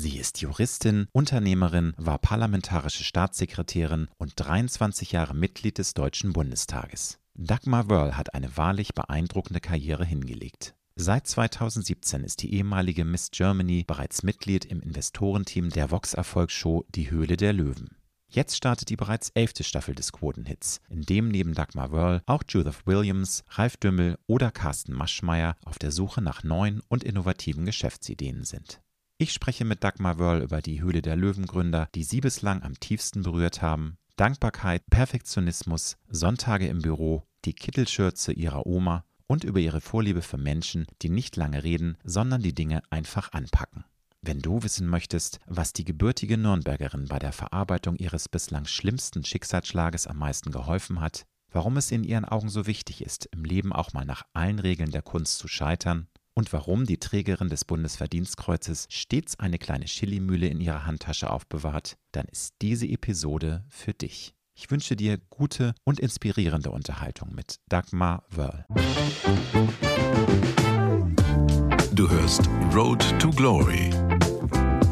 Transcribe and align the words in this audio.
Sie 0.00 0.16
ist 0.16 0.40
Juristin, 0.40 1.08
Unternehmerin, 1.10 1.92
war 1.96 2.18
parlamentarische 2.18 3.02
Staatssekretärin 3.02 4.06
und 4.16 4.34
23 4.36 5.10
Jahre 5.10 5.34
Mitglied 5.34 5.78
des 5.78 5.92
Deutschen 5.92 6.32
Bundestages. 6.32 7.18
Dagmar 7.34 7.90
Wörl 7.90 8.16
hat 8.16 8.32
eine 8.32 8.56
wahrlich 8.56 8.94
beeindruckende 8.94 9.60
Karriere 9.60 10.04
hingelegt. 10.04 10.76
Seit 10.94 11.26
2017 11.26 12.22
ist 12.22 12.42
die 12.42 12.54
ehemalige 12.54 13.04
Miss 13.04 13.32
Germany 13.32 13.82
bereits 13.84 14.22
Mitglied 14.22 14.64
im 14.66 14.80
Investorenteam 14.80 15.70
der 15.70 15.90
Vox-Erfolgsshow 15.90 16.84
Die 16.94 17.10
Höhle 17.10 17.36
der 17.36 17.52
Löwen. 17.52 17.96
Jetzt 18.28 18.56
startet 18.56 18.90
die 18.90 18.96
bereits 18.96 19.30
elfte 19.30 19.64
Staffel 19.64 19.96
des 19.96 20.12
Quotenhits, 20.12 20.80
in 20.88 21.02
dem 21.02 21.26
neben 21.26 21.54
Dagmar 21.54 21.90
Wörl 21.90 22.22
auch 22.26 22.44
Judith 22.48 22.86
Williams, 22.86 23.42
Ralf 23.48 23.76
Dümmel 23.76 24.16
oder 24.28 24.52
Carsten 24.52 24.92
Maschmeyer 24.92 25.56
auf 25.64 25.80
der 25.80 25.90
Suche 25.90 26.22
nach 26.22 26.44
neuen 26.44 26.82
und 26.86 27.02
innovativen 27.02 27.66
Geschäftsideen 27.66 28.44
sind. 28.44 28.80
Ich 29.20 29.32
spreche 29.32 29.64
mit 29.64 29.82
Dagmar 29.82 30.20
Wörl 30.20 30.42
über 30.42 30.62
die 30.62 30.80
Höhle 30.80 31.02
der 31.02 31.16
Löwengründer, 31.16 31.88
die 31.92 32.04
sie 32.04 32.20
bislang 32.20 32.62
am 32.62 32.78
tiefsten 32.78 33.24
berührt 33.24 33.60
haben, 33.60 33.98
Dankbarkeit, 34.14 34.86
Perfektionismus, 34.90 35.96
Sonntage 36.08 36.68
im 36.68 36.82
Büro, 36.82 37.24
die 37.44 37.52
Kittelschürze 37.52 38.32
ihrer 38.32 38.64
Oma 38.64 39.04
und 39.26 39.42
über 39.42 39.58
ihre 39.58 39.80
Vorliebe 39.80 40.22
für 40.22 40.38
Menschen, 40.38 40.86
die 41.02 41.08
nicht 41.08 41.34
lange 41.34 41.64
reden, 41.64 41.98
sondern 42.04 42.42
die 42.42 42.54
Dinge 42.54 42.80
einfach 42.90 43.32
anpacken. 43.32 43.84
Wenn 44.22 44.38
du 44.38 44.62
wissen 44.62 44.86
möchtest, 44.86 45.40
was 45.46 45.72
die 45.72 45.84
gebürtige 45.84 46.38
Nürnbergerin 46.38 47.06
bei 47.06 47.18
der 47.18 47.32
Verarbeitung 47.32 47.96
ihres 47.96 48.28
bislang 48.28 48.66
schlimmsten 48.66 49.24
Schicksalsschlages 49.24 50.06
am 50.06 50.18
meisten 50.18 50.52
geholfen 50.52 51.00
hat, 51.00 51.26
warum 51.50 51.76
es 51.76 51.90
in 51.90 52.04
ihren 52.04 52.24
Augen 52.24 52.50
so 52.50 52.68
wichtig 52.68 53.02
ist, 53.02 53.26
im 53.32 53.44
Leben 53.44 53.72
auch 53.72 53.92
mal 53.92 54.04
nach 54.04 54.22
allen 54.32 54.60
Regeln 54.60 54.92
der 54.92 55.02
Kunst 55.02 55.38
zu 55.38 55.48
scheitern 55.48 56.06
und 56.38 56.52
warum 56.52 56.86
die 56.86 56.98
Trägerin 56.98 57.48
des 57.48 57.64
Bundesverdienstkreuzes 57.64 58.86
stets 58.90 59.40
eine 59.40 59.58
kleine 59.58 59.86
Chilimühle 59.86 60.46
in 60.46 60.60
ihrer 60.60 60.86
Handtasche 60.86 61.30
aufbewahrt, 61.30 61.98
dann 62.12 62.26
ist 62.26 62.54
diese 62.62 62.86
Episode 62.86 63.64
für 63.68 63.92
dich. 63.92 64.36
Ich 64.54 64.70
wünsche 64.70 64.94
dir 64.94 65.18
gute 65.30 65.74
und 65.82 65.98
inspirierende 65.98 66.70
Unterhaltung 66.70 67.34
mit 67.34 67.56
Dagmar 67.68 68.22
Wörl. 68.30 68.64
Du 71.92 72.08
hörst 72.08 72.48
Road 72.72 73.04
to 73.18 73.30
Glory. 73.30 73.90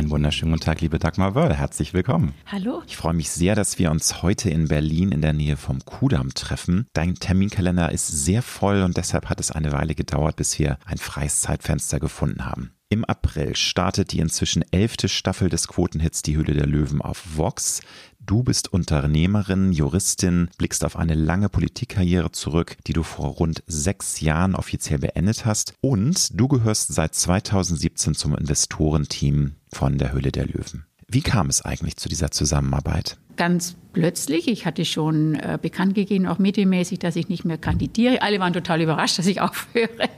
Einen 0.00 0.08
wunderschönen 0.08 0.52
guten 0.52 0.64
Tag, 0.64 0.80
liebe 0.80 0.98
Dagmar 0.98 1.34
Wörl. 1.34 1.52
Herzlich 1.52 1.92
willkommen. 1.92 2.32
Hallo. 2.46 2.82
Ich 2.86 2.96
freue 2.96 3.12
mich 3.12 3.28
sehr, 3.28 3.54
dass 3.54 3.78
wir 3.78 3.90
uns 3.90 4.22
heute 4.22 4.48
in 4.48 4.66
Berlin 4.66 5.12
in 5.12 5.20
der 5.20 5.34
Nähe 5.34 5.58
vom 5.58 5.84
Kudamm 5.84 6.32
treffen. 6.32 6.86
Dein 6.94 7.16
Terminkalender 7.16 7.92
ist 7.92 8.06
sehr 8.06 8.40
voll 8.40 8.80
und 8.80 8.96
deshalb 8.96 9.28
hat 9.28 9.40
es 9.40 9.50
eine 9.50 9.72
Weile 9.72 9.94
gedauert, 9.94 10.36
bis 10.36 10.58
wir 10.58 10.78
ein 10.86 10.96
freies 10.96 11.42
Zeitfenster 11.42 12.00
gefunden 12.00 12.46
haben. 12.46 12.70
Im 12.88 13.04
April 13.04 13.54
startet 13.54 14.12
die 14.12 14.20
inzwischen 14.20 14.64
elfte 14.72 15.06
Staffel 15.06 15.50
des 15.50 15.68
Quotenhits 15.68 16.22
Die 16.22 16.34
Höhle 16.34 16.54
der 16.54 16.66
Löwen 16.66 17.02
auf 17.02 17.36
Vox. 17.36 17.82
Du 18.20 18.42
bist 18.42 18.72
Unternehmerin, 18.72 19.70
Juristin, 19.70 20.48
blickst 20.56 20.82
auf 20.82 20.96
eine 20.96 21.14
lange 21.14 21.50
Politikkarriere 21.50 22.32
zurück, 22.32 22.78
die 22.86 22.94
du 22.94 23.02
vor 23.02 23.28
rund 23.28 23.62
sechs 23.66 24.20
Jahren 24.20 24.54
offiziell 24.54 24.98
beendet 24.98 25.44
hast. 25.44 25.74
Und 25.82 26.40
du 26.40 26.48
gehörst 26.48 26.94
seit 26.94 27.14
2017 27.14 28.14
zum 28.14 28.34
Investorenteam 28.34 29.56
von 29.72 29.98
der 29.98 30.12
Höhle 30.12 30.32
der 30.32 30.46
Löwen. 30.46 30.86
Wie 31.08 31.22
kam 31.22 31.48
es 31.48 31.64
eigentlich 31.64 31.96
zu 31.96 32.08
dieser 32.08 32.30
Zusammenarbeit? 32.30 33.18
Ganz 33.36 33.76
plötzlich. 33.92 34.46
Ich 34.46 34.64
hatte 34.66 34.84
schon 34.84 35.34
äh, 35.34 35.58
bekannt 35.60 35.94
gegeben, 35.94 36.26
auch 36.26 36.38
medienmäßig, 36.38 37.00
dass 37.00 37.16
ich 37.16 37.28
nicht 37.28 37.44
mehr 37.44 37.58
kandidiere. 37.58 38.22
Alle 38.22 38.38
waren 38.38 38.52
total 38.52 38.80
überrascht, 38.80 39.18
dass 39.18 39.26
ich 39.26 39.40
aufhöre. 39.40 40.08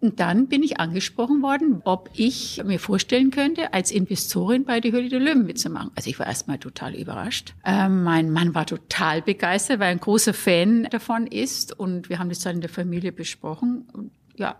Und 0.00 0.18
dann 0.18 0.48
bin 0.48 0.62
ich 0.62 0.80
angesprochen 0.80 1.42
worden, 1.42 1.82
ob 1.84 2.08
ich 2.14 2.62
mir 2.64 2.78
vorstellen 2.78 3.30
könnte, 3.30 3.74
als 3.74 3.90
Investorin 3.90 4.64
bei 4.64 4.80
der 4.80 4.92
Höhle 4.92 5.10
der 5.10 5.20
Löwen 5.20 5.44
mitzumachen. 5.44 5.90
Also 5.94 6.08
ich 6.08 6.18
war 6.18 6.26
erstmal 6.26 6.58
total 6.58 6.94
überrascht. 6.94 7.54
Ähm, 7.66 8.02
mein 8.02 8.30
Mann 8.30 8.54
war 8.54 8.64
total 8.64 9.20
begeistert, 9.20 9.78
weil 9.78 9.88
er 9.88 9.92
ein 9.92 10.00
großer 10.00 10.32
Fan 10.32 10.88
davon 10.90 11.26
ist. 11.26 11.78
Und 11.78 12.08
wir 12.08 12.18
haben 12.18 12.30
das 12.30 12.38
dann 12.38 12.56
in 12.56 12.60
der 12.62 12.70
Familie 12.70 13.12
besprochen. 13.12 13.86
Und 13.92 14.10
ja, 14.40 14.56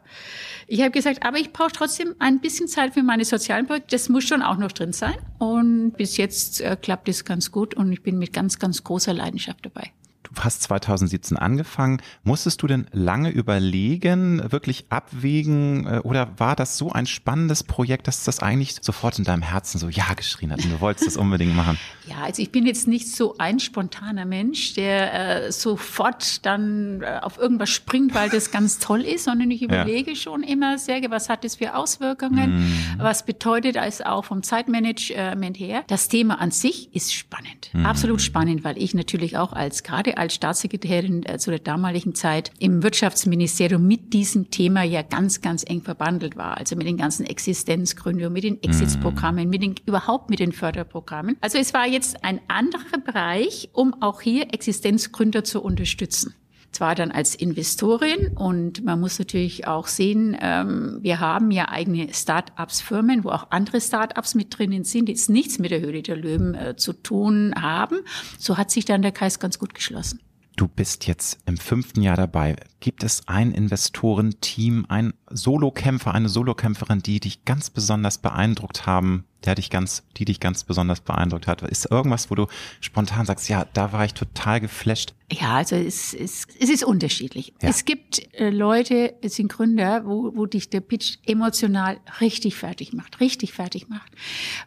ich 0.67 0.81
habe 0.81 0.93
gesagt, 0.93 1.25
aber 1.25 1.39
ich 1.39 1.53
brauche 1.53 1.73
trotzdem 1.73 2.15
ein 2.19 2.41
bisschen 2.41 2.69
Zeit 2.69 2.95
für 2.95 3.03
meine 3.03 3.25
sozialen 3.25 3.67
Projekte. 3.67 3.97
Das 3.97 4.09
muss 4.09 4.25
schon 4.25 4.43
auch 4.43 4.57
noch 4.57 4.71
drin 4.71 4.93
sein. 4.93 5.17
Und 5.39 5.93
bis 5.93 6.17
jetzt 6.17 6.61
äh, 6.61 6.77
klappt 6.81 7.09
es 7.09 7.25
ganz 7.25 7.51
gut 7.51 7.75
und 7.75 7.93
ich 7.93 8.03
bin 8.03 8.19
mit 8.19 8.33
ganz, 8.33 8.59
ganz 8.59 8.85
großer 8.85 9.13
Leidenschaft 9.13 9.67
dabei. 9.67 9.91
Du 10.35 10.43
hast 10.43 10.63
2017 10.63 11.37
angefangen. 11.37 12.01
Musstest 12.23 12.63
du 12.63 12.67
denn 12.67 12.87
lange 12.93 13.31
überlegen, 13.31 14.53
wirklich 14.53 14.87
abwägen 14.89 15.87
äh, 15.87 15.99
oder 16.01 16.39
war 16.39 16.57
das 16.57 16.79
so 16.79 16.93
ein 16.93 17.07
spannendes 17.07 17.65
Projekt, 17.65 18.07
dass 18.07 18.25
das 18.25 18.41
eigentlich 18.41 18.77
sofort 18.81 19.19
in 19.19 19.25
deinem 19.25 19.43
Herzen 19.43 19.79
so 19.79 19.89
ja 19.89 20.15
geschrien 20.15 20.53
hat 20.53 20.65
und 20.65 20.71
du 20.71 20.81
wolltest 20.81 21.09
es 21.09 21.17
unbedingt 21.17 21.55
machen? 21.57 21.79
Ja, 22.07 22.25
also 22.25 22.43
ich 22.43 22.51
bin 22.51 22.67
jetzt 22.67 22.89
nicht 22.89 23.09
so 23.09 23.37
ein 23.39 23.61
spontaner 23.61 24.25
Mensch, 24.25 24.75
der 24.75 25.45
äh, 25.45 25.53
sofort 25.53 26.45
dann 26.45 27.03
äh, 27.03 27.21
auf 27.23 27.39
irgendwas 27.39 27.71
springt, 27.71 28.15
weil 28.15 28.29
das 28.29 28.51
ganz 28.51 28.81
toll 28.81 29.03
ist, 29.03 29.25
sondern 29.25 29.49
ich 29.53 29.63
überlege 29.63 30.11
ja. 30.11 30.17
schon 30.17 30.43
immer 30.43 30.77
sehr, 30.79 31.09
was 31.11 31.29
hat 31.29 31.45
das 31.45 31.57
für 31.57 31.77
Auswirkungen, 31.77 32.65
mhm. 32.65 32.95
was 32.99 33.25
bedeutet 33.25 33.77
es 33.77 34.01
auch 34.01 34.25
vom 34.25 34.43
Zeitmanagement 34.43 35.57
her. 35.57 35.85
Das 35.87 36.09
Thema 36.09 36.41
an 36.41 36.51
sich 36.51 36.93
ist 36.97 37.15
spannend, 37.15 37.71
mhm. 37.73 37.87
absolut 37.87 38.21
spannend, 38.21 38.65
weil 38.65 38.77
ich 38.77 38.93
natürlich 38.93 39.37
auch 39.37 39.53
als 39.53 39.85
gerade 39.85 40.17
als 40.21 40.35
Staatssekretärin 40.35 41.25
äh, 41.25 41.39
zu 41.39 41.51
der 41.51 41.59
damaligen 41.59 42.15
Zeit 42.15 42.53
im 42.59 42.83
Wirtschaftsministerium 42.83 43.87
mit 43.87 44.13
diesem 44.13 44.51
Thema 44.51 44.83
ja 44.83 45.03
ganz, 45.03 45.41
ganz 45.41 45.65
eng 45.67 45.81
verbandelt 45.81 46.37
war. 46.37 46.59
Also 46.59 46.77
mit 46.77 46.87
den 46.87 46.99
ganzen 46.99 47.25
Existenzgründungen, 47.25 48.33
mit 48.33 48.45
den 48.45 48.63
Exitsprogrammen, 48.63 49.49
mit 49.49 49.63
den, 49.63 49.75
überhaupt 49.87 50.29
mit 50.29 50.39
den 50.39 50.53
Förderprogrammen. 50.53 51.37
Also 51.41 51.59
es 51.59 51.73
war 51.73 51.87
jetzt 51.87 52.23
ein 52.23 52.41
anderer 52.49 52.99
Bereich, 53.05 53.71
um 53.73 54.01
auch 54.03 54.21
hier 54.21 54.53
Existenzgründer 54.53 55.43
zu 55.43 55.63
unterstützen 55.63 56.35
zwar 56.73 56.95
dann 56.95 57.11
als 57.11 57.35
Investorin 57.35 58.29
und 58.37 58.85
man 58.85 59.01
muss 59.01 59.19
natürlich 59.19 59.67
auch 59.67 59.87
sehen, 59.87 60.37
ähm, 60.41 60.99
wir 61.01 61.21
haben 61.21 61.51
ja 61.51 61.69
eigene 61.69 62.13
Start-ups-Firmen, 62.13 63.25
wo 63.25 63.31
auch 63.31 63.51
andere 63.51 63.81
Start-ups 63.81 64.35
mit 64.35 64.57
drinnen 64.57 64.85
sind, 64.85 65.07
die 65.07 65.13
jetzt 65.13 65.31
nichts 65.31 65.59
mit 65.59 65.71
der 65.71 65.81
Höhle 65.81 66.03
der 66.03 66.17
Löwen 66.17 66.55
äh, 66.55 66.77
zu 66.77 66.93
tun 66.93 67.55
haben. 67.61 68.01
So 68.39 68.57
hat 68.57 68.71
sich 68.71 68.85
dann 68.85 69.03
der 69.03 69.13
Kreis 69.13 69.39
ganz 69.39 69.59
gut 69.59 69.75
geschlossen. 69.75 70.21
Du 70.61 70.69
bist 70.69 71.07
jetzt 71.07 71.39
im 71.47 71.57
fünften 71.57 72.03
Jahr 72.03 72.19
dabei. 72.19 72.55
Gibt 72.81 73.03
es 73.03 73.27
ein 73.27 73.53
Investorenteam, 73.53 74.85
ein 74.91 75.15
Solokämpfer, 75.31 76.13
eine 76.13 76.29
Solokämpferin, 76.29 77.01
die 77.01 77.19
dich 77.19 77.47
ganz 77.47 77.71
besonders 77.71 78.19
beeindruckt 78.19 78.85
haben, 78.85 79.25
der 79.47 79.55
dich 79.55 79.71
ganz, 79.71 80.03
die 80.19 80.27
dich 80.27 80.39
ganz 80.39 80.65
besonders 80.65 81.01
beeindruckt 81.01 81.47
hat? 81.47 81.63
Ist 81.63 81.91
irgendwas, 81.91 82.31
wo 82.31 82.35
du 82.35 82.47
spontan 82.83 83.25
sagst, 83.25 83.49
ja, 83.49 83.65
da 83.73 83.95
war 83.95 84.05
ich 84.05 84.13
total 84.13 84.61
geflasht? 84.61 85.15
Ja, 85.33 85.55
also 85.55 85.77
es, 85.77 86.13
es, 86.13 86.47
es 86.59 86.69
ist 86.69 86.85
unterschiedlich. 86.85 87.55
Ja. 87.63 87.71
Es 87.71 87.87
gibt 87.87 88.31
äh, 88.35 88.51
Leute, 88.51 89.15
es 89.23 89.37
sind 89.37 89.51
Gründer, 89.51 90.05
wo, 90.05 90.37
wo 90.37 90.45
dich 90.45 90.69
der 90.69 90.83
Pitch 90.83 91.17
emotional 91.25 92.01
richtig 92.21 92.55
fertig 92.57 92.93
macht, 92.93 93.21
richtig 93.21 93.55
fertig 93.55 93.89
macht. 93.89 94.13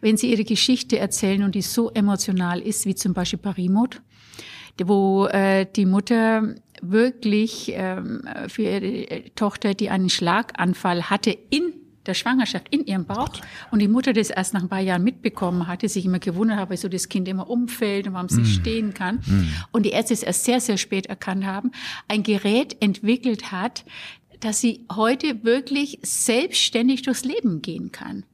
Wenn 0.02 0.18
sie 0.18 0.32
ihre 0.32 0.44
Geschichte 0.44 0.98
erzählen 0.98 1.44
und 1.44 1.54
die 1.54 1.62
so 1.62 1.92
emotional 1.92 2.62
ist, 2.62 2.88
wie 2.88 2.96
zum 2.96 3.14
Beispiel 3.14 3.38
Parimot, 3.38 4.02
wo 4.84 5.28
äh, 5.28 5.66
die 5.76 5.86
Mutter 5.86 6.56
wirklich 6.82 7.72
ähm, 7.76 8.24
für 8.48 8.64
ihre 8.64 9.34
Tochter, 9.36 9.74
die 9.74 9.90
einen 9.90 10.10
Schlaganfall 10.10 11.10
hatte, 11.10 11.38
in 11.50 11.74
der 12.06 12.14
Schwangerschaft 12.14 12.68
in 12.70 12.86
ihrem 12.86 13.06
Bauch 13.06 13.30
und 13.72 13.80
die 13.80 13.88
Mutter 13.88 14.14
das 14.14 14.30
erst 14.30 14.54
nach 14.54 14.62
ein 14.62 14.70
paar 14.70 14.82
Jahren 14.82 15.04
mitbekommen 15.04 15.68
hatte, 15.68 15.88
sich 15.88 16.06
immer 16.06 16.20
gewundert 16.20 16.58
hat, 16.58 16.70
wieso 16.70 16.90
das 16.90 17.10
Kind 17.10 17.28
immer 17.28 17.50
umfällt 17.50 18.08
und 18.08 18.14
warum 18.14 18.26
es 18.26 18.36
mm. 18.36 18.42
nicht 18.42 18.56
stehen 18.56 18.94
kann. 18.94 19.22
Mm. 19.26 19.48
Und 19.72 19.86
die 19.86 19.92
Ärzte 19.92 20.14
es 20.14 20.24
erst 20.24 20.44
sehr, 20.44 20.60
sehr 20.60 20.78
spät 20.78 21.06
erkannt 21.06 21.46
haben, 21.46 21.72
ein 22.08 22.24
Gerät 22.24 22.76
entwickelt 22.82 23.52
hat, 23.52 23.86
dass 24.42 24.60
sie 24.60 24.86
heute 24.94 25.46
wirklich 25.46 26.00
selbstständig 26.02 27.04
durchs 27.04 27.24
Leben 27.24 27.62
gehen 27.62 27.92
kann. 27.94 28.26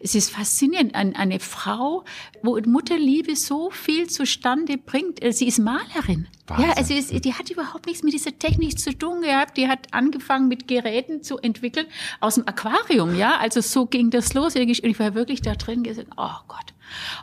Es 0.00 0.14
ist 0.14 0.30
faszinierend. 0.30 0.94
Eine, 0.94 1.40
Frau, 1.40 2.04
wo 2.42 2.58
Mutterliebe 2.60 3.36
so 3.36 3.70
viel 3.70 4.08
zustande 4.08 4.76
bringt. 4.76 5.22
Äh, 5.22 5.32
sie 5.32 5.46
ist 5.46 5.58
Malerin. 5.58 6.28
Wahnsinn. 6.46 6.66
Ja, 6.68 6.74
also 6.76 6.94
es, 6.94 7.08
die 7.08 7.32
hat 7.32 7.50
überhaupt 7.50 7.86
nichts 7.86 8.02
mit 8.02 8.12
dieser 8.12 8.38
Technik 8.38 8.78
zu 8.78 8.96
tun 8.96 9.22
gehabt. 9.22 9.56
Die 9.56 9.68
hat 9.68 9.92
angefangen 9.92 10.48
mit 10.48 10.68
Geräten 10.68 11.22
zu 11.22 11.38
entwickeln 11.38 11.86
aus 12.20 12.34
dem 12.34 12.46
Aquarium. 12.46 13.16
Ja, 13.16 13.38
also 13.38 13.60
so 13.60 13.86
ging 13.86 14.10
das 14.10 14.34
los. 14.34 14.54
Und 14.54 14.68
ich 14.68 14.98
war 14.98 15.14
wirklich 15.14 15.40
da 15.40 15.54
drin 15.54 15.82
gesagt, 15.82 16.08
oh 16.16 16.36
Gott. 16.48 16.74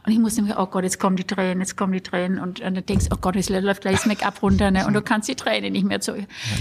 Und 0.05 0.11
ich 0.11 0.19
musste 0.19 0.41
mir, 0.41 0.57
oh 0.57 0.65
Gott, 0.65 0.83
jetzt 0.83 0.99
kommen 0.99 1.15
die 1.15 1.23
Tränen, 1.23 1.59
jetzt 1.59 1.77
kommen 1.77 1.93
die 1.93 2.01
Tränen. 2.01 2.39
Und, 2.39 2.61
und 2.61 2.75
du 2.75 2.81
denkst, 2.81 3.07
oh 3.11 3.17
Gott, 3.19 3.35
jetzt 3.35 3.49
läuft 3.49 3.81
gleich 3.81 3.97
das 3.97 4.05
Make-up 4.05 4.41
runter. 4.41 4.71
Ne? 4.71 4.87
Und 4.87 4.93
du 4.93 5.01
kannst 5.01 5.29
die 5.29 5.35
Tränen 5.35 5.73
nicht 5.73 5.85
mehr 5.85 6.01
zu. 6.01 6.15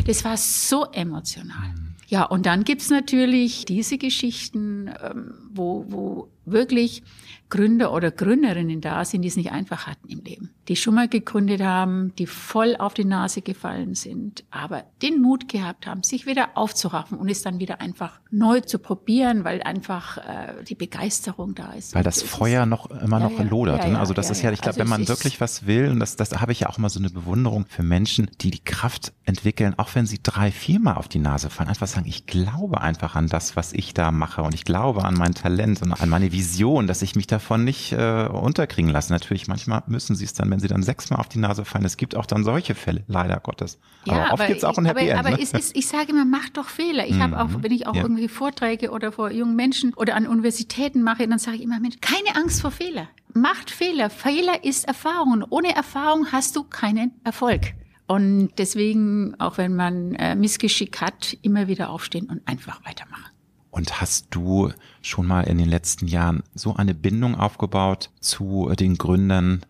Das 0.07 0.25
war 0.25 0.37
so 0.37 0.85
emotional. 0.93 1.75
Ja, 2.09 2.25
und 2.25 2.45
dann 2.45 2.65
gibt's 2.65 2.91
natürlich 2.91 3.65
diese 3.67 3.97
Geschichten, 3.97 4.91
ähm, 5.01 5.33
wo, 5.53 5.85
wo 5.89 6.29
wirklich 6.45 7.03
Gründer 7.51 7.93
oder 7.93 8.13
Gründerinnen 8.13 8.81
da 8.81 9.05
sind, 9.05 9.23
die 9.23 9.29
es 9.29 9.37
nicht 9.37 9.51
einfach 9.51 9.89
hatten 9.89 10.09
im 10.09 10.23
Leben. 10.23 10.51
Die 10.69 10.77
schon 10.77 10.95
mal 10.95 11.09
gegründet 11.09 11.61
haben, 11.61 12.15
die 12.17 12.27
voll 12.27 12.77
auf 12.79 12.95
die 12.95 13.05
Nase 13.05 13.43
gefallen 13.43 13.97
sind, 13.97 14.45
aber 14.53 14.85
den 15.03 15.21
Mut 15.21 15.49
gehabt 15.49 15.87
haben, 15.89 16.05
sich 16.05 16.27
wieder 16.27 16.51
aufzuraffen 16.55 17.19
und 17.19 17.29
es 17.29 17.43
dann 17.43 17.59
wieder 17.59 17.81
einfach 17.81 18.21
neu 18.31 18.61
zu 18.61 18.79
probieren, 18.79 19.43
weil 19.43 19.63
einfach 19.63 20.19
äh, 20.19 20.63
die 20.69 20.77
Begeisterung 20.77 21.57
da 21.57 21.73
ist. 21.73 21.93
Weil 21.95 22.05
das, 22.05 22.21
das 22.21 22.31
Feuer 22.31 22.67
noch 22.67 22.89
immer 22.89 23.19
ja, 23.19 23.29
noch 23.29 23.39
ja, 23.39 23.45
lodert. 23.45 23.83
Ja, 23.83 23.91
ne? 23.91 23.99
also 23.99 24.15
das 24.15 24.31
ist 24.31 24.43
ja, 24.43 24.53
ich 24.53 24.61
glaube, 24.61 24.79
also 24.79 24.81
wenn 24.81 24.89
man 25.01 25.09
wirklich 25.09 25.41
was 25.41 25.67
will, 25.67 25.91
und 25.91 25.99
das, 25.99 26.15
das 26.15 26.41
habe 26.41 26.53
ich 26.53 26.61
ja 26.61 26.69
auch 26.69 26.79
immer 26.79 26.89
so 26.89 27.01
eine 27.01 27.11
Bewunderung 27.11 27.67
für 27.69 27.83
Menschen, 27.83 28.31
die 28.41 28.53
die 28.53 28.63
Kraft 28.63 29.13
entwickeln, 29.25 29.75
auch 29.77 29.93
wenn 29.97 30.07
sie 30.07 30.21
drei, 30.23 30.53
viermal 30.53 30.95
auf 30.95 31.09
die 31.09 31.19
Nase 31.19 31.51
fallen, 31.51 31.69
einfach 31.69 31.89
sagen, 31.89 32.07
ich 32.07 32.27
glaube 32.27 32.81
einfach 32.81 33.17
an 33.17 33.27
das, 33.27 33.57
was 33.57 33.73
ich 33.73 33.93
da 33.93 34.13
mache 34.13 34.43
und 34.43 34.55
ich 34.55 34.65
glaube 34.65 35.05
an 35.05 35.15
mein 35.15 35.35
Talent 35.41 35.83
und 35.83 35.93
an 35.93 36.09
meine 36.09 36.33
Vision, 36.33 36.87
dass 36.87 37.03
ich 37.03 37.17
mich 37.17 37.27
davon 37.27 37.65
nicht 37.65 37.93
äh, 37.93 38.29
unterkriegen 38.31 38.91
lasse. 38.91 39.13
Natürlich, 39.13 39.49
manchmal 39.49 39.83
müssen 39.87 40.15
sie 40.15 40.25
es 40.25 40.35
dann, 40.35 40.51
wenn 40.51 40.61
sie 40.61 40.69
dann 40.69 40.83
sechsmal 40.83 41.19
auf 41.19 41.29
die 41.29 41.39
Nase 41.39 41.65
fallen. 41.65 41.85
Es 41.85 41.97
gibt 41.97 42.15
auch 42.15 42.27
dann 42.27 42.45
solche 42.45 42.75
Fälle, 42.75 43.03
leider 43.09 43.41
Gottes. 43.41 43.79
Ja, 44.05 44.25
aber 44.25 44.35
oft 44.35 44.47
gibt 44.47 44.59
es 44.59 44.65
auch 44.65 44.79
ein 44.79 44.85
Happy 44.85 45.11
aber, 45.11 45.11
End. 45.11 45.19
Aber 45.21 45.31
ne? 45.31 45.43
es 45.43 45.53
ist, 45.53 45.77
ich 45.77 45.89
sage 45.89 46.11
immer, 46.11 46.25
mach 46.25 46.49
doch 46.51 46.69
Fehler. 46.69 47.07
Ich 47.07 47.15
mhm. 47.15 47.23
habe 47.23 47.41
auch, 47.41 47.49
wenn 47.63 47.73
ich 47.73 47.87
auch 47.87 47.95
ja. 47.95 48.03
irgendwie 48.03 48.29
Vorträge 48.29 48.91
oder 48.91 49.13
vor 49.13 49.31
jungen 49.31 49.57
Menschen 49.57 49.95
oder 49.95 50.15
an 50.15 50.27
Universitäten 50.27 51.03
mache, 51.03 51.27
dann 51.27 51.39
sage 51.39 51.57
ich 51.57 51.63
immer, 51.63 51.81
Mensch, 51.81 51.97
keine 52.01 52.37
Angst 52.37 52.61
vor 52.61 52.71
Fehler. 52.71 53.09
Macht 53.33 53.71
Fehler. 53.71 54.11
Fehler 54.11 54.65
ist 54.65 54.87
Erfahrung. 54.87 55.45
Ohne 55.49 55.75
Erfahrung 55.75 56.27
hast 56.33 56.57
du 56.57 56.65
keinen 56.65 57.13
Erfolg. 57.25 57.73
Und 58.07 58.51
deswegen, 58.59 59.39
auch 59.39 59.57
wenn 59.57 59.77
man 59.77 60.15
äh, 60.17 60.35
Missgeschick 60.35 61.01
hat, 61.01 61.37
immer 61.43 61.69
wieder 61.69 61.91
aufstehen 61.91 62.29
und 62.29 62.47
einfach 62.47 62.85
weitermachen. 62.85 63.31
Und 63.71 64.01
hast 64.01 64.27
du 64.31 64.73
schon 65.01 65.27
mal 65.27 65.43
in 65.43 65.59
den 65.59 65.69
letzten 65.69 66.07
Jahren 66.09 66.43
so 66.55 66.75
eine 66.75 66.95
Bindung 66.95 67.37
aufgebaut 67.37 68.11
zu 68.21 68.73
den 68.79 68.99
Gründern 68.99 69.63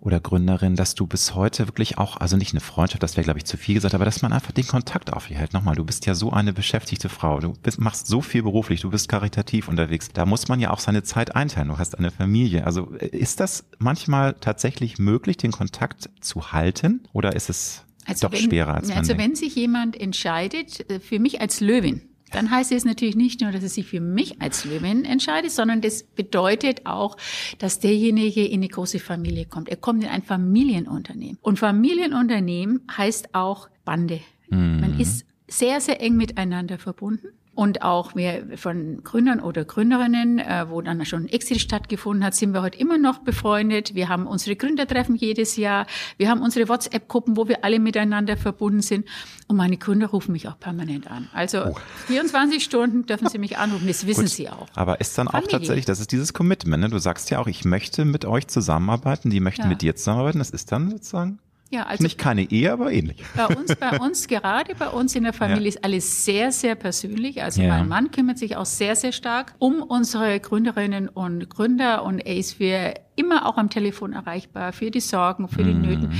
oder 0.00 0.20
Gründerinnen, 0.20 0.76
dass 0.76 0.94
du 0.94 1.06
bis 1.06 1.34
heute 1.34 1.66
wirklich 1.66 1.98
auch, 1.98 2.16
also 2.18 2.36
nicht 2.36 2.52
eine 2.52 2.60
Freundschaft, 2.60 3.02
das 3.02 3.16
wäre 3.16 3.24
glaube 3.24 3.38
ich 3.40 3.44
zu 3.44 3.56
viel 3.56 3.74
gesagt, 3.74 3.94
aber 3.94 4.04
dass 4.04 4.22
man 4.22 4.32
einfach 4.32 4.52
den 4.52 4.66
Kontakt 4.66 5.12
aufhält. 5.12 5.52
Nochmal, 5.52 5.74
du 5.74 5.84
bist 5.84 6.06
ja 6.06 6.14
so 6.14 6.30
eine 6.32 6.52
beschäftigte 6.52 7.08
Frau, 7.08 7.40
du 7.40 7.52
bist, 7.62 7.80
machst 7.80 8.06
so 8.06 8.20
viel 8.20 8.44
beruflich, 8.44 8.80
du 8.82 8.90
bist 8.90 9.08
karitativ 9.08 9.66
unterwegs. 9.66 10.08
Da 10.12 10.24
muss 10.24 10.46
man 10.46 10.60
ja 10.60 10.70
auch 10.70 10.78
seine 10.78 11.02
Zeit 11.02 11.34
einteilen. 11.34 11.68
Du 11.68 11.78
hast 11.78 11.98
eine 11.98 12.12
Familie. 12.12 12.64
Also 12.64 12.94
äh, 12.98 13.08
ist 13.08 13.40
das 13.40 13.64
manchmal 13.78 14.34
tatsächlich 14.34 14.98
möglich, 14.98 15.36
den 15.36 15.50
Kontakt 15.50 16.10
zu 16.20 16.52
halten 16.52 17.00
oder 17.12 17.34
ist 17.34 17.50
es 17.50 17.84
also 18.06 18.28
doch 18.28 18.34
wenn, 18.34 18.40
schwerer 18.40 18.74
als 18.74 18.88
man 18.88 18.98
Also 18.98 19.14
denkt? 19.14 19.24
wenn 19.24 19.34
sich 19.34 19.56
jemand 19.56 20.00
entscheidet, 20.00 20.88
äh, 20.90 21.00
für 21.00 21.18
mich 21.18 21.40
als 21.40 21.60
Löwin, 21.60 22.02
dann 22.30 22.50
heißt 22.50 22.72
es 22.72 22.84
natürlich 22.84 23.16
nicht 23.16 23.40
nur, 23.40 23.52
dass 23.52 23.62
er 23.62 23.68
sich 23.68 23.86
für 23.86 24.00
mich 24.00 24.40
als 24.40 24.64
Löwin 24.64 25.04
entscheidet, 25.04 25.50
sondern 25.50 25.80
das 25.80 26.02
bedeutet 26.02 26.86
auch, 26.86 27.16
dass 27.58 27.80
derjenige 27.80 28.44
in 28.44 28.60
eine 28.60 28.68
große 28.68 28.98
Familie 28.98 29.46
kommt. 29.46 29.68
Er 29.68 29.76
kommt 29.76 30.04
in 30.04 30.10
ein 30.10 30.22
Familienunternehmen. 30.22 31.38
Und 31.40 31.58
Familienunternehmen 31.58 32.82
heißt 32.96 33.34
auch 33.34 33.68
Bande. 33.84 34.20
Mhm. 34.50 34.80
Man 34.80 35.00
ist 35.00 35.26
sehr, 35.46 35.80
sehr 35.80 36.00
eng 36.00 36.16
miteinander 36.16 36.78
verbunden 36.78 37.28
und 37.58 37.82
auch 37.82 38.14
wir 38.14 38.56
von 38.56 39.02
Gründern 39.02 39.40
oder 39.40 39.64
Gründerinnen, 39.64 40.38
äh, 40.38 40.66
wo 40.68 40.80
dann 40.80 41.04
schon 41.04 41.24
ein 41.24 41.28
Exit 41.28 41.60
stattgefunden 41.60 42.24
hat, 42.24 42.36
sind 42.36 42.54
wir 42.54 42.62
heute 42.62 42.78
immer 42.78 42.98
noch 42.98 43.18
befreundet. 43.18 43.96
Wir 43.96 44.08
haben 44.08 44.28
unsere 44.28 44.54
Gründertreffen 44.54 45.16
jedes 45.16 45.56
Jahr. 45.56 45.88
Wir 46.18 46.30
haben 46.30 46.40
unsere 46.40 46.68
WhatsApp-Gruppen, 46.68 47.36
wo 47.36 47.48
wir 47.48 47.64
alle 47.64 47.80
miteinander 47.80 48.36
verbunden 48.36 48.80
sind. 48.80 49.08
Und 49.48 49.56
meine 49.56 49.76
Gründer 49.76 50.06
rufen 50.06 50.30
mich 50.30 50.46
auch 50.46 50.56
permanent 50.60 51.10
an. 51.10 51.28
Also 51.32 51.64
oh. 51.64 51.76
24 52.06 52.62
Stunden 52.62 53.06
dürfen 53.06 53.28
sie 53.28 53.38
mich 53.38 53.58
anrufen. 53.58 53.88
Das 53.88 54.06
wissen 54.06 54.26
Gut. 54.26 54.30
sie 54.30 54.48
auch. 54.48 54.68
Aber 54.76 55.00
ist 55.00 55.18
dann 55.18 55.26
Familie. 55.26 55.48
auch 55.48 55.50
tatsächlich, 55.50 55.84
das 55.84 55.98
ist 55.98 56.12
dieses 56.12 56.32
Commitment. 56.32 56.80
Ne? 56.80 56.90
Du 56.90 56.98
sagst 56.98 57.28
ja 57.30 57.40
auch, 57.40 57.48
ich 57.48 57.64
möchte 57.64 58.04
mit 58.04 58.24
euch 58.24 58.46
zusammenarbeiten, 58.46 59.30
die 59.30 59.40
möchten 59.40 59.62
ja. 59.62 59.68
mit 59.68 59.82
dir 59.82 59.96
zusammenarbeiten. 59.96 60.38
Das 60.38 60.50
ist 60.50 60.70
dann 60.70 60.90
sozusagen 60.90 61.40
ja, 61.70 61.82
also 61.82 62.02
nicht 62.02 62.16
keine 62.16 62.50
Ehe, 62.50 62.72
aber 62.72 62.92
ähnlich. 62.92 63.22
Bei 63.36 63.46
uns, 63.46 63.76
bei 63.76 63.98
uns 64.00 64.26
gerade 64.26 64.74
bei 64.74 64.88
uns 64.88 65.14
in 65.14 65.24
der 65.24 65.34
Familie 65.34 65.64
ja. 65.64 65.68
ist 65.68 65.84
alles 65.84 66.24
sehr, 66.24 66.50
sehr 66.50 66.74
persönlich. 66.74 67.42
Also 67.42 67.60
ja. 67.60 67.68
mein 67.68 67.88
Mann 67.88 68.10
kümmert 68.10 68.38
sich 68.38 68.56
auch 68.56 68.64
sehr, 68.64 68.96
sehr 68.96 69.12
stark 69.12 69.54
um 69.58 69.82
unsere 69.82 70.40
Gründerinnen 70.40 71.08
und 71.08 71.50
Gründer 71.50 72.04
und 72.04 72.20
er 72.20 72.36
ist 72.36 72.54
für 72.54 72.94
immer 73.16 73.46
auch 73.46 73.58
am 73.58 73.68
Telefon 73.68 74.14
erreichbar 74.14 74.72
für 74.72 74.90
die 74.90 75.00
Sorgen, 75.00 75.48
für 75.48 75.62
die 75.62 75.74
mhm. 75.74 75.82
Nöten. 75.82 76.12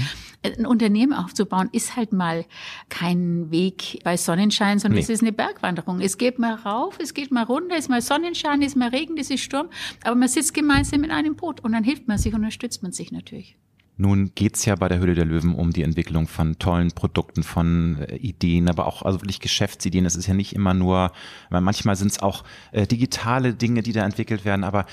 Ein 0.43 0.67
Unternehmen 0.67 1.15
aufzubauen 1.15 1.69
ist 1.73 1.97
halt 1.97 2.13
mal 2.13 2.45
kein 2.91 3.51
Weg 3.51 4.01
bei 4.05 4.17
Sonnenschein, 4.17 4.79
sondern 4.79 4.97
nee. 4.97 5.03
es 5.03 5.09
ist 5.09 5.23
eine 5.23 5.33
Bergwanderung. 5.33 6.01
Es 6.01 6.19
geht 6.19 6.39
mal 6.39 6.55
rauf, 6.55 6.99
es 7.01 7.15
geht 7.15 7.33
mal 7.33 7.45
runter, 7.45 7.75
es 7.75 7.85
ist 7.85 7.89
mal 7.89 8.03
Sonnenschein, 8.03 8.61
es 8.61 8.69
ist 8.69 8.77
mal 8.77 8.91
Regen, 8.91 9.17
es 9.17 9.31
ist 9.31 9.41
Sturm, 9.41 9.69
aber 10.05 10.15
man 10.15 10.29
sitzt 10.29 10.53
gemeinsam 10.53 11.05
in 11.05 11.11
einem 11.11 11.37
Boot 11.37 11.61
und 11.61 11.73
dann 11.73 11.85
hilft 11.85 12.07
man 12.07 12.19
sich, 12.19 12.35
unterstützt 12.35 12.83
man 12.83 12.93
sich 12.93 13.11
natürlich. 13.13 13.57
Nun 14.01 14.31
geht's 14.37 14.65
ja 14.65 14.77
bei 14.77 14.89
der 14.89 15.01
Höhle 15.01 15.15
der 15.15 15.25
Löwen 15.25 15.57
um 15.57 15.73
die 15.73 15.83
Entwicklung 15.83 16.29
von 16.29 16.59
tollen 16.61 16.93
Produkten, 16.93 17.43
von 17.43 17.99
äh, 18.01 18.15
Ideen, 18.17 18.69
aber 18.69 18.87
auch 18.87 19.03
also 19.03 19.21
wirklich 19.21 19.41
Geschäftsideen. 19.41 20.07
Es 20.07 20.15
ist 20.15 20.29
ja 20.29 20.35
nicht 20.35 20.55
immer 20.55 20.73
nur, 20.73 21.11
manchmal 21.51 21.97
sind 21.97 22.13
es 22.13 22.21
auch 22.21 22.45
äh, 22.71 22.87
digitale 22.87 23.55
Dinge, 23.55 23.83
die 23.83 23.93
da 23.93 24.05
entwickelt 24.05 24.45
werden, 24.45 24.63
aber 24.63 24.87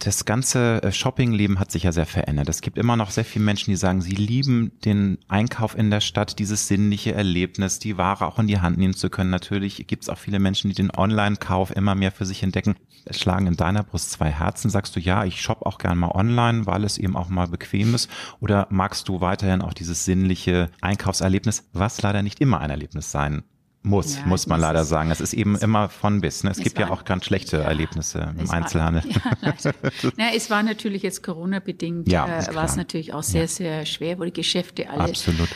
das 0.00 0.24
ganze 0.24 0.82
äh, 0.82 0.92
Shoppingleben 0.92 1.58
hat 1.58 1.70
sich 1.70 1.82
ja 1.82 1.92
sehr 1.92 2.06
verändert. 2.06 2.48
Es 2.48 2.62
gibt 2.62 2.78
immer 2.78 2.96
noch 2.96 3.10
sehr 3.10 3.24
viele 3.24 3.44
Menschen, 3.44 3.70
die 3.70 3.76
sagen, 3.76 4.00
sie 4.00 4.14
lieben 4.14 4.72
den 4.84 5.18
Einkauf 5.28 5.76
in 5.76 5.90
der 5.90 6.00
Stadt, 6.00 6.38
dieses 6.38 6.68
sinnliche 6.68 7.12
Erlebnis, 7.12 7.78
die 7.78 7.98
Ware 7.98 8.26
auch 8.26 8.38
in 8.38 8.46
die 8.46 8.60
Hand 8.60 8.78
nehmen 8.78 8.94
zu 8.94 9.10
können. 9.10 9.30
Natürlich 9.30 9.86
gibt 9.86 10.04
es 10.04 10.08
auch 10.08 10.18
viele 10.18 10.38
Menschen, 10.38 10.68
die 10.70 10.74
den 10.74 10.90
Online-Kauf 10.90 11.76
immer 11.76 11.94
mehr 11.94 12.12
für 12.12 12.24
sich 12.24 12.42
entdecken. 12.42 12.76
Es 13.04 13.20
schlagen 13.20 13.46
in 13.46 13.56
deiner 13.56 13.82
Brust 13.82 14.10
zwei 14.10 14.30
Herzen. 14.30 14.70
Sagst 14.70 14.96
du, 14.96 15.00
ja, 15.00 15.24
ich 15.24 15.40
shoppe 15.40 15.66
auch 15.66 15.78
gern 15.78 15.98
mal 15.98 16.12
online, 16.12 16.66
weil 16.66 16.84
es 16.84 16.96
eben 16.96 17.16
auch 17.16 17.28
mal 17.28 17.48
bequem 17.48 17.94
ist? 17.94 18.10
Oder 18.40 18.68
magst 18.70 19.06
du 19.08 19.20
weiterhin 19.20 19.60
auch 19.60 19.74
dieses 19.74 20.06
sinnliche 20.06 20.70
Einkaufserlebnis, 20.80 21.68
was 21.72 22.00
leider 22.00 22.22
nicht 22.22 22.40
immer 22.40 22.60
ein 22.60 22.70
Erlebnis 22.70 23.10
sein 23.10 23.42
muss, 23.82 24.16
ja, 24.16 24.26
muss 24.26 24.46
man 24.46 24.60
leider 24.60 24.84
sagen. 24.84 25.10
Es 25.10 25.22
ist 25.22 25.32
eben 25.32 25.56
immer 25.56 25.88
von 25.88 26.20
bis. 26.20 26.44
Ne? 26.44 26.50
Es, 26.50 26.58
es 26.58 26.64
gibt 26.64 26.78
war, 26.78 26.88
ja 26.88 26.92
auch 26.92 27.04
ganz 27.06 27.24
schlechte 27.24 27.58
ja, 27.58 27.62
Erlebnisse 27.62 28.34
im 28.38 28.50
Einzelhandel. 28.50 29.02
War, 29.04 29.54
ja, 29.64 29.72
Na, 30.18 30.34
es 30.34 30.50
war 30.50 30.62
natürlich 30.62 31.02
jetzt 31.02 31.22
Corona-bedingt, 31.22 32.06
ja, 32.06 32.26
äh, 32.26 32.54
war 32.54 32.64
es 32.64 32.76
natürlich 32.76 33.14
auch 33.14 33.22
sehr, 33.22 33.48
sehr 33.48 33.86
schwer, 33.86 34.18
wo 34.18 34.24
die 34.24 34.34
Geschäfte 34.34 34.90
alle 34.90 35.12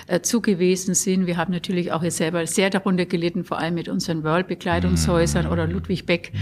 äh, 0.06 0.22
zugewesen 0.22 0.94
sind. 0.94 1.26
Wir 1.26 1.36
haben 1.36 1.52
natürlich 1.52 1.92
auch 1.92 2.02
jetzt 2.02 2.16
selber 2.16 2.46
sehr 2.46 2.70
darunter 2.70 3.04
gelitten, 3.04 3.44
vor 3.44 3.58
allem 3.58 3.74
mit 3.74 3.88
unseren 3.88 4.24
World-Bekleidungshäusern 4.24 5.46
mm. 5.46 5.52
oder 5.52 5.66
Ludwig 5.66 6.06
Beck 6.06 6.32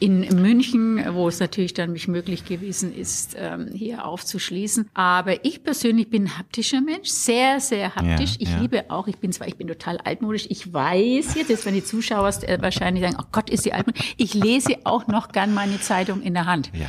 in 0.00 0.22
München, 0.42 1.04
wo 1.12 1.28
es 1.28 1.38
natürlich 1.38 1.72
dann 1.72 1.92
nicht 1.92 2.08
möglich 2.08 2.46
gewesen 2.46 2.92
ist, 2.92 3.36
ähm, 3.38 3.68
hier 3.72 4.04
aufzuschließen. 4.04 4.90
Aber 4.92 5.44
ich 5.44 5.62
persönlich 5.62 6.10
bin 6.10 6.24
ein 6.24 6.38
haptischer 6.38 6.80
Mensch, 6.80 7.10
sehr, 7.10 7.60
sehr 7.60 7.94
haptisch. 7.94 8.34
ich 8.40 8.48
liebe 8.58 8.90
auch, 8.90 9.06
ich 9.06 9.18
bin 9.18 9.30
zwar, 9.30 9.46
ich 9.46 9.56
bin 9.56 9.68
total 9.68 9.98
altmodisch, 9.98 10.46
ich 10.50 10.72
weiß, 10.72 11.27
interessiert 11.28 11.50
ist, 11.50 11.66
wenn 11.66 11.74
die 11.74 11.84
Zuschauer 11.84 12.30
äh, 12.42 12.60
wahrscheinlich 12.60 13.04
sagen, 13.04 13.16
oh 13.20 13.26
Gott, 13.32 13.50
ist 13.50 13.64
die 13.64 13.72
alt. 13.72 13.86
Ich 14.16 14.34
lese 14.34 14.76
auch 14.84 15.06
noch 15.08 15.28
gern 15.28 15.52
meine 15.52 15.80
Zeitung 15.80 16.22
in 16.22 16.34
der 16.34 16.46
Hand. 16.46 16.70
Ja. 16.72 16.88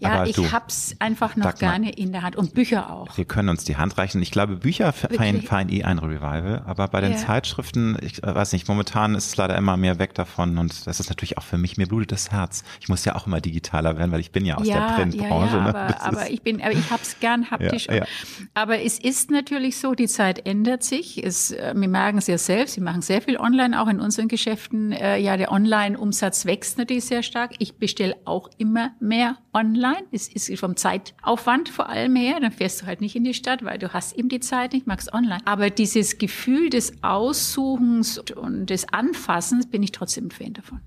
Ja, 0.00 0.10
Aber 0.10 0.28
ich 0.28 0.36
du, 0.36 0.52
hab's 0.52 0.94
einfach 1.00 1.34
noch 1.34 1.56
gerne 1.56 1.90
in 1.90 2.12
der 2.12 2.22
Hand 2.22 2.36
und 2.36 2.54
Bücher 2.54 2.90
auch. 2.90 3.16
Wir 3.16 3.24
können 3.24 3.48
uns 3.48 3.64
die 3.64 3.76
Hand 3.76 3.98
reichen. 3.98 4.22
Ich 4.22 4.30
glaube, 4.30 4.56
Bücher 4.56 4.92
feiern, 4.92 5.42
feiern 5.42 5.68
eh 5.70 5.82
ein 5.82 5.98
Revival, 5.98 6.62
aber 6.66 6.86
bei 6.86 7.00
den 7.00 7.12
ja. 7.12 7.18
Zeitschriften, 7.18 7.96
ich 8.00 8.22
äh, 8.22 8.32
weiß 8.32 8.52
nicht, 8.52 8.68
momentan 8.68 9.16
ist 9.16 9.26
es 9.26 9.36
leider 9.36 9.56
immer 9.56 9.76
mehr 9.76 9.98
weg 9.98 10.14
davon 10.14 10.56
und 10.58 10.86
das 10.86 11.00
ist 11.00 11.08
natürlich 11.08 11.36
auch 11.36 11.42
für 11.42 11.58
mich, 11.58 11.78
mir 11.78 11.88
blutet 11.88 12.12
das 12.12 12.30
Herz. 12.30 12.62
Ich 12.80 12.88
muss 12.88 13.04
ja 13.04 13.16
auch 13.16 13.26
immer 13.26 13.40
digitaler 13.40 13.98
werden, 13.98 14.12
weil 14.12 14.20
ich 14.20 14.30
bin 14.30 14.46
ja 14.46 14.56
aus 14.56 14.68
ja, 14.68 14.88
der 14.88 14.94
Printbranche. 14.94 15.56
Ja, 15.56 15.62
ja, 15.62 15.68
aber, 15.68 15.84
ne? 15.84 16.00
aber 16.00 16.30
ich 16.30 16.42
bin, 16.42 16.62
aber 16.62 16.72
ich 16.72 16.90
hab's 16.90 17.18
gern 17.18 17.50
haptisch. 17.50 17.88
Ja, 17.88 18.04
aber 18.54 18.80
es 18.80 19.00
ist 19.00 19.32
natürlich 19.32 19.78
so, 19.78 19.96
die 19.96 20.06
Zeit 20.06 20.46
ändert 20.46 20.84
sich. 20.84 21.24
Es, 21.24 21.50
äh, 21.50 21.74
wir 21.74 21.88
merken 21.88 22.18
es 22.18 22.28
ja 22.28 22.38
selbst, 22.38 22.76
wir 22.76 22.84
machen 22.84 23.02
sehr 23.02 23.20
viel 23.20 23.36
online, 23.36 23.80
auch 23.80 23.88
in 23.88 23.98
unseren 23.98 24.28
Geschäften. 24.28 24.92
Äh, 24.92 25.18
ja, 25.18 25.36
der 25.36 25.50
Online-Umsatz 25.50 26.46
wächst 26.46 26.78
natürlich 26.78 27.06
sehr 27.06 27.24
stark. 27.24 27.56
Ich 27.58 27.78
bestelle 27.78 28.14
auch 28.24 28.48
immer 28.58 28.92
mehr 29.00 29.38
online. 29.52 29.87
Es 30.10 30.28
ist 30.28 30.58
vom 30.58 30.76
Zeitaufwand 30.76 31.68
vor 31.68 31.88
allem 31.88 32.16
her. 32.16 32.40
Dann 32.40 32.52
fährst 32.52 32.82
du 32.82 32.86
halt 32.86 33.00
nicht 33.00 33.16
in 33.16 33.24
die 33.24 33.34
Stadt, 33.34 33.64
weil 33.64 33.78
du 33.78 33.92
hast 33.92 34.16
eben 34.16 34.28
die 34.28 34.40
Zeit 34.40 34.72
nicht, 34.72 34.86
magst 34.86 35.12
online. 35.12 35.40
Aber 35.44 35.70
dieses 35.70 36.18
Gefühl 36.18 36.70
des 36.70 37.02
Aussuchens 37.02 38.18
und 38.18 38.70
des 38.70 38.92
Anfassens 38.92 39.66
bin 39.66 39.82
ich 39.82 39.92
trotzdem 39.92 40.26
ein 40.26 40.30
Fan 40.30 40.52
davon. 40.52 40.80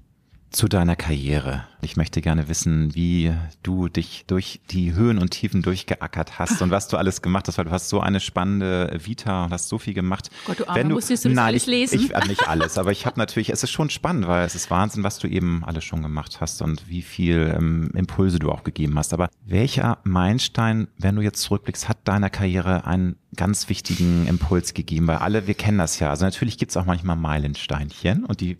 Zu 0.49 0.67
deiner 0.67 0.95
Karriere. 0.95 1.65
Ich 1.83 1.97
möchte 1.97 2.21
gerne 2.21 2.47
wissen, 2.47 2.93
wie 2.93 3.33
du 3.63 3.87
dich 3.87 4.25
durch 4.27 4.61
die 4.69 4.93
Höhen 4.93 5.17
und 5.17 5.31
Tiefen 5.31 5.63
durchgeackert 5.63 6.37
hast 6.37 6.61
und 6.61 6.69
was 6.69 6.87
du 6.87 6.97
alles 6.97 7.21
gemacht 7.21 7.47
hast, 7.47 7.57
weil 7.57 7.65
du 7.65 7.71
hast 7.71 7.89
so 7.89 7.99
eine 7.99 8.19
spannende 8.19 8.99
Vita 9.03 9.45
und 9.45 9.51
hast 9.51 9.67
so 9.67 9.79
viel 9.79 9.95
gemacht. 9.95 10.29
Gott, 10.45 10.59
du, 10.59 10.65
Wenn 10.73 10.89
du 10.89 10.95
musstest 10.95 11.25
du 11.25 11.29
das 11.29 11.35
nein, 11.35 11.45
alles 11.45 11.65
lesen? 11.65 11.95
Ich, 11.95 12.11
ich, 12.11 12.27
nicht 12.27 12.47
alles, 12.47 12.77
aber 12.77 12.91
ich 12.91 13.05
habe 13.05 13.19
natürlich, 13.19 13.49
es 13.49 13.63
ist 13.63 13.71
schon 13.71 13.89
spannend, 13.89 14.27
weil 14.27 14.45
es 14.45 14.53
ist 14.53 14.69
Wahnsinn, 14.69 15.03
was 15.03 15.17
du 15.17 15.27
eben 15.27 15.63
alles 15.65 15.83
schon 15.83 16.03
gemacht 16.03 16.39
hast 16.39 16.61
und 16.61 16.87
wie 16.87 17.01
viel 17.01 17.53
ähm, 17.57 17.89
Impulse 17.95 18.37
du 18.37 18.51
auch 18.51 18.63
gegeben 18.63 18.97
hast. 18.97 19.13
Aber 19.13 19.29
welcher 19.45 19.97
Meilenstein, 20.03 20.87
wenn 20.97 21.15
du 21.15 21.21
jetzt 21.21 21.41
zurückblickst, 21.41 21.89
hat 21.89 21.97
deiner 22.03 22.29
Karriere 22.29 22.85
einen 22.85 23.15
ganz 23.35 23.69
wichtigen 23.69 24.27
Impuls 24.27 24.73
gegeben? 24.73 25.07
Weil 25.07 25.17
alle, 25.17 25.47
wir 25.47 25.55
kennen 25.55 25.79
das 25.79 25.99
ja. 25.99 26.09
Also 26.09 26.25
natürlich 26.25 26.57
gibt 26.57 26.71
es 26.71 26.77
auch 26.77 26.85
manchmal 26.85 27.15
Meilensteinchen 27.15 28.25
und 28.25 28.41
die 28.41 28.57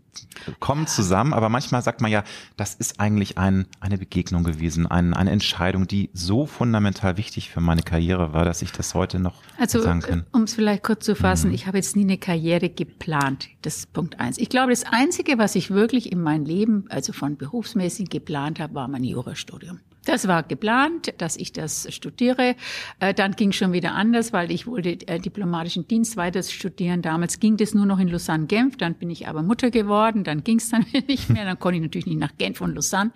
kommen 0.60 0.88
zusammen, 0.88 1.34
aber 1.34 1.50
manchmal 1.50 1.82
sagt 1.82 2.02
man 2.02 2.12
ja, 2.12 2.24
das 2.58 2.74
ist 2.74 3.00
eigentlich 3.12 3.38
ein, 3.38 3.66
eine 3.80 3.98
Begegnung 3.98 4.44
gewesen, 4.44 4.88
ein, 4.88 5.14
eine 5.14 5.32
Entscheidung, 5.32 5.88
die 5.88 6.10
so 6.14 6.46
fundamental 6.46 7.18
wichtig 7.18 7.50
für 7.50 7.62
meine 7.62 7.84
Karriere 7.84 8.34
war, 8.34 8.46
dass 8.46 8.62
ich 8.62 8.72
das 8.72 8.94
heute 8.94 9.20
noch 9.20 9.36
also, 9.58 9.82
sagen 9.82 10.02
kann. 10.02 10.26
Um 10.32 10.44
es 10.44 10.54
vielleicht 10.54 10.84
kurz 10.84 11.06
zu 11.06 11.16
fassen, 11.16 11.50
mhm. 11.50 11.56
ich 11.56 11.68
habe 11.68 11.78
jetzt 11.78 11.96
nie 11.96 12.04
eine 12.04 12.18
Karriere 12.18 12.70
geplant. 12.70 13.50
Das 13.62 13.78
ist 13.78 13.94
Punkt 13.94 14.20
eins. 14.20 14.38
Ich 14.38 14.50
glaube, 14.50 14.72
das 14.72 14.84
Einzige, 14.84 15.38
was 15.38 15.56
ich 15.56 15.72
wirklich 15.72 16.12
in 16.12 16.22
meinem 16.22 16.46
Leben, 16.46 16.86
also 16.90 17.14
von 17.14 17.38
berufsmäßig 17.38 18.10
geplant 18.10 18.60
habe, 18.60 18.74
war 18.76 18.88
mein 18.88 19.04
Jurastudium. 19.04 19.80
Das 20.06 20.28
war 20.28 20.42
geplant, 20.42 21.14
dass 21.20 21.38
ich 21.38 21.54
das 21.54 21.88
studiere. 21.94 22.56
Äh, 23.00 23.14
dann 23.14 23.34
ging 23.34 23.52
schon 23.52 23.72
wieder 23.72 23.94
anders, 23.94 24.34
weil 24.34 24.52
ich 24.52 24.66
wollte 24.66 25.08
äh, 25.08 25.20
diplomatischen 25.20 25.88
Dienst 25.88 26.18
weiter 26.18 26.42
studieren. 26.42 27.04
Damals 27.04 27.40
ging 27.40 27.56
das 27.56 27.76
nur 27.76 27.86
noch 27.86 28.00
in 28.00 28.08
Lausanne-Genf. 28.08 28.78
Dann 28.78 28.96
bin 28.96 29.12
ich 29.12 29.28
aber 29.28 29.44
Mutter 29.44 29.70
geworden. 29.70 30.24
Dann 30.24 30.44
ging 30.44 30.58
es 30.58 30.70
dann 30.70 30.86
nicht 31.08 31.30
mehr. 31.30 31.46
Dann 31.46 31.60
konnte 31.60 31.78
ich 31.78 31.84
natürlich 31.84 32.08
nicht 32.08 32.20
nach 32.20 32.36
Genf 32.38 32.62
und 32.62 32.74
Lausanne. 32.74 33.12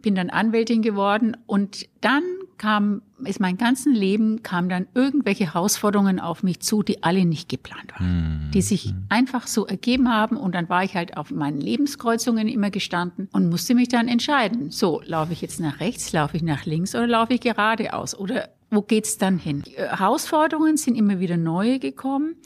Bin 0.00 0.14
dann 0.14 0.30
Anwältin 0.30 0.80
geworden. 0.80 1.36
Und 1.46 1.88
dann 2.00 2.22
kam, 2.58 3.02
ist 3.24 3.40
mein 3.40 3.56
ganzes 3.56 3.86
Leben, 3.86 4.42
kam 4.42 4.68
dann 4.68 4.86
irgendwelche 4.94 5.54
Herausforderungen 5.54 6.20
auf 6.20 6.42
mich 6.42 6.60
zu, 6.60 6.82
die 6.82 7.02
alle 7.02 7.24
nicht 7.24 7.48
geplant 7.48 7.92
waren. 7.98 8.46
Mhm. 8.46 8.50
Die 8.50 8.62
sich 8.62 8.92
einfach 9.08 9.46
so 9.46 9.66
ergeben 9.66 10.08
haben. 10.08 10.36
Und 10.36 10.54
dann 10.54 10.68
war 10.68 10.84
ich 10.84 10.94
halt 10.94 11.16
auf 11.16 11.30
meinen 11.30 11.60
Lebenskreuzungen 11.60 12.48
immer 12.48 12.70
gestanden 12.70 13.28
und 13.32 13.48
musste 13.48 13.74
mich 13.74 13.88
dann 13.88 14.08
entscheiden. 14.08 14.70
So, 14.70 15.00
laufe 15.04 15.32
ich 15.32 15.40
jetzt 15.40 15.60
nach 15.60 15.80
rechts, 15.80 16.12
laufe 16.12 16.36
ich 16.36 16.42
nach 16.42 16.66
links 16.66 16.94
oder 16.94 17.06
laufe 17.06 17.34
ich 17.34 17.40
geradeaus? 17.40 18.18
Oder 18.18 18.48
wo 18.70 18.82
geht's 18.82 19.16
dann 19.16 19.38
hin? 19.38 19.62
Die 19.62 19.76
Herausforderungen 19.76 20.76
sind 20.76 20.94
immer 20.94 21.20
wieder 21.20 21.36
neue 21.36 21.78
gekommen. 21.78 22.36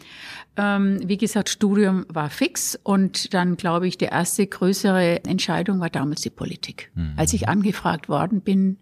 Ähm, 0.57 1.01
wie 1.05 1.17
gesagt, 1.17 1.49
Studium 1.49 2.05
war 2.09 2.31
fix 2.31 2.79
und 2.83 3.35
dann 3.35 3.57
glaube 3.57 3.89
ich, 3.89 3.99
die 3.99 4.05
erste 4.05 4.47
größere 4.47 5.25
Entscheidung 5.25 5.81
war 5.81 5.91
damals 5.91 6.21
die 6.21 6.31
Politik. 6.31 6.93
Mhm. 6.95 7.15
Als 7.17 7.33
ich 7.33 7.49
angefragt 7.49 8.09
worden 8.09 8.43
bin, 8.43 8.79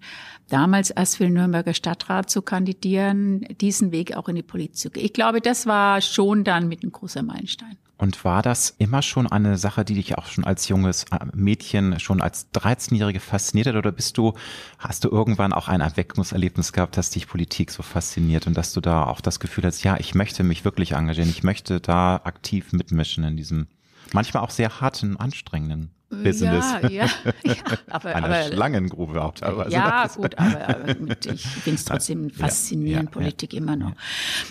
damals 0.52 0.90
erst 0.90 1.16
für 1.16 1.28
Nürnberger 1.28 1.74
Stadtrat 1.74 2.30
zu 2.30 2.42
kandidieren, 2.42 3.46
diesen 3.60 3.92
Weg 3.92 4.16
auch 4.16 4.28
in 4.28 4.36
die 4.36 4.42
Politik 4.42 4.76
zu 4.76 4.90
gehen. 4.90 5.04
Ich 5.04 5.12
glaube, 5.12 5.40
das 5.40 5.66
war 5.66 6.00
schon 6.00 6.44
dann 6.44 6.68
mit 6.68 6.82
einem 6.82 6.92
großer 6.92 7.22
Meilenstein. 7.22 7.76
Und 7.96 8.24
war 8.24 8.40
das 8.40 8.74
immer 8.78 9.02
schon 9.02 9.26
eine 9.26 9.58
Sache, 9.58 9.84
die 9.84 9.94
dich 9.94 10.16
auch 10.16 10.24
schon 10.24 10.44
als 10.44 10.68
junges 10.68 11.04
äh, 11.12 11.18
Mädchen, 11.34 12.00
schon 12.00 12.22
als 12.22 12.50
13-Jährige 12.54 13.20
fasziniert 13.20 13.66
hat? 13.66 13.76
Oder 13.76 13.92
bist 13.92 14.16
du, 14.16 14.32
hast 14.78 15.04
du 15.04 15.10
irgendwann 15.10 15.52
auch 15.52 15.68
ein 15.68 15.82
Erweckungserlebnis 15.82 16.72
gehabt, 16.72 16.96
dass 16.96 17.10
dich 17.10 17.28
Politik 17.28 17.70
so 17.70 17.82
fasziniert 17.82 18.46
und 18.46 18.56
dass 18.56 18.72
du 18.72 18.80
da 18.80 19.04
auch 19.04 19.20
das 19.20 19.38
Gefühl 19.38 19.64
hast, 19.64 19.82
ja, 19.82 19.98
ich 19.98 20.14
möchte 20.14 20.44
mich 20.44 20.64
wirklich 20.64 20.92
engagieren, 20.92 21.28
ich 21.28 21.42
möchte 21.42 21.78
da 21.78 22.16
aktiv 22.24 22.72
mitmischen 22.72 23.22
in 23.22 23.36
diesem 23.36 23.66
manchmal 24.14 24.42
auch 24.42 24.50
sehr 24.50 24.80
harten, 24.80 25.18
anstrengenden 25.18 25.90
Business. 26.10 26.64
Ja, 26.82 26.88
ja, 26.88 27.06
ja 27.44 27.54
aber, 27.88 28.14
Eine 28.16 28.26
aber, 28.26 28.42
Schlangengrube 28.42 29.22
auch 29.22 29.34
teilweise. 29.34 29.70
Ja, 29.70 30.06
gut, 30.08 30.36
aber 30.38 30.88
ich 30.88 31.46
finde 31.46 31.76
es 31.76 31.84
trotzdem 31.84 32.30
faszinierend, 32.30 33.10
ja, 33.10 33.10
Politik 33.10 33.54
immer 33.54 33.76
noch. 33.76 33.92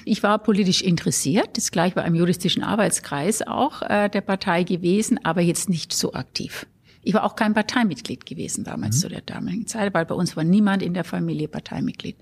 Ich 0.06 0.24
war 0.24 0.40
politisch 0.40 0.82
interessiert, 0.82 1.58
das 1.58 1.72
gleich 1.72 1.94
bei 1.94 2.04
einem 2.04 2.16
juristischen 2.16 2.64
Arbeitskreis 2.64 3.46
auch 3.46 3.82
äh, 3.82 4.10
der 4.10 4.22
Partei 4.22 4.64
gewesen, 4.64 5.20
aber 5.24 5.42
jetzt 5.42 5.70
nicht 5.70 5.94
so 5.94 6.14
aktiv. 6.14 6.66
Ich 7.02 7.14
war 7.14 7.24
auch 7.24 7.36
kein 7.36 7.54
Parteimitglied 7.54 8.26
gewesen 8.26 8.64
damals 8.64 8.98
mhm. 8.98 9.02
zu 9.02 9.10
der 9.10 9.22
damaligen 9.22 9.68
Zeit, 9.68 9.94
weil 9.94 10.06
bei 10.06 10.16
uns 10.16 10.36
war 10.36 10.44
niemand 10.44 10.84
in 10.84 10.94
der 10.94 11.04
Familie 11.04 11.48
Parteimitglied. 11.48 12.18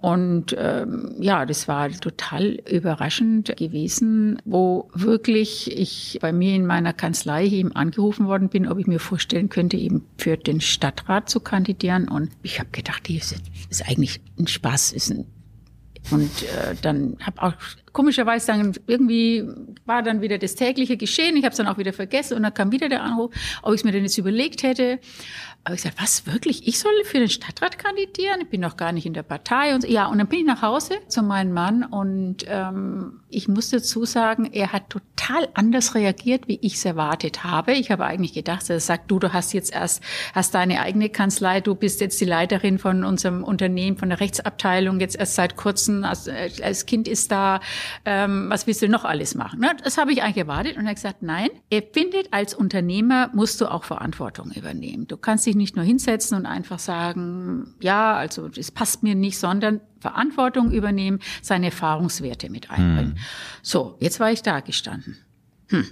Und 0.00 0.54
ähm, 0.58 1.14
ja, 1.20 1.46
das 1.46 1.68
war 1.68 1.90
total 1.90 2.60
überraschend 2.70 3.56
gewesen, 3.56 4.40
wo 4.44 4.90
wirklich 4.94 5.76
ich 5.76 6.18
bei 6.20 6.32
mir 6.32 6.54
in 6.54 6.66
meiner 6.66 6.92
Kanzlei 6.92 7.46
eben 7.46 7.72
angerufen 7.74 8.26
worden 8.26 8.48
bin, 8.48 8.68
ob 8.68 8.78
ich 8.78 8.86
mir 8.86 9.00
vorstellen 9.00 9.48
könnte, 9.48 9.76
eben 9.76 10.04
für 10.16 10.36
den 10.36 10.60
Stadtrat 10.60 11.28
zu 11.28 11.40
kandidieren. 11.40 12.08
Und 12.08 12.30
ich 12.42 12.58
habe 12.58 12.70
gedacht, 12.70 13.08
das 13.08 13.34
ist 13.70 13.88
eigentlich 13.88 14.20
ein 14.38 14.46
Spaß, 14.46 14.92
ist 14.92 15.10
ein 15.10 15.26
und 16.10 16.42
äh, 16.42 16.74
dann 16.80 17.16
habe 17.20 17.42
auch 17.42 17.54
komischerweise 17.92 18.46
dann 18.46 18.72
irgendwie 18.86 19.44
war 19.84 20.02
dann 20.02 20.20
wieder 20.20 20.38
das 20.38 20.54
tägliche 20.54 20.96
Geschehen. 20.96 21.36
Ich 21.36 21.44
habe 21.44 21.52
es 21.52 21.56
dann 21.56 21.68
auch 21.68 21.78
wieder 21.78 21.92
vergessen 21.92 22.36
und 22.36 22.42
dann 22.42 22.54
kam 22.54 22.72
wieder 22.72 22.88
der 22.88 23.02
Anruf, 23.02 23.32
ob 23.62 23.74
ich 23.74 23.80
es 23.80 23.84
mir 23.84 23.92
denn 23.92 24.02
jetzt 24.04 24.18
überlegt 24.18 24.62
hätte. 24.62 24.98
Aber 25.64 25.74
ich 25.74 25.82
sagte, 25.82 26.02
was 26.02 26.26
wirklich? 26.26 26.66
Ich 26.66 26.78
soll 26.78 26.92
für 27.04 27.18
den 27.18 27.28
Stadtrat 27.28 27.78
kandidieren? 27.78 28.40
Ich 28.40 28.48
bin 28.48 28.60
noch 28.60 28.76
gar 28.76 28.92
nicht 28.92 29.06
in 29.06 29.14
der 29.14 29.22
Partei 29.22 29.74
und 29.74 29.88
ja. 29.88 30.06
Und 30.06 30.18
dann 30.18 30.26
bin 30.26 30.40
ich 30.40 30.46
nach 30.46 30.62
Hause 30.62 30.94
zu 31.08 31.22
meinem 31.22 31.52
Mann 31.52 31.84
und 31.84 32.38
ähm, 32.48 33.20
ich 33.28 33.48
muss 33.48 33.70
dazu 33.70 34.04
sagen, 34.04 34.50
er 34.52 34.72
hat 34.72 34.90
total 34.90 35.48
anders 35.54 35.94
reagiert, 35.94 36.48
wie 36.48 36.58
ich 36.62 36.74
es 36.74 36.84
erwartet 36.84 37.44
habe. 37.44 37.72
Ich 37.72 37.90
habe 37.90 38.04
eigentlich 38.04 38.32
gedacht, 38.32 38.68
er 38.70 38.80
sagt, 38.80 39.10
du, 39.10 39.18
du 39.18 39.32
hast 39.32 39.52
jetzt 39.52 39.72
erst 39.72 40.02
hast 40.34 40.54
deine 40.54 40.80
eigene 40.80 41.10
Kanzlei, 41.10 41.60
du 41.60 41.74
bist 41.74 42.00
jetzt 42.00 42.20
die 42.20 42.24
Leiterin 42.24 42.78
von 42.78 43.04
unserem 43.04 43.44
Unternehmen, 43.44 43.96
von 43.96 44.08
der 44.08 44.20
Rechtsabteilung, 44.20 45.00
jetzt 45.00 45.16
erst 45.16 45.36
seit 45.36 45.56
kurzem, 45.56 46.04
als, 46.04 46.28
als 46.28 46.86
Kind 46.86 47.06
ist 47.06 47.30
da 47.30 47.60
ähm, 48.04 48.46
was 48.48 48.66
willst 48.66 48.82
du 48.82 48.88
noch 48.88 49.04
alles 49.04 49.34
machen? 49.34 49.60
Ne? 49.60 49.76
Das 49.82 49.98
habe 49.98 50.12
ich 50.12 50.22
eigentlich 50.22 50.38
erwartet 50.38 50.76
und 50.76 50.84
er 50.84 50.90
hat 50.90 50.96
gesagt, 50.96 51.22
nein, 51.22 51.48
er 51.70 51.82
findet, 51.82 52.32
als 52.32 52.54
Unternehmer 52.54 53.30
musst 53.32 53.60
du 53.60 53.66
auch 53.66 53.84
Verantwortung 53.84 54.50
übernehmen. 54.52 55.06
Du 55.06 55.16
kannst 55.16 55.46
nicht 55.54 55.76
nur 55.76 55.84
hinsetzen 55.84 56.36
und 56.36 56.46
einfach 56.46 56.78
sagen, 56.78 57.74
ja, 57.80 58.14
also 58.14 58.48
das 58.48 58.70
passt 58.70 59.02
mir 59.02 59.14
nicht, 59.14 59.38
sondern 59.38 59.80
Verantwortung 60.00 60.72
übernehmen, 60.72 61.20
seine 61.40 61.66
Erfahrungswerte 61.66 62.50
mit 62.50 62.70
einbringen. 62.70 63.14
Hm. 63.14 63.18
So, 63.62 63.96
jetzt 64.00 64.20
war 64.20 64.32
ich 64.32 64.42
da 64.42 64.60
gestanden. 64.60 65.16
Hm. 65.68 65.86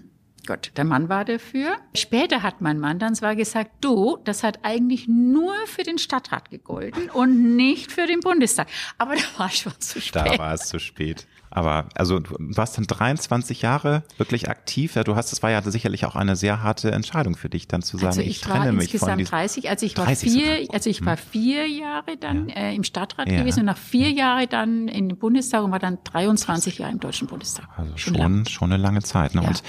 Gott, 0.47 0.73
der 0.77 0.85
Mann 0.85 1.09
war 1.09 1.25
dafür. 1.25 1.77
Später 1.95 2.43
hat 2.43 2.61
mein 2.61 2.81
Mann 2.81 2.99
dann 2.99 3.15
zwar 3.15 3.37
gesagt, 3.37 3.71
du, 3.81 4.19
das 4.25 4.43
hat 4.43 4.61
eigentlich 4.63 5.07
nur 5.07 5.55
für 5.67 5.83
den 5.83 5.99
Stadtrat 5.99 6.51
gegolten 6.51 7.11
und 7.11 7.57
nicht 7.57 7.93
für 7.93 8.07
den 8.07 8.21
Bundestag. 8.21 8.69
Aber 8.99 9.15
da 9.17 9.23
war 9.37 9.51
schon 9.51 9.79
zu 9.79 10.01
spät. 10.01 10.27
Da 10.27 10.39
war 10.39 10.55
es 10.55 10.67
zu 10.67 10.79
spät. 10.79 11.27
Aber 11.51 11.87
also 11.95 12.21
du 12.21 12.35
warst 12.39 12.79
dann 12.79 12.87
23 12.87 13.63
Jahre 13.63 14.05
wirklich 14.17 14.49
aktiv. 14.49 14.95
Ja, 14.95 15.05
du 15.05 15.17
hast, 15.17 15.33
es 15.33 15.43
war 15.43 15.51
ja 15.51 15.61
sicherlich 15.63 16.05
auch 16.05 16.17
eine 16.17 16.37
sehr 16.37 16.63
harte 16.63 16.93
Entscheidung 16.93 17.37
für 17.37 17.49
dich, 17.49 17.67
dann 17.67 17.83
zu 17.83 17.97
sagen, 17.97 18.09
also 18.09 18.21
ich, 18.21 18.29
ich 18.29 18.41
trenne 18.41 18.73
mich 18.73 18.97
von 18.97 19.19
diesem 19.19 19.31
30, 19.31 19.69
also 19.69 19.87
ich 19.87 19.97
war 19.97 20.07
vier, 20.15 20.69
also 20.73 20.89
ich 20.89 21.05
war 21.05 21.17
hm. 21.17 21.25
vier 21.31 21.69
Jahre 21.69 22.17
dann 22.19 22.49
ja. 22.49 22.55
äh, 22.55 22.75
im 22.75 22.85
Stadtrat 22.85 23.29
ja. 23.29 23.39
gewesen 23.39 23.61
und 23.61 23.67
nach 23.67 23.79
vier 23.79 24.11
Jahren 24.11 24.47
dann 24.49 24.89
in 24.89 25.09
den 25.09 25.19
Bundestag 25.19 25.65
und 25.65 25.73
war 25.73 25.79
dann 25.79 25.99
23 26.05 26.79
Jahre 26.79 26.93
im 26.93 27.01
Deutschen 27.01 27.27
Bundestag. 27.27 27.69
Also 27.77 27.97
schon, 27.97 28.15
schon, 28.15 28.47
schon 28.47 28.73
eine 28.73 28.83
lange 28.83 29.03
Zeit. 29.03 29.35
Ne? 29.35 29.43
Und 29.43 29.63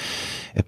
äh, 0.53 0.63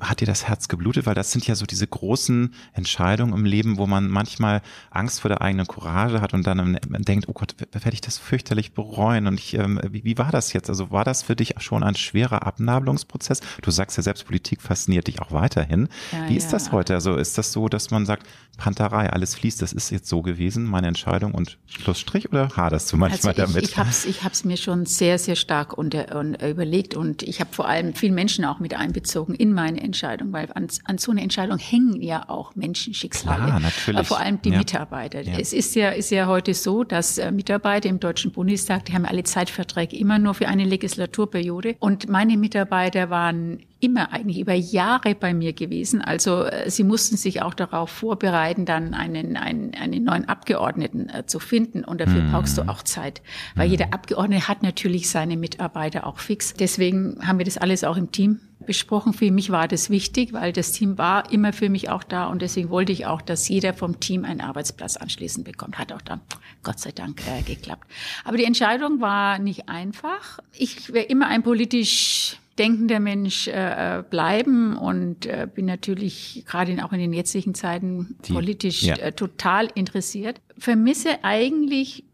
hat 0.00 0.20
dir 0.20 0.26
das 0.26 0.48
Herz 0.48 0.68
geblutet? 0.68 1.06
Weil 1.06 1.14
das 1.14 1.32
sind 1.32 1.46
ja 1.46 1.54
so 1.54 1.66
diese 1.66 1.86
großen 1.86 2.54
Entscheidungen 2.72 3.34
im 3.34 3.44
Leben, 3.44 3.78
wo 3.78 3.86
man 3.86 4.08
manchmal 4.08 4.62
Angst 4.90 5.20
vor 5.20 5.28
der 5.28 5.42
eigenen 5.42 5.66
Courage 5.66 6.20
hat 6.20 6.34
und 6.34 6.46
dann 6.46 6.78
denkt, 6.82 7.28
oh 7.28 7.32
Gott, 7.32 7.54
werde 7.72 7.92
ich 7.92 8.00
das 8.00 8.18
fürchterlich 8.18 8.72
bereuen? 8.72 9.26
Und 9.26 9.38
ich, 9.38 9.54
ähm, 9.54 9.80
wie, 9.90 10.04
wie 10.04 10.18
war 10.18 10.30
das 10.30 10.52
jetzt? 10.56 10.68
Also 10.68 10.90
war 10.90 11.04
das 11.04 11.22
für 11.22 11.36
dich 11.36 11.54
schon 11.58 11.82
ein 11.82 11.94
schwerer 11.94 12.46
Abnabelungsprozess? 12.46 13.40
Du 13.62 13.70
sagst 13.70 13.96
ja 13.96 14.02
selbst, 14.02 14.26
Politik 14.26 14.62
fasziniert 14.62 15.06
dich 15.06 15.20
auch 15.20 15.32
weiterhin. 15.32 15.88
Ja, 16.12 16.28
Wie 16.28 16.36
ist 16.36 16.46
ja. 16.46 16.52
das 16.52 16.72
heute? 16.72 16.94
Also 16.94 17.16
ist 17.16 17.38
das 17.38 17.52
so, 17.52 17.68
dass 17.68 17.90
man 17.90 18.06
sagt, 18.06 18.26
Panterei, 18.56 19.10
alles 19.10 19.34
fließt, 19.34 19.60
das 19.60 19.72
ist 19.72 19.90
jetzt 19.90 20.08
so 20.08 20.22
gewesen, 20.22 20.64
meine 20.64 20.86
Entscheidung 20.88 21.32
und 21.32 21.58
Schlussstrich 21.66 22.30
oder 22.30 22.48
haderst 22.56 22.90
du 22.90 22.96
manchmal 22.96 23.34
also 23.34 23.42
ich, 23.42 23.52
damit? 23.52 23.68
Ich 23.68 23.76
habe 23.76 23.90
es 23.90 24.06
ich 24.06 24.24
hab's 24.24 24.44
mir 24.44 24.56
schon 24.56 24.86
sehr, 24.86 25.18
sehr 25.18 25.36
stark 25.36 25.76
unter, 25.76 26.16
und, 26.16 26.42
überlegt 26.42 26.94
und 26.94 27.22
ich 27.22 27.40
habe 27.40 27.52
vor 27.52 27.68
allem 27.68 27.92
viele 27.94 28.14
Menschen 28.14 28.44
auch 28.46 28.58
mit 28.58 28.74
einbezogen 28.74 29.34
in 29.34 29.52
meine 29.52 29.82
Entscheidung, 29.82 30.32
weil 30.32 30.48
an, 30.54 30.68
an 30.84 30.96
so 30.96 31.10
einer 31.10 31.22
Entscheidung 31.22 31.58
hängen 31.58 32.00
ja 32.00 32.28
auch 32.28 32.54
Menschenschicksale. 32.54 33.44
Klar, 33.44 33.60
natürlich. 33.60 34.06
Vor 34.08 34.20
allem 34.20 34.40
die 34.40 34.50
ja. 34.50 34.58
Mitarbeiter. 34.58 35.20
Es 35.38 35.52
ist 35.52 35.74
ja, 35.74 35.90
ist 35.90 36.10
ja 36.10 36.26
heute 36.26 36.54
so, 36.54 36.82
dass 36.82 37.18
äh, 37.18 37.30
Mitarbeiter 37.30 37.88
im 37.88 38.00
Deutschen 38.00 38.32
Bundestag, 38.32 38.86
die 38.86 38.94
haben 38.94 39.04
alle 39.04 39.24
Zeitverträge 39.24 39.96
immer 39.96 40.18
nur 40.18 40.34
für 40.34 40.45
eine 40.46 40.64
Legislaturperiode. 40.64 41.76
Und 41.78 42.08
meine 42.08 42.36
Mitarbeiter 42.36 43.10
waren 43.10 43.60
immer 43.78 44.12
eigentlich 44.12 44.38
über 44.38 44.54
Jahre 44.54 45.14
bei 45.14 45.34
mir 45.34 45.52
gewesen. 45.52 46.00
Also 46.00 46.44
äh, 46.44 46.70
sie 46.70 46.82
mussten 46.82 47.16
sich 47.16 47.42
auch 47.42 47.52
darauf 47.52 47.90
vorbereiten, 47.90 48.64
dann 48.64 48.94
einen, 48.94 49.36
einen, 49.36 49.74
einen 49.74 50.04
neuen 50.04 50.28
Abgeordneten 50.28 51.10
äh, 51.10 51.26
zu 51.26 51.38
finden. 51.38 51.84
Und 51.84 52.00
dafür 52.00 52.22
mhm. 52.22 52.32
brauchst 52.32 52.56
du 52.56 52.62
auch 52.62 52.82
Zeit. 52.82 53.20
Weil 53.54 53.66
mhm. 53.66 53.72
jeder 53.72 53.92
Abgeordnete 53.92 54.48
hat 54.48 54.62
natürlich 54.62 55.10
seine 55.10 55.36
Mitarbeiter 55.36 56.06
auch 56.06 56.18
fix. 56.18 56.54
Deswegen 56.54 57.18
haben 57.26 57.38
wir 57.38 57.44
das 57.44 57.58
alles 57.58 57.84
auch 57.84 57.98
im 57.98 58.10
Team 58.12 58.40
besprochen. 58.64 59.12
Für 59.12 59.30
mich 59.30 59.50
war 59.50 59.68
das 59.68 59.90
wichtig, 59.90 60.32
weil 60.32 60.52
das 60.52 60.72
Team 60.72 60.96
war 60.96 61.30
immer 61.30 61.52
für 61.52 61.68
mich 61.68 61.90
auch 61.90 62.02
da 62.02 62.26
und 62.26 62.40
deswegen 62.40 62.70
wollte 62.70 62.92
ich 62.92 63.06
auch, 63.06 63.20
dass 63.20 63.48
jeder 63.48 63.74
vom 63.74 64.00
Team 64.00 64.24
einen 64.24 64.40
Arbeitsplatz 64.40 64.96
anschließend 64.96 65.44
bekommt. 65.44 65.78
Hat 65.78 65.92
auch 65.92 66.02
dann 66.02 66.20
Gott 66.62 66.80
sei 66.80 66.92
Dank 66.92 67.20
äh, 67.28 67.42
geklappt. 67.42 67.86
Aber 68.24 68.38
die 68.38 68.44
Entscheidung 68.44 69.00
war 69.00 69.38
nicht 69.38 69.68
einfach. 69.68 70.38
Ich 70.52 70.92
wäre 70.92 71.04
immer 71.04 71.28
ein 71.28 71.42
politisch 71.42 72.38
denkender 72.58 73.00
Mensch 73.00 73.48
äh, 73.48 74.02
bleiben 74.08 74.76
und 74.76 75.26
äh, 75.26 75.46
bin 75.52 75.66
natürlich 75.66 76.44
gerade 76.46 76.84
auch 76.84 76.92
in 76.92 76.98
den 76.98 77.12
jetzigen 77.12 77.54
Zeiten 77.54 78.16
Die, 78.26 78.32
politisch 78.32 78.82
ja. 78.82 78.96
äh, 78.96 79.12
total 79.12 79.68
interessiert. 79.74 80.40
Vermisse 80.58 81.22
eigentlich, 81.22 82.04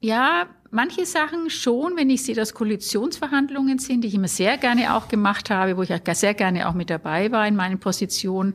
ja, 0.00 0.46
manche 0.70 1.06
Sachen 1.06 1.50
schon, 1.50 1.96
wenn 1.96 2.10
ich 2.10 2.24
sehe, 2.24 2.34
dass 2.34 2.54
Koalitionsverhandlungen 2.54 3.78
sind, 3.78 4.02
die 4.02 4.08
ich 4.08 4.14
immer 4.14 4.28
sehr 4.28 4.56
gerne 4.58 4.96
auch 4.96 5.08
gemacht 5.08 5.50
habe, 5.50 5.76
wo 5.76 5.82
ich 5.82 5.92
auch 5.92 6.00
sehr 6.14 6.34
gerne 6.34 6.68
auch 6.68 6.74
mit 6.74 6.90
dabei 6.90 7.30
war 7.30 7.46
in 7.46 7.54
meinen 7.54 7.78
Positionen 7.78 8.54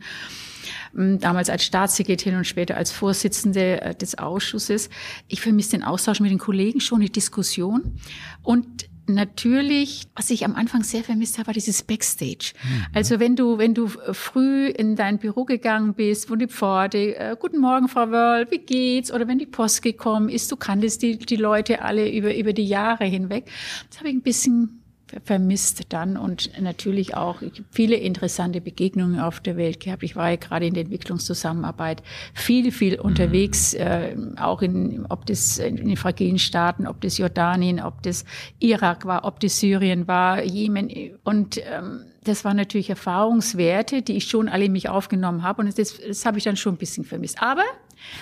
hm, 0.94 1.20
damals 1.20 1.50
als 1.50 1.64
Staatssekretärin 1.64 2.40
und 2.40 2.46
später 2.46 2.76
als 2.76 2.92
Vorsitzende 2.92 3.82
äh, 3.82 3.96
des 3.96 4.18
Ausschusses. 4.18 4.90
Ich 5.28 5.42
vermisse 5.42 5.72
den 5.72 5.84
Austausch 5.84 6.20
mit 6.20 6.32
den 6.32 6.40
Kollegen 6.40 6.80
schon, 6.80 7.02
die 7.02 7.12
Diskussion. 7.12 8.00
Und 8.42 8.90
natürlich, 9.10 10.08
was 10.16 10.30
ich 10.30 10.46
am 10.46 10.56
Anfang 10.56 10.84
sehr 10.84 11.04
vermisst 11.04 11.38
habe, 11.38 11.48
war 11.48 11.54
dieses 11.54 11.84
Backstage. 11.84 12.54
Mhm. 12.64 12.86
Also 12.94 13.20
wenn 13.20 13.36
du, 13.36 13.58
wenn 13.58 13.74
du 13.74 13.88
früh 13.88 14.68
in 14.68 14.96
dein 14.96 15.18
Büro 15.18 15.46
gegangen 15.46 15.94
bist, 15.94 16.30
wo 16.30 16.36
die 16.36 16.48
Pforte, 16.48 17.16
äh, 17.16 17.36
guten 17.40 17.60
Morgen, 17.60 17.88
Frau 17.88 18.10
Wörl, 18.12 18.50
wie 18.52 18.60
geht's? 18.60 19.12
Oder 19.12 19.28
wenn 19.28 19.40
die 19.40 19.46
Post 19.46 19.82
gekommen 19.82 20.30
ist, 20.30 20.52
du 20.52 20.56
kanntest 20.56 21.02
die, 21.02 21.18
die 21.18 21.36
Leute 21.36 21.82
alle 21.82 22.12
über, 22.12 22.36
über 22.36 22.54
die 22.54 22.68
Jahre 22.68 23.06
hinweg. 23.06 23.46
Das 23.90 24.00
habe 24.00 24.10
ich 24.10 24.16
ein 24.16 24.22
bisschen 24.22 24.82
vermisst 25.24 25.86
dann 25.90 26.18
und 26.18 26.52
natürlich 26.62 27.16
auch 27.16 27.42
viele 27.72 27.96
interessante 27.96 28.62
Begegnungen 28.62 29.20
auf 29.20 29.40
der 29.40 29.58
Welt 29.58 29.80
gehabt. 29.80 30.04
Ich 30.04 30.16
war 30.16 30.30
ja 30.30 30.36
gerade 30.36 30.68
in 30.68 30.74
der 30.74 30.84
Entwicklungszusammenarbeit 30.84 32.04
viel, 32.34 32.72
viel 32.72 33.00
unterwegs, 33.00 33.74
mhm. 33.74 33.80
äh, 33.80 34.16
auch 34.40 34.62
in, 34.62 35.06
ob 35.10 35.26
das 35.26 35.60
in 35.60 35.78
den 35.78 35.98
fragilen 35.98 36.40
Staaten, 36.40 36.88
ob 36.88 37.02
das 37.02 37.18
Jordanien, 37.18 37.82
ob 37.82 38.04
das 38.04 38.26
Irak 38.60 39.06
war, 39.06 39.26
ob 39.26 39.40
das 39.40 39.60
Syrien 39.60 40.08
war, 40.08 40.44
Jemen 40.44 40.90
und 41.24 41.58
ähm, 41.58 42.02
das 42.24 42.44
waren 42.44 42.58
natürlich 42.58 42.90
Erfahrungswerte, 42.90 44.02
die 44.02 44.18
ich 44.18 44.26
schon 44.30 44.50
alle 44.50 44.66
in 44.66 44.74
mich 44.74 44.90
aufgenommen 44.90 45.44
habe 45.44 45.62
und 45.62 45.80
das, 45.80 45.98
das 45.98 46.26
habe 46.26 46.38
ich 46.38 46.44
dann 46.44 46.58
schon 46.58 46.76
ein 46.76 46.78
bisschen 46.78 47.06
vermisst. 47.06 47.42
Aber 47.42 47.64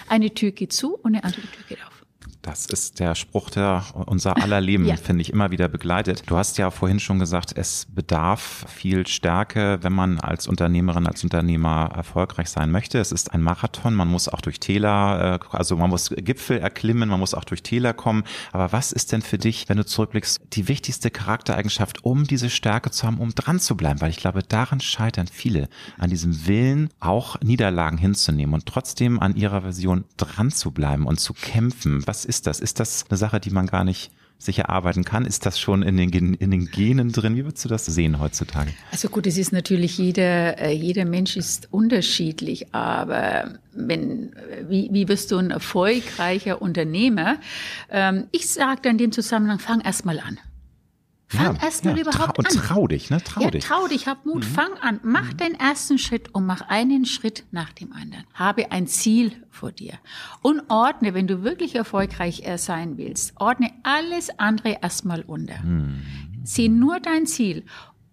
eine 0.07 0.31
Tür 0.33 0.51
geht 0.51 0.73
zu 0.73 0.95
und 0.95 1.15
eine 1.15 1.23
andere 1.23 1.41
Tür 1.41 1.63
geht 1.67 1.79
auf. 1.85 1.94
Das 2.45 2.67
ist 2.67 2.99
der 2.99 3.15
Spruch, 3.15 3.49
der 3.49 3.83
unser 4.05 4.37
aller 4.37 4.61
Leben, 4.61 4.85
ja. 4.85 4.97
finde 4.97 5.23
ich, 5.23 5.33
immer 5.33 5.49
wieder 5.49 5.67
begleitet. 5.67 6.21
Du 6.27 6.37
hast 6.37 6.59
ja 6.59 6.69
vorhin 6.69 6.99
schon 6.99 7.17
gesagt, 7.17 7.57
es 7.57 7.87
bedarf 7.89 8.65
viel 8.67 9.07
Stärke, 9.07 9.79
wenn 9.81 9.93
man 9.93 10.19
als 10.19 10.47
Unternehmerin, 10.47 11.07
als 11.07 11.23
Unternehmer 11.23 11.89
erfolgreich 11.95 12.49
sein 12.49 12.69
möchte. 12.69 12.99
Es 12.99 13.11
ist 13.11 13.33
ein 13.33 13.41
Marathon, 13.41 13.95
man 13.95 14.07
muss 14.07 14.29
auch 14.29 14.41
durch 14.41 14.59
Täler, 14.59 15.39
äh, 15.41 15.55
also 15.57 15.75
man 15.75 15.89
muss 15.89 16.11
Gipfel 16.15 16.59
erklimmen, 16.59 17.09
man 17.09 17.19
muss 17.19 17.33
auch 17.33 17.45
durch 17.45 17.63
Täler 17.63 17.93
kommen. 17.93 18.23
Aber 18.51 18.71
was 18.71 18.91
ist 18.91 19.11
denn 19.11 19.23
für 19.23 19.39
dich, 19.39 19.67
wenn 19.67 19.77
du 19.77 19.85
zurückblickst, 19.85 20.41
die 20.53 20.67
wichtigste 20.67 21.09
Charaktereigenschaft, 21.09 22.05
um 22.05 22.25
diese 22.25 22.51
Stärke 22.51 22.91
zu 22.91 23.07
haben, 23.07 23.17
um 23.17 23.33
dran 23.33 23.59
zu 23.59 23.75
bleiben? 23.75 24.01
Weil 24.01 24.11
ich 24.11 24.17
glaube, 24.17 24.43
daran 24.43 24.81
scheitern 24.81 25.25
viele, 25.25 25.67
an 25.97 26.11
diesem 26.11 26.45
Willen, 26.45 26.89
auch 26.99 27.41
Niederlagen 27.41 27.97
hinzunehmen 27.97 28.53
und 28.53 28.67
trotzdem 28.67 29.19
an 29.19 29.35
ihrer 29.35 29.63
Version 29.63 30.05
dran 30.17 30.51
zu 30.51 30.69
bleiben 30.69 31.07
und 31.07 31.19
zu 31.19 31.33
kämpfen. 31.33 32.05
Was 32.05 32.23
ist 32.23 32.34
ist 32.35 32.47
das? 32.47 32.59
Ist 32.59 32.79
das 32.79 33.05
eine 33.09 33.17
Sache, 33.17 33.39
die 33.39 33.49
man 33.49 33.67
gar 33.67 33.83
nicht 33.83 34.11
sich 34.37 34.59
erarbeiten 34.59 35.05
kann? 35.05 35.25
Ist 35.25 35.45
das 35.45 35.57
schon 35.57 35.81
in 35.81 35.95
den, 35.95 36.33
in 36.33 36.51
den 36.51 36.65
Genen 36.65 37.11
drin? 37.13 37.35
Wie 37.35 37.45
würdest 37.45 37.63
du 37.63 37.69
das 37.69 37.85
sehen 37.85 38.19
heutzutage? 38.19 38.71
Also 38.91 39.07
gut, 39.07 39.25
es 39.27 39.37
ist 39.37 39.53
natürlich 39.53 39.97
jeder, 39.97 40.59
äh, 40.59 40.73
jeder 40.73 41.05
Mensch 41.05 41.37
ist 41.37 41.69
unterschiedlich, 41.71 42.73
aber 42.73 43.53
wenn, 43.73 44.35
wie, 44.67 44.89
wie 44.91 45.07
wirst 45.07 45.31
du 45.31 45.37
ein 45.37 45.51
erfolgreicher 45.51 46.61
Unternehmer? 46.61 47.37
Ähm, 47.89 48.25
ich 48.31 48.49
sage 48.49 48.89
in 48.89 48.97
dem 48.97 49.13
Zusammenhang, 49.13 49.59
fang 49.59 49.79
erst 49.79 50.05
mal 50.05 50.19
an. 50.19 50.37
Fang 51.35 51.55
ja, 51.55 51.63
erst 51.63 51.85
mal 51.85 51.95
ja, 51.95 52.01
überhaupt 52.01 52.37
und 52.37 52.47
an. 52.47 52.55
Und 52.55 52.63
trau 52.63 52.87
dich, 52.87 53.09
ne? 53.09 53.23
Trau 53.23 53.41
ja, 53.41 53.51
dich. 53.51 53.63
Trau 53.65 53.87
dich, 53.87 54.07
hab 54.07 54.25
Mut, 54.25 54.43
mhm. 54.43 54.43
fang 54.43 54.73
an. 54.81 54.99
Mach 55.03 55.33
mhm. 55.33 55.37
den 55.37 55.53
ersten 55.55 55.97
Schritt 55.97 56.33
und 56.33 56.45
mach 56.45 56.61
einen 56.61 57.05
Schritt 57.05 57.45
nach 57.51 57.73
dem 57.73 57.93
anderen. 57.93 58.25
Habe 58.33 58.71
ein 58.71 58.87
Ziel 58.87 59.31
vor 59.49 59.71
dir. 59.71 59.93
Und 60.41 60.63
ordne, 60.69 61.13
wenn 61.13 61.27
du 61.27 61.43
wirklich 61.43 61.75
erfolgreich 61.75 62.43
sein 62.57 62.97
willst, 62.97 63.33
ordne 63.39 63.71
alles 63.83 64.29
andere 64.39 64.77
erstmal 64.81 65.21
unter. 65.21 65.61
Mhm. 65.63 66.01
Sieh 66.43 66.69
nur 66.69 66.99
dein 66.99 67.25
Ziel 67.25 67.65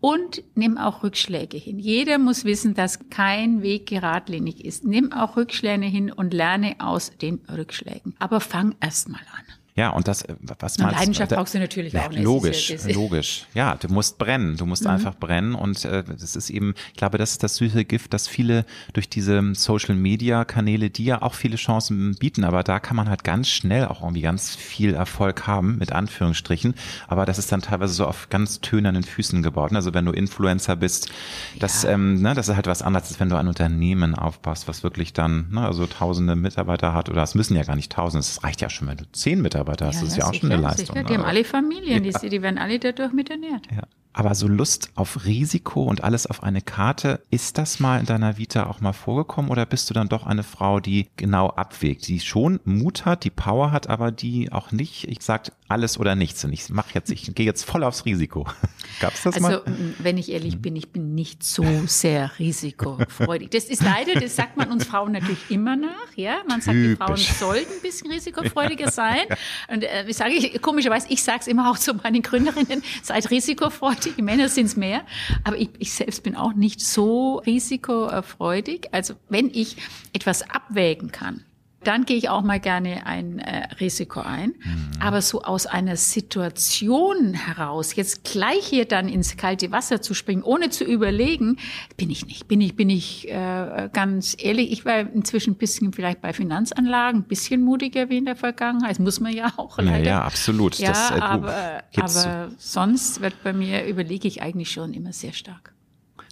und 0.02 0.42
nimm 0.56 0.78
auch 0.78 1.04
Rückschläge 1.04 1.56
hin. 1.56 1.78
Jeder 1.78 2.18
muss 2.18 2.44
wissen, 2.44 2.74
dass 2.74 3.08
kein 3.08 3.62
Weg 3.62 3.86
geradlinig 3.86 4.64
ist. 4.64 4.84
Nimm 4.84 5.12
auch 5.12 5.36
Rückschläge 5.36 5.86
hin 5.86 6.10
und 6.10 6.34
lerne 6.34 6.74
aus 6.80 7.12
den 7.16 7.40
Rückschlägen. 7.48 8.14
Aber 8.18 8.40
fang 8.40 8.74
erst 8.80 9.08
mal 9.08 9.20
an. 9.20 9.44
Ja, 9.74 9.88
und 9.88 10.06
das, 10.06 10.22
äh, 10.22 10.34
was 10.58 10.76
man. 10.78 10.92
Leidenschaft 10.92 11.32
brauchst 11.32 11.54
du 11.54 11.58
natürlich 11.58 11.98
auch 11.98 12.10
nicht. 12.10 12.22
Logisch, 12.22 12.70
ja 12.70 12.92
logisch. 12.92 13.46
Ja, 13.54 13.74
du 13.76 13.88
musst 13.88 14.18
brennen. 14.18 14.58
Du 14.58 14.66
musst 14.66 14.84
mhm. 14.84 14.90
einfach 14.90 15.14
brennen. 15.14 15.54
Und 15.54 15.84
äh, 15.86 16.04
das 16.04 16.36
ist 16.36 16.50
eben, 16.50 16.74
ich 16.90 16.98
glaube, 16.98 17.16
das 17.16 17.32
ist 17.32 17.42
das 17.42 17.56
süße 17.56 17.86
Gift, 17.86 18.12
dass 18.12 18.28
viele 18.28 18.66
durch 18.92 19.08
diese 19.08 19.54
Social 19.54 19.94
Media 19.94 20.44
Kanäle, 20.44 20.90
die 20.90 21.06
ja 21.06 21.22
auch 21.22 21.34
viele 21.34 21.56
Chancen 21.56 22.14
bieten, 22.16 22.44
aber 22.44 22.62
da 22.62 22.80
kann 22.80 22.96
man 22.96 23.08
halt 23.08 23.24
ganz 23.24 23.48
schnell 23.48 23.86
auch 23.86 24.02
irgendwie 24.02 24.20
ganz 24.20 24.54
viel 24.54 24.92
Erfolg 24.92 25.46
haben, 25.46 25.78
mit 25.78 25.92
Anführungsstrichen. 25.92 26.74
Aber 27.08 27.24
das 27.24 27.38
ist 27.38 27.50
dann 27.50 27.62
teilweise 27.62 27.94
so 27.94 28.06
auf 28.06 28.28
ganz 28.28 28.60
tönernen 28.60 29.04
Füßen 29.04 29.42
gebaut. 29.42 29.72
Also 29.72 29.94
wenn 29.94 30.04
du 30.04 30.12
Influencer 30.12 30.76
bist, 30.76 31.10
das, 31.58 31.84
ja. 31.84 31.90
ähm, 31.90 32.20
ne, 32.20 32.34
das 32.34 32.48
ist 32.48 32.56
halt 32.56 32.66
was 32.66 32.82
anderes, 32.82 33.08
als 33.08 33.20
wenn 33.20 33.30
du 33.30 33.36
ein 33.36 33.48
Unternehmen 33.48 34.14
aufpasst, 34.14 34.68
was 34.68 34.82
wirklich 34.82 35.14
dann, 35.14 35.48
ne, 35.50 35.66
also 35.66 35.86
tausende 35.86 36.36
Mitarbeiter 36.36 36.92
hat, 36.92 37.08
oder 37.08 37.22
es 37.22 37.34
müssen 37.34 37.56
ja 37.56 37.62
gar 37.62 37.76
nicht 37.76 37.90
tausend, 37.90 38.22
es 38.22 38.44
reicht 38.44 38.60
ja 38.60 38.68
schon, 38.68 38.88
wenn 38.88 38.98
du 38.98 39.04
zehn 39.12 39.40
Mitarbeiter 39.40 39.61
Mitarbeiter 39.62 39.86
hast. 39.86 39.96
Ja, 39.96 40.00
das 40.00 40.10
ist 40.10 40.16
ja 40.16 40.24
auch 40.26 40.34
schon 40.34 40.52
eine 40.52 40.60
Leistung. 40.60 40.96
Sicher. 40.96 41.04
Die 41.04 41.14
haben 41.14 41.24
alle 41.24 41.44
Familien, 41.44 42.02
die, 42.02 42.12
die 42.28 42.42
werden 42.42 42.58
alle 42.58 42.78
dadurch 42.78 43.12
mit 43.12 43.30
ernährt. 43.30 43.66
Ja. 43.70 43.82
Aber 44.14 44.34
so 44.34 44.46
Lust 44.46 44.90
auf 44.94 45.24
Risiko 45.24 45.84
und 45.84 46.04
alles 46.04 46.26
auf 46.26 46.42
eine 46.42 46.60
Karte, 46.60 47.22
ist 47.30 47.56
das 47.56 47.80
mal 47.80 47.98
in 47.98 48.06
deiner 48.06 48.36
Vita 48.36 48.66
auch 48.66 48.80
mal 48.80 48.92
vorgekommen 48.92 49.50
oder 49.50 49.64
bist 49.64 49.88
du 49.88 49.94
dann 49.94 50.08
doch 50.08 50.26
eine 50.26 50.42
Frau, 50.42 50.80
die 50.80 51.08
genau 51.16 51.48
abwägt, 51.48 52.06
die 52.08 52.20
schon 52.20 52.60
Mut 52.64 53.06
hat, 53.06 53.24
die 53.24 53.30
Power 53.30 53.70
hat, 53.72 53.88
aber 53.88 54.12
die 54.12 54.52
auch 54.52 54.70
nicht, 54.70 55.08
ich 55.08 55.22
sag 55.22 55.52
alles 55.68 55.98
oder 55.98 56.14
nichts 56.14 56.44
und 56.44 56.52
ich 56.52 56.68
mache 56.68 56.90
jetzt, 56.92 57.10
ich 57.10 57.34
gehe 57.34 57.46
jetzt 57.46 57.64
voll 57.64 57.82
aufs 57.84 58.04
Risiko. 58.04 58.46
Gab's 59.00 59.22
das 59.22 59.36
also, 59.36 59.48
mal? 59.48 59.62
Also, 59.62 59.78
wenn 60.00 60.18
ich 60.18 60.30
ehrlich 60.30 60.60
bin, 60.60 60.76
ich 60.76 60.90
bin 60.90 61.14
nicht 61.14 61.42
so 61.42 61.64
sehr 61.86 62.30
risikofreudig. 62.38 63.50
Das 63.50 63.64
ist 63.64 63.82
leider, 63.82 64.20
das 64.20 64.36
sagt 64.36 64.58
man 64.58 64.70
uns 64.70 64.84
Frauen 64.84 65.12
natürlich 65.12 65.50
immer 65.50 65.76
nach, 65.76 65.90
ja. 66.16 66.42
Man 66.46 66.60
sagt, 66.60 66.76
Typisch. 66.76 66.98
die 66.98 67.32
Frauen 67.32 67.38
sollten 67.38 67.72
ein 67.72 67.80
bisschen 67.80 68.10
risikofreudiger 68.10 68.90
sein. 68.90 69.20
Und 69.68 69.84
äh, 69.84 70.04
ich 70.06 70.16
sage 70.16 70.32
ich, 70.32 70.60
komischerweise, 70.60 71.06
ich 71.08 71.22
sage 71.22 71.38
es 71.40 71.46
immer 71.46 71.70
auch 71.70 71.78
zu 71.78 71.94
meinen 71.94 72.20
Gründerinnen, 72.20 72.82
seid 73.02 73.30
risikofreudig 73.30 74.01
die 74.10 74.22
Männer 74.22 74.48
sind 74.48 74.66
es 74.66 74.76
mehr. 74.76 75.02
Aber 75.44 75.56
ich, 75.56 75.70
ich 75.78 75.92
selbst 75.92 76.22
bin 76.22 76.36
auch 76.36 76.54
nicht 76.54 76.80
so 76.80 77.38
risikofreudig. 77.38 78.88
Also 78.92 79.14
wenn 79.28 79.48
ich 79.48 79.76
etwas 80.12 80.42
abwägen 80.48 81.12
kann, 81.12 81.44
dann 81.84 82.04
gehe 82.04 82.16
ich 82.16 82.28
auch 82.28 82.42
mal 82.42 82.60
gerne 82.60 83.06
ein 83.06 83.38
äh, 83.38 83.74
Risiko 83.80 84.20
ein. 84.20 84.54
Mhm. 84.62 84.90
Aber 85.00 85.22
so 85.22 85.42
aus 85.42 85.66
einer 85.66 85.96
Situation 85.96 87.34
heraus, 87.34 87.94
jetzt 87.96 88.24
gleich 88.24 88.66
hier 88.66 88.84
dann 88.84 89.08
ins 89.08 89.36
kalte 89.36 89.72
Wasser 89.72 90.00
zu 90.00 90.14
springen, 90.14 90.42
ohne 90.42 90.70
zu 90.70 90.84
überlegen, 90.84 91.56
bin 91.96 92.10
ich 92.10 92.26
nicht. 92.26 92.48
Bin 92.48 92.60
ich, 92.60 92.76
bin 92.76 92.90
ich 92.90 93.28
äh, 93.28 93.88
ganz 93.92 94.36
ehrlich, 94.38 94.72
ich 94.72 94.84
war 94.84 95.00
inzwischen 95.00 95.54
ein 95.54 95.56
bisschen 95.56 95.92
vielleicht 95.92 96.20
bei 96.20 96.32
Finanzanlagen, 96.32 97.22
ein 97.22 97.28
bisschen 97.28 97.62
mutiger 97.62 98.08
wie 98.08 98.18
in 98.18 98.24
der 98.24 98.36
Vergangenheit. 98.36 98.92
Das 98.92 98.98
muss 98.98 99.20
man 99.20 99.32
ja 99.32 99.52
auch 99.56 99.78
leider. 99.78 99.98
Ja, 99.98 100.04
ja 100.04 100.22
absolut. 100.22 100.78
Ja, 100.78 100.88
das, 100.88 101.10
äh, 101.10 101.20
aber, 101.20 101.82
aber 101.96 102.50
sonst 102.58 103.20
wird 103.20 103.42
bei 103.42 103.52
mir, 103.52 103.86
überlege 103.86 104.28
ich 104.28 104.42
eigentlich 104.42 104.70
schon 104.70 104.94
immer 104.94 105.12
sehr 105.12 105.32
stark. 105.32 105.74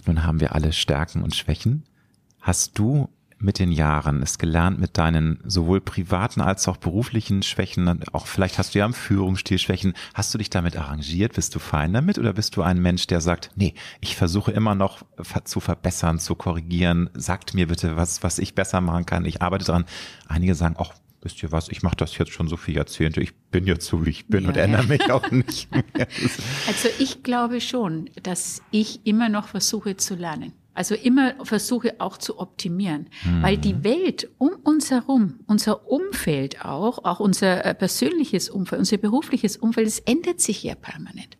Nun 0.05 0.23
haben 0.23 0.39
wir 0.39 0.55
alle 0.55 0.73
Stärken 0.73 1.23
und 1.23 1.35
Schwächen. 1.35 1.83
Hast 2.39 2.77
du 2.79 3.09
mit 3.41 3.59
den 3.59 3.71
Jahren 3.71 4.21
es 4.21 4.37
gelernt, 4.37 4.79
mit 4.79 4.97
deinen 4.97 5.39
sowohl 5.45 5.81
privaten 5.81 6.41
als 6.41 6.67
auch 6.67 6.77
beruflichen 6.77 7.43
Schwächen, 7.43 8.03
auch 8.13 8.27
vielleicht 8.27 8.57
hast 8.57 8.73
du 8.75 8.79
ja 8.79 8.85
im 8.85 8.93
Führungsstil 8.93 9.57
Schwächen, 9.57 9.93
hast 10.13 10.33
du 10.33 10.37
dich 10.37 10.49
damit 10.49 10.77
arrangiert? 10.77 11.33
Bist 11.33 11.55
du 11.55 11.59
fein 11.59 11.93
damit 11.93 12.17
oder 12.17 12.33
bist 12.33 12.55
du 12.55 12.61
ein 12.61 12.81
Mensch, 12.81 13.07
der 13.07 13.21
sagt, 13.21 13.51
nee, 13.55 13.73
ich 13.99 14.15
versuche 14.15 14.51
immer 14.51 14.75
noch 14.75 15.03
zu 15.43 15.59
verbessern, 15.59 16.19
zu 16.19 16.35
korrigieren, 16.35 17.09
sagt 17.13 17.53
mir 17.53 17.67
bitte, 17.67 17.97
was, 17.97 18.23
was 18.23 18.39
ich 18.39 18.55
besser 18.55 18.81
machen 18.81 19.05
kann, 19.05 19.25
ich 19.25 19.41
arbeite 19.41 19.65
dran. 19.65 19.85
Einige 20.27 20.55
sagen, 20.55 20.75
ach, 20.77 20.93
wisst 21.21 21.41
ihr 21.43 21.51
was, 21.51 21.69
ich 21.69 21.83
mache 21.83 21.95
das 21.95 22.17
jetzt 22.17 22.31
schon 22.31 22.47
so 22.47 22.57
viele 22.57 22.77
Jahrzehnte, 22.77 23.21
ich 23.21 23.35
bin 23.51 23.65
jetzt 23.65 23.85
so, 23.85 24.05
wie 24.05 24.09
ich 24.09 24.27
bin 24.27 24.43
ja, 24.43 24.49
und 24.49 24.57
ändere 24.57 24.85
mich 24.85 25.11
auch 25.11 25.29
nicht 25.31 25.71
mehr. 25.71 26.07
Also 26.67 26.89
ich 26.99 27.23
glaube 27.23 27.61
schon, 27.61 28.09
dass 28.23 28.61
ich 28.71 29.05
immer 29.05 29.29
noch 29.29 29.47
versuche 29.47 29.97
zu 29.97 30.15
lernen. 30.15 30.53
Also 30.73 30.95
immer 30.95 31.33
versuche 31.43 31.95
auch 31.99 32.17
zu 32.17 32.39
optimieren, 32.39 33.09
mhm. 33.25 33.43
weil 33.43 33.57
die 33.57 33.83
Welt 33.83 34.29
um 34.37 34.51
uns 34.63 34.89
herum, 34.89 35.39
unser 35.47 35.89
Umfeld 35.89 36.63
auch, 36.63 37.03
auch 37.03 37.19
unser 37.19 37.65
äh, 37.65 37.75
persönliches 37.75 38.49
Umfeld, 38.49 38.79
unser 38.79 38.97
berufliches 38.97 39.57
Umfeld, 39.57 39.87
es 39.87 39.99
ändert 39.99 40.39
sich 40.39 40.63
ja 40.63 40.75
permanent. 40.75 41.37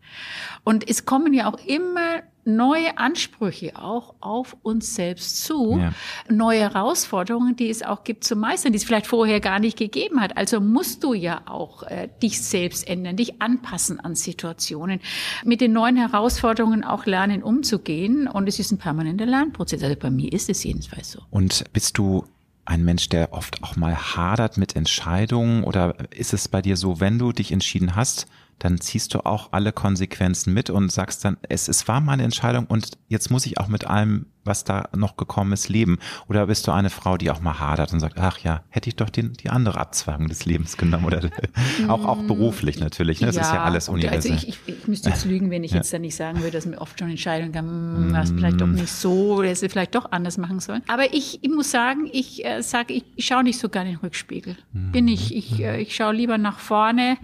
Und 0.66 0.90
es 0.90 1.06
kommen 1.06 1.34
ja 1.34 1.52
auch 1.52 1.66
immer 1.66 2.24
neue 2.44 2.98
Ansprüche 2.98 3.76
auch 3.76 4.16
auf 4.20 4.56
uns 4.64 4.96
selbst 4.96 5.44
zu, 5.44 5.78
ja. 5.80 5.94
neue 6.30 6.60
Herausforderungen, 6.60 7.56
die 7.56 7.70
es 7.70 7.84
auch 7.84 8.04
gibt 8.04 8.24
zu 8.24 8.36
meistern, 8.36 8.72
die 8.72 8.78
es 8.78 8.84
vielleicht 8.84 9.08
vorher 9.08 9.40
gar 9.40 9.60
nicht 9.60 9.78
gegeben 9.78 10.20
hat. 10.20 10.38
Also 10.38 10.60
musst 10.60 11.04
du 11.04 11.14
ja 11.14 11.42
auch 11.46 11.84
äh, 11.84 12.10
dich 12.22 12.42
selbst 12.42 12.88
ändern, 12.88 13.18
dich 13.18 13.42
anpassen 13.42 14.00
an 14.00 14.16
Situationen, 14.16 15.00
mit 15.44 15.62
den 15.62 15.74
neuen 15.74 15.98
Herausforderungen 15.98 16.84
auch 16.84 17.06
lernen 17.06 17.44
umzugehen. 17.44 18.28
Und 18.28 18.48
es 18.48 18.60
ist 18.60 18.72
ein 18.72 18.78
permanenter 18.78 19.26
Lernprozess. 19.26 19.84
Also 19.84 19.96
bei 19.96 20.10
mir 20.10 20.32
ist 20.32 20.50
es 20.50 20.64
jedenfalls 20.64 21.12
so. 21.12 21.20
Und 21.30 21.64
bist 21.74 21.98
du 21.98 22.26
ein 22.66 22.84
Mensch, 22.84 23.10
der 23.10 23.34
oft 23.34 23.64
auch 23.64 23.76
mal 23.76 23.96
hadert 23.96 24.58
mit 24.58 24.76
Entscheidungen? 24.76 25.64
Oder 25.64 25.96
ist 26.12 26.34
es 26.34 26.48
bei 26.48 26.62
dir 26.62 26.78
so, 26.78 27.00
wenn 27.00 27.20
du 27.20 27.32
dich 27.32 27.52
entschieden 27.52 27.96
hast, 27.96 28.28
dann 28.62 28.80
ziehst 28.80 29.14
du 29.14 29.26
auch 29.26 29.54
alle 29.54 29.74
Konsequenzen 29.74 30.54
mit 30.54 30.70
und 30.70 30.92
sagst 30.92 31.26
dann, 31.26 31.38
es, 31.50 31.68
es 31.68 31.88
war 31.88 32.00
meine 32.00 32.24
Entscheidung 32.24 32.68
und 32.68 32.92
jetzt 33.08 33.32
muss 33.32 33.48
ich 33.48 33.58
auch 33.58 33.68
mit 33.68 33.86
allem 33.86 34.28
was 34.44 34.64
da 34.64 34.90
noch 34.96 35.18
gekommen 35.18 35.54
ist, 35.54 35.70
leben? 35.70 36.00
Oder 36.28 36.48
bist 36.48 36.68
du 36.68 36.72
eine 36.72 36.90
Frau, 36.90 37.18
die 37.18 37.30
auch 37.30 37.42
mal 37.42 37.60
hadert 37.60 37.94
und 37.94 38.00
sagt, 38.00 38.18
ach 38.18 38.40
ja, 38.40 38.62
hätte 38.70 38.90
ich 38.90 38.96
doch 38.96 39.10
den, 39.10 39.34
die 39.34 39.50
andere 39.50 39.80
Abzweigung 39.80 40.28
des 40.28 40.46
Lebens 40.46 40.78
genommen 40.78 41.06
oder 41.06 41.22
auch, 41.88 42.06
auch 42.06 42.24
beruflich 42.24 42.80
natürlich. 42.80 43.22
Ne? 43.22 43.28
Das 43.28 43.36
ja, 43.36 43.42
ist 43.44 43.54
ja 43.54 43.64
alles 43.64 43.90
universell. 43.90 44.34
Also 44.34 44.48
ich, 44.48 44.60
ich, 44.68 44.78
ich 44.80 44.88
müsste 44.88 45.10
jetzt 45.10 45.26
lügen, 45.26 45.50
wenn 45.52 45.64
ich 45.64 45.72
ja. 45.72 45.78
jetzt 45.78 45.94
da 45.94 46.00
nicht 46.00 46.16
sagen 46.16 46.40
würde, 46.40 46.52
dass 46.52 46.66
mir 46.66 46.80
oft 46.80 46.98
schon 46.98 47.10
Entscheidungen 47.10 47.52
gab, 47.52 47.64
hm, 47.64 48.14
was 48.14 48.32
vielleicht 48.32 48.62
doch 48.62 48.68
nicht 48.68 48.92
so, 48.92 49.36
oder 49.36 49.54
sie 49.56 49.70
vielleicht 49.70 49.96
doch 49.96 50.12
anders 50.12 50.38
machen 50.38 50.60
sollen. 50.60 50.82
Aber 50.88 51.14
ich, 51.14 51.44
ich 51.44 51.50
muss 51.50 51.72
sagen, 51.72 52.10
ich 52.12 52.44
äh, 52.46 52.62
sage, 52.62 52.94
ich, 52.94 53.04
ich 53.16 53.26
schaue 53.26 53.44
nicht 53.44 53.60
so 53.60 53.70
gerne 53.70 53.90
in 53.90 53.96
den 53.96 54.02
Rückspiegel. 54.02 54.58
Bin 54.74 55.08
ich. 55.08 55.36
Ich, 55.36 55.60
äh, 55.60 55.82
ich 55.82 55.96
schaue 55.96 56.14
lieber 56.14 56.38
nach 56.38 56.60
vorne. 56.60 57.18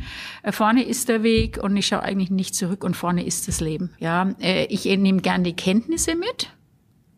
Äh, 0.44 0.52
vorne 0.52 0.84
ist 0.84 1.10
der 1.10 1.24
Weg 1.24 1.58
und 1.62 1.76
ich 1.78 1.88
schaue 1.88 2.04
eigentlich 2.04 2.30
nicht 2.30 2.56
zurück 2.56 2.84
und 2.84 2.96
vorne 2.96 3.26
ist 3.26 3.48
das 3.48 3.60
Leben. 3.60 3.92
Ja, 4.00 4.30
äh, 4.40 4.66
ich 4.66 4.86
nehme 4.86 5.22
gerne 5.22 5.44
die 5.44 5.56
Kenntnisse 5.56 6.16
mit 6.16 6.50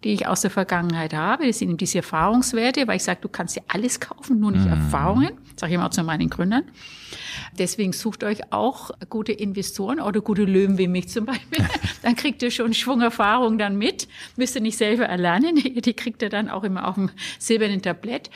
die 0.03 0.13
ich 0.13 0.27
aus 0.27 0.41
der 0.41 0.51
Vergangenheit 0.51 1.13
habe. 1.13 1.45
Das 1.47 1.59
sind 1.59 1.69
eben 1.69 1.77
diese 1.77 1.99
Erfahrungswerte, 1.99 2.87
weil 2.87 2.97
ich 2.97 3.03
sage, 3.03 3.19
du 3.21 3.29
kannst 3.29 3.55
ja 3.55 3.63
alles 3.67 3.99
kaufen, 3.99 4.39
nur 4.39 4.51
nicht 4.51 4.65
mhm. 4.65 4.71
Erfahrungen. 4.71 5.31
Sage 5.55 5.73
ich 5.73 5.75
immer 5.75 5.91
zu 5.91 6.03
meinen 6.03 6.29
Gründern. 6.29 6.63
Deswegen 7.57 7.91
sucht 7.91 8.23
euch 8.23 8.53
auch 8.53 8.91
gute 9.09 9.33
Investoren 9.33 9.99
oder 9.99 10.21
gute 10.21 10.43
Löwen 10.43 10.77
wie 10.77 10.87
mich 10.87 11.09
zum 11.09 11.25
Beispiel. 11.25 11.65
Dann 12.01 12.15
kriegt 12.15 12.41
ihr 12.41 12.51
schon 12.51 12.73
Schwung 12.73 13.01
Erfahrung 13.01 13.57
dann 13.57 13.77
mit. 13.77 14.07
Müsst 14.37 14.55
ihr 14.55 14.61
nicht 14.61 14.77
selber 14.77 15.05
erlernen. 15.05 15.55
Die 15.81 15.93
kriegt 15.93 16.21
ihr 16.21 16.29
dann 16.29 16.49
auch 16.49 16.63
immer 16.63 16.87
auf 16.87 16.95
dem 16.95 17.09
silbernen 17.39 17.81
Tablett. 17.81 18.29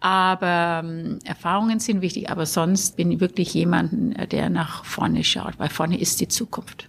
Aber 0.00 0.82
ähm, 0.84 1.18
Erfahrungen 1.24 1.80
sind 1.80 2.00
wichtig. 2.00 2.30
Aber 2.30 2.46
sonst 2.46 2.96
bin 2.96 3.12
ich 3.12 3.20
wirklich 3.20 3.52
jemanden, 3.52 4.14
der 4.30 4.48
nach 4.48 4.84
vorne 4.84 5.24
schaut, 5.24 5.58
weil 5.58 5.68
vorne 5.68 5.98
ist 6.00 6.20
die 6.20 6.28
Zukunft 6.28 6.88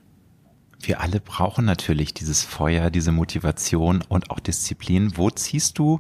wir 0.88 1.02
alle 1.02 1.20
brauchen 1.20 1.66
natürlich 1.66 2.14
dieses 2.14 2.44
Feuer, 2.44 2.90
diese 2.90 3.12
Motivation 3.12 4.04
und 4.08 4.30
auch 4.30 4.40
Disziplin. 4.40 5.18
Wo 5.18 5.30
ziehst 5.30 5.78
du 5.80 6.00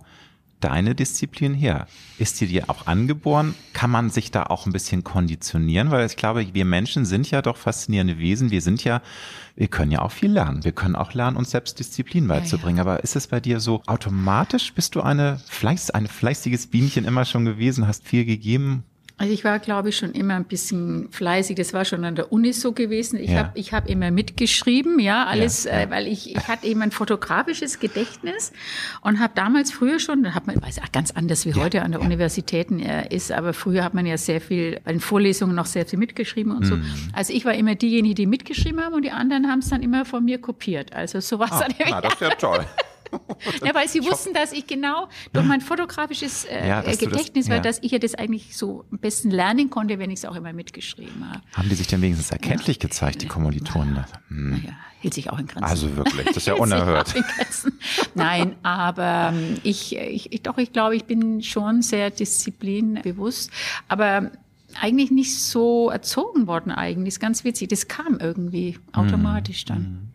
deine 0.61 0.95
Disziplin 0.95 1.53
her? 1.53 1.87
Ist 2.17 2.39
die 2.39 2.47
dir 2.47 2.69
auch 2.69 2.87
angeboren? 2.87 3.55
Kann 3.73 3.89
man 3.89 4.09
sich 4.09 4.31
da 4.31 4.43
auch 4.43 4.65
ein 4.65 4.71
bisschen 4.71 5.03
konditionieren? 5.03 5.91
Weil 5.91 6.05
ich 6.05 6.15
glaube, 6.15 6.53
wir 6.53 6.65
Menschen 6.65 7.05
sind 7.05 7.29
ja 7.29 7.41
doch 7.41 7.57
faszinierende 7.57 8.19
Wesen. 8.19 8.51
Wir 8.51 8.61
sind 8.61 8.83
ja, 8.83 9.01
wir 9.55 9.67
können 9.67 9.91
ja 9.91 10.01
auch 10.01 10.11
viel 10.11 10.31
lernen. 10.31 10.63
Wir 10.63 10.71
können 10.71 10.95
auch 10.95 11.13
lernen, 11.13 11.37
uns 11.37 11.51
selbst 11.51 11.79
Disziplin 11.79 12.27
beizubringen. 12.27 12.77
Ja, 12.77 12.85
ja. 12.85 12.91
Aber 12.91 13.03
ist 13.03 13.15
es 13.15 13.27
bei 13.27 13.39
dir 13.39 13.59
so 13.59 13.81
automatisch? 13.87 14.73
Bist 14.73 14.95
du 14.95 15.01
eine 15.01 15.39
Fleiß, 15.47 15.89
ein 15.91 16.07
fleißiges 16.07 16.67
Bienchen 16.67 17.05
immer 17.05 17.25
schon 17.25 17.45
gewesen? 17.45 17.87
Hast 17.87 18.07
viel 18.07 18.25
gegeben? 18.25 18.83
Also 19.21 19.33
ich 19.35 19.43
war, 19.43 19.59
glaube 19.59 19.89
ich, 19.89 19.97
schon 19.97 20.13
immer 20.13 20.33
ein 20.33 20.45
bisschen 20.45 21.07
fleißig. 21.11 21.55
Das 21.55 21.73
war 21.73 21.85
schon 21.85 22.03
an 22.05 22.15
der 22.15 22.31
Uni 22.31 22.53
so 22.53 22.71
gewesen. 22.71 23.19
Ich 23.19 23.29
ja. 23.29 23.37
habe 23.37 23.51
ich 23.53 23.71
hab 23.71 23.87
immer 23.87 24.09
mitgeschrieben, 24.09 24.97
ja, 24.97 25.25
alles, 25.25 25.65
ja, 25.65 25.73
ja. 25.73 25.81
Äh, 25.81 25.89
weil 25.91 26.07
ich, 26.07 26.35
ich 26.35 26.47
hatte 26.47 26.65
eben 26.65 26.81
ein 26.81 26.89
fotografisches 26.89 27.79
Gedächtnis 27.79 28.51
und 29.01 29.19
habe 29.19 29.33
damals 29.35 29.71
früher 29.71 29.99
schon, 29.99 30.23
da 30.23 30.33
hat 30.33 30.47
man, 30.47 30.59
weiß 30.59 30.79
auch 30.79 30.91
ganz 30.91 31.11
anders 31.11 31.45
wie 31.45 31.53
heute 31.53 31.83
an 31.83 31.91
der 31.91 32.01
Universitäten 32.01 32.79
äh, 32.79 33.13
ist, 33.13 33.31
aber 33.31 33.53
früher 33.53 33.83
hat 33.83 33.93
man 33.93 34.07
ja 34.07 34.17
sehr 34.17 34.41
viel 34.41 34.81
in 34.87 34.99
Vorlesungen 34.99 35.55
noch 35.55 35.67
sehr 35.67 35.85
viel 35.85 35.99
mitgeschrieben 35.99 36.57
und 36.57 36.65
so. 36.65 36.77
Mhm. 36.77 36.85
Also 37.13 37.31
ich 37.31 37.45
war 37.45 37.53
immer 37.53 37.75
diejenige, 37.75 38.15
die 38.15 38.25
mitgeschrieben 38.25 38.83
haben 38.83 38.95
und 38.95 39.03
die 39.03 39.11
anderen 39.11 39.47
haben 39.51 39.59
es 39.59 39.69
dann 39.69 39.83
immer 39.83 40.03
von 40.03 40.25
mir 40.25 40.41
kopiert. 40.41 40.93
Also 40.93 41.19
so 41.19 41.37
war 41.37 41.45
es 41.45 41.61
ah. 41.61 41.67
Na, 41.91 42.01
das 42.01 42.13
ist 42.13 42.21
ja 42.21 42.29
toll. 42.29 42.65
ja, 43.63 43.73
weil 43.73 43.87
sie 43.87 44.03
wussten, 44.03 44.33
dass 44.33 44.51
ich 44.51 44.67
genau 44.67 45.07
durch 45.33 45.45
mein 45.45 45.61
fotografisches 45.61 46.45
äh, 46.45 46.67
ja, 46.67 46.81
Gedächtnis, 46.81 47.45
das, 47.45 47.47
ja. 47.47 47.53
weil 47.55 47.61
dass 47.61 47.79
ich 47.81 47.91
ja 47.91 47.99
das 47.99 48.15
eigentlich 48.15 48.55
so 48.55 48.85
am 48.91 48.99
besten 48.99 49.31
lernen 49.31 49.69
konnte, 49.69 49.99
wenn 49.99 50.11
ich 50.11 50.19
es 50.19 50.25
auch 50.25 50.35
immer 50.35 50.53
mitgeschrieben 50.53 51.29
habe. 51.29 51.41
Haben 51.53 51.69
die 51.69 51.75
sich 51.75 51.87
denn 51.87 52.01
wenigstens 52.01 52.31
erkenntlich 52.31 52.77
ja. 52.77 52.87
gezeigt, 52.87 53.21
die 53.21 53.27
Kommilitonen? 53.27 53.95
Ja. 53.95 54.05
Hm. 54.29 54.61
ja, 54.65 54.73
hielt 54.99 55.13
sich 55.13 55.29
auch 55.29 55.39
in 55.39 55.47
Grenzen. 55.47 55.63
Also 55.63 55.95
wirklich, 55.95 56.25
das 56.27 56.37
ist 56.37 56.47
ja 56.47 56.53
unerhört. 56.55 57.13
Nein, 58.15 58.55
aber 58.63 59.33
ähm, 59.33 59.57
ich, 59.63 59.95
ich, 59.95 60.31
ich, 60.31 60.41
doch, 60.43 60.57
ich 60.57 60.71
glaube, 60.71 60.95
ich 60.95 61.05
bin 61.05 61.41
schon 61.41 61.81
sehr 61.81 62.09
disziplinbewusst, 62.09 63.51
aber 63.87 64.31
eigentlich 64.79 65.11
nicht 65.11 65.37
so 65.37 65.89
erzogen 65.89 66.47
worden 66.47 66.71
eigentlich. 66.71 67.13
Das 67.13 67.15
ist 67.15 67.19
ganz 67.19 67.43
witzig. 67.43 67.69
Das 67.69 67.87
kam 67.87 68.19
irgendwie 68.19 68.79
automatisch 68.93 69.65
dann. 69.65 70.10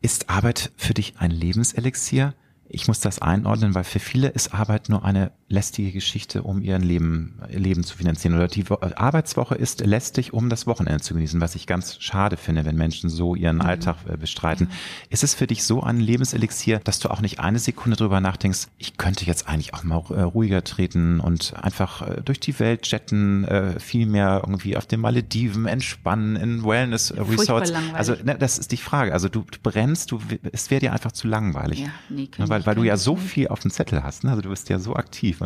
Ist 0.00 0.30
Arbeit 0.30 0.70
für 0.76 0.94
dich 0.94 1.14
ein 1.18 1.30
Lebenselixier? 1.30 2.34
Ich 2.68 2.86
muss 2.86 3.00
das 3.00 3.20
einordnen, 3.20 3.74
weil 3.74 3.84
für 3.84 3.98
viele 3.98 4.28
ist 4.28 4.54
Arbeit 4.54 4.88
nur 4.88 5.04
eine 5.04 5.32
lästige 5.50 5.92
Geschichte, 5.92 6.42
um 6.42 6.60
ihren 6.60 6.82
Leben, 6.82 7.40
ihr 7.50 7.58
Leben 7.58 7.82
zu 7.82 7.96
finanzieren. 7.96 8.34
Oder 8.34 8.48
die 8.48 8.64
Arbeitswoche 8.68 9.54
ist 9.54 9.80
lästig, 9.80 10.34
um 10.34 10.50
das 10.50 10.66
Wochenende 10.66 11.02
zu 11.02 11.14
genießen, 11.14 11.40
was 11.40 11.54
ich 11.54 11.66
ganz 11.66 11.96
schade 12.00 12.36
finde, 12.36 12.66
wenn 12.66 12.76
Menschen 12.76 13.08
so 13.08 13.34
ihren 13.34 13.56
mhm. 13.56 13.62
Alltag 13.62 13.96
äh, 14.08 14.16
bestreiten. 14.18 14.68
Ja. 14.70 14.76
Ist 15.08 15.24
es 15.24 15.34
für 15.34 15.46
dich 15.46 15.64
so 15.64 15.82
ein 15.82 16.00
Lebenselixier, 16.00 16.80
dass 16.80 16.98
du 16.98 17.10
auch 17.10 17.22
nicht 17.22 17.40
eine 17.40 17.58
Sekunde 17.58 17.96
drüber 17.96 18.20
nachdenkst, 18.20 18.68
ich 18.76 18.98
könnte 18.98 19.24
jetzt 19.24 19.48
eigentlich 19.48 19.72
auch 19.72 19.84
mal 19.84 20.02
äh, 20.10 20.20
ruhiger 20.20 20.64
treten 20.64 21.18
und 21.18 21.54
einfach 21.56 22.02
äh, 22.02 22.20
durch 22.22 22.40
die 22.40 22.58
Welt 22.58 22.86
jetten, 22.86 23.46
viel 23.78 24.06
mehr 24.06 24.42
irgendwie 24.44 24.76
auf 24.76 24.86
den 24.86 25.00
Malediven 25.00 25.66
entspannen, 25.66 26.36
in 26.36 26.64
Wellness-Resorts. 26.64 27.72
Also 27.92 28.14
ne, 28.22 28.36
das 28.38 28.58
ist 28.58 28.72
die 28.72 28.76
Frage. 28.76 29.12
Also 29.12 29.28
du, 29.28 29.40
du 29.42 29.58
brennst, 29.62 30.10
du, 30.10 30.20
es 30.52 30.70
wäre 30.70 30.80
dir 30.80 30.92
einfach 30.92 31.12
zu 31.12 31.28
langweilig. 31.28 31.80
Ja, 31.80 31.88
nee, 32.08 32.28
ne, 32.36 32.48
weil, 32.48 32.66
weil 32.66 32.74
du 32.74 32.82
ja 32.82 32.96
so 32.96 33.16
viel 33.16 33.48
auf 33.48 33.60
dem 33.60 33.70
Zettel 33.70 34.02
hast. 34.02 34.24
Ne? 34.24 34.30
Also 34.30 34.42
du 34.42 34.50
bist 34.50 34.68
ja 34.68 34.78
so 34.78 34.94
aktiv. 34.96 35.37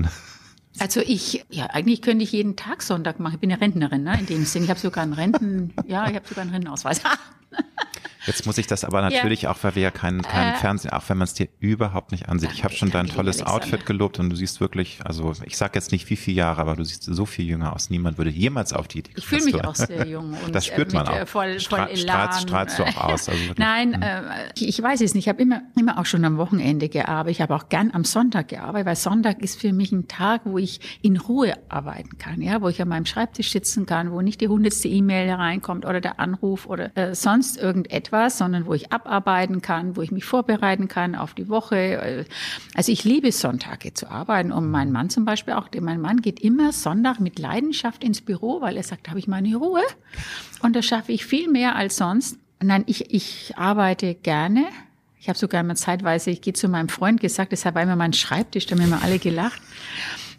Also 0.78 1.00
ich, 1.00 1.44
ja, 1.50 1.66
eigentlich 1.66 2.02
könnte 2.02 2.24
ich 2.24 2.32
jeden 2.32 2.56
Tag 2.56 2.82
Sonntag 2.82 3.20
machen. 3.20 3.34
Ich 3.34 3.40
bin 3.40 3.50
ja 3.50 3.56
Rentnerin, 3.56 4.02
ne, 4.04 4.18
in 4.18 4.26
dem 4.26 4.44
Sinn. 4.44 4.64
Ich 4.64 4.70
habe 4.70 4.80
sogar 4.80 5.02
einen 5.02 5.12
Renten, 5.12 5.74
ja, 5.86 6.08
ich 6.08 6.16
habe 6.16 6.26
sogar 6.26 6.42
einen 6.42 6.50
Rentenausweis. 6.52 7.02
Jetzt 8.26 8.46
muss 8.46 8.58
ich 8.58 8.66
das 8.66 8.84
aber 8.84 9.02
natürlich 9.02 9.42
ja. 9.42 9.50
auch, 9.50 9.58
weil 9.62 9.74
wir 9.74 9.82
ja 9.82 9.90
keinen 9.90 10.22
kein 10.22 10.54
äh, 10.54 10.56
Fernsehen, 10.56 10.92
auch 10.92 11.02
wenn 11.08 11.18
man 11.18 11.24
es 11.24 11.34
dir 11.34 11.48
überhaupt 11.58 12.12
nicht 12.12 12.28
ansieht. 12.28 12.52
Ich 12.52 12.64
habe 12.64 12.74
schon 12.74 12.90
dein 12.90 13.08
tolles 13.08 13.42
Outfit 13.42 13.86
gelobt 13.86 14.18
und 14.18 14.30
du 14.30 14.36
siehst 14.36 14.60
wirklich, 14.60 15.00
also 15.04 15.32
ich 15.44 15.56
sage 15.56 15.72
jetzt 15.74 15.92
nicht 15.92 16.08
wie 16.10 16.16
viele 16.16 16.36
Jahre, 16.36 16.60
aber 16.60 16.76
du 16.76 16.84
siehst 16.84 17.04
so 17.04 17.26
viel 17.26 17.46
jünger 17.46 17.74
aus. 17.74 17.90
Niemand 17.90 18.18
würde 18.18 18.30
jemals 18.30 18.72
auf 18.72 18.88
die 18.88 19.00
Idee 19.00 19.12
kommen. 19.12 19.18
Ich 19.18 19.26
fühle 19.26 19.44
mich 19.44 19.54
du, 19.54 19.68
auch 19.68 19.74
sehr 19.74 20.06
jung. 20.06 20.36
Und 20.46 20.54
das 20.54 20.66
spürt 20.66 20.92
man 20.92 21.06
äh, 21.06 21.10
auch. 21.10 21.28
Voll, 21.28 21.52
voll 21.52 21.60
Stra. 21.60 21.96
Strahlst, 21.96 22.42
strahlst 22.42 22.78
du 22.78 22.84
auch 22.84 22.96
aus. 22.96 23.28
Also 23.28 23.40
Nein, 23.56 23.94
hm. 23.94 24.02
äh, 24.02 24.30
ich 24.54 24.80
weiß 24.80 25.00
es 25.00 25.14
nicht. 25.14 25.24
Ich 25.24 25.28
habe 25.28 25.42
immer, 25.42 25.62
immer 25.78 25.98
auch 25.98 26.06
schon 26.06 26.24
am 26.24 26.36
Wochenende 26.36 26.88
gearbeitet. 26.88 27.36
Ich 27.36 27.40
habe 27.40 27.54
auch 27.54 27.68
gern 27.68 27.90
am 27.92 28.04
Sonntag 28.04 28.48
gearbeitet, 28.48 28.86
weil 28.86 28.96
Sonntag 28.96 29.40
ist 29.40 29.60
für 29.60 29.72
mich 29.72 29.92
ein 29.92 30.08
Tag, 30.08 30.42
wo 30.44 30.58
ich 30.58 30.80
in 31.02 31.16
Ruhe 31.16 31.54
arbeiten 31.68 32.18
kann, 32.18 32.40
ja, 32.40 32.60
wo 32.60 32.68
ich 32.68 32.80
an 32.80 32.88
meinem 32.88 33.06
Schreibtisch 33.06 33.50
sitzen 33.50 33.86
kann, 33.86 34.12
wo 34.12 34.20
nicht 34.20 34.40
die 34.40 34.48
hundertste 34.48 34.88
E-Mail 34.88 35.28
hereinkommt 35.28 35.84
oder 35.84 36.00
der 36.00 36.20
Anruf 36.20 36.66
oder 36.66 36.96
äh, 36.96 37.14
sonst 37.14 37.56
irgendetwas, 37.56 38.11
sondern 38.30 38.66
wo 38.66 38.74
ich 38.74 38.92
abarbeiten 38.92 39.62
kann, 39.62 39.96
wo 39.96 40.02
ich 40.02 40.12
mich 40.12 40.24
vorbereiten 40.24 40.88
kann 40.88 41.14
auf 41.14 41.34
die 41.34 41.48
Woche. 41.48 42.26
Also 42.74 42.92
ich 42.92 43.04
liebe 43.04 43.32
Sonntage 43.32 43.94
zu 43.94 44.10
arbeiten 44.10 44.52
und 44.52 44.70
mein 44.70 44.92
Mann 44.92 45.10
zum 45.10 45.24
Beispiel 45.24 45.54
auch. 45.54 45.68
Mein 45.80 46.00
Mann 46.00 46.20
geht 46.20 46.40
immer 46.40 46.72
Sonntag 46.72 47.20
mit 47.20 47.38
Leidenschaft 47.38 48.04
ins 48.04 48.20
Büro, 48.20 48.60
weil 48.60 48.76
er 48.76 48.82
sagt, 48.82 49.08
habe 49.08 49.18
ich 49.18 49.28
meine 49.28 49.56
Ruhe 49.56 49.82
und 50.62 50.76
da 50.76 50.82
schaffe 50.82 51.12
ich 51.12 51.24
viel 51.24 51.48
mehr 51.48 51.76
als 51.76 51.96
sonst. 51.96 52.38
Nein, 52.62 52.84
ich, 52.86 53.12
ich 53.12 53.54
arbeite 53.56 54.14
gerne. 54.14 54.66
Ich 55.18 55.28
habe 55.28 55.38
sogar 55.38 55.62
mal 55.62 55.76
zeitweise, 55.76 56.30
ich 56.30 56.40
gehe 56.40 56.52
zu 56.52 56.68
meinem 56.68 56.88
Freund 56.88 57.20
gesagt, 57.20 57.52
deshalb 57.52 57.76
war 57.76 57.82
immer 57.82 57.96
mein 57.96 58.12
Schreibtisch, 58.12 58.66
da 58.66 58.76
haben 58.76 58.84
immer 58.84 59.02
alle 59.02 59.18
gelacht. 59.18 59.62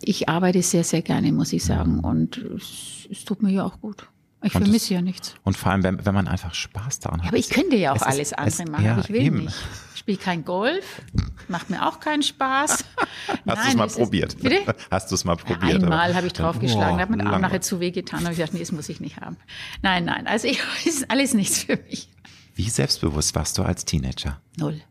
Ich 0.02 0.28
arbeite 0.28 0.62
sehr, 0.62 0.84
sehr 0.84 1.02
gerne, 1.02 1.32
muss 1.32 1.54
ich 1.54 1.64
sagen. 1.64 2.00
Und 2.00 2.38
es, 2.38 3.08
es 3.10 3.24
tut 3.24 3.42
mir 3.42 3.52
ja 3.52 3.64
auch 3.64 3.80
gut. 3.80 4.08
Ich 4.44 4.52
vermisse 4.52 4.94
ja 4.94 5.02
nichts. 5.02 5.36
Und 5.44 5.58
vor 5.58 5.72
allem, 5.72 5.84
wenn, 5.84 6.06
wenn 6.06 6.14
man 6.14 6.28
einfach 6.28 6.54
Spaß 6.54 7.00
daran 7.00 7.20
hat. 7.20 7.26
Ja, 7.26 7.30
aber 7.30 7.38
ich 7.38 7.50
könnte 7.50 7.76
ja 7.76 7.94
auch 7.94 8.02
alles 8.02 8.32
ist, 8.32 8.38
andere 8.38 8.64
es, 8.64 8.72
machen, 8.72 8.86
ja, 8.86 9.00
ich 9.00 9.10
will 9.10 9.22
eben. 9.22 9.46
nicht. 9.46 9.56
Ich 9.94 10.00
spiele 10.00 10.18
kein 10.18 10.44
Golf, 10.44 11.02
macht 11.48 11.70
mir 11.70 11.88
auch 11.88 12.02
keinen 12.02 12.24
Spaß. 12.24 12.84
Hast 13.48 13.66
du 13.66 13.70
es 13.70 13.76
mal 13.76 13.88
probiert? 13.88 14.34
Ist, 14.34 14.44
bitte? 14.44 14.76
Hast 14.92 15.10
du 15.12 15.16
es 15.16 15.24
mal 15.24 15.38
probiert? 15.38 15.82
Einmal 15.82 16.14
habe 16.14 16.28
ich 16.28 16.34
draufgeschlagen, 16.34 16.96
oh, 16.96 16.98
da 16.98 17.02
hat 17.04 17.10
mir 17.10 17.34
auch 17.34 17.40
nachher 17.40 17.62
zu 17.62 17.80
weh 17.80 17.92
getan 17.92 18.26
und 18.26 18.34
ich 18.34 18.38
dachte, 18.38 18.54
nee, 18.54 18.60
das 18.60 18.74
muss 18.74 18.90
ich 18.90 19.00
nicht 19.00 19.22
haben. 19.22 19.38
Nein, 19.82 20.06
nein, 20.06 20.28
also 20.28 20.48
ich, 20.48 20.60
ist 20.86 21.10
alles 21.10 21.34
nichts 21.34 21.64
für 21.64 21.78
mich. 21.78 22.10
Wie 22.56 22.70
selbstbewusst 22.70 23.34
warst 23.36 23.58
du 23.58 23.64
als 23.64 23.86
Teenager? 23.86 24.42
Null. 24.58 24.82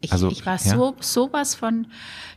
Ich, 0.00 0.12
also, 0.12 0.28
ich 0.28 0.46
war 0.46 0.54
ja. 0.62 0.76
so 0.76 0.94
sowas 1.00 1.56
von 1.56 1.88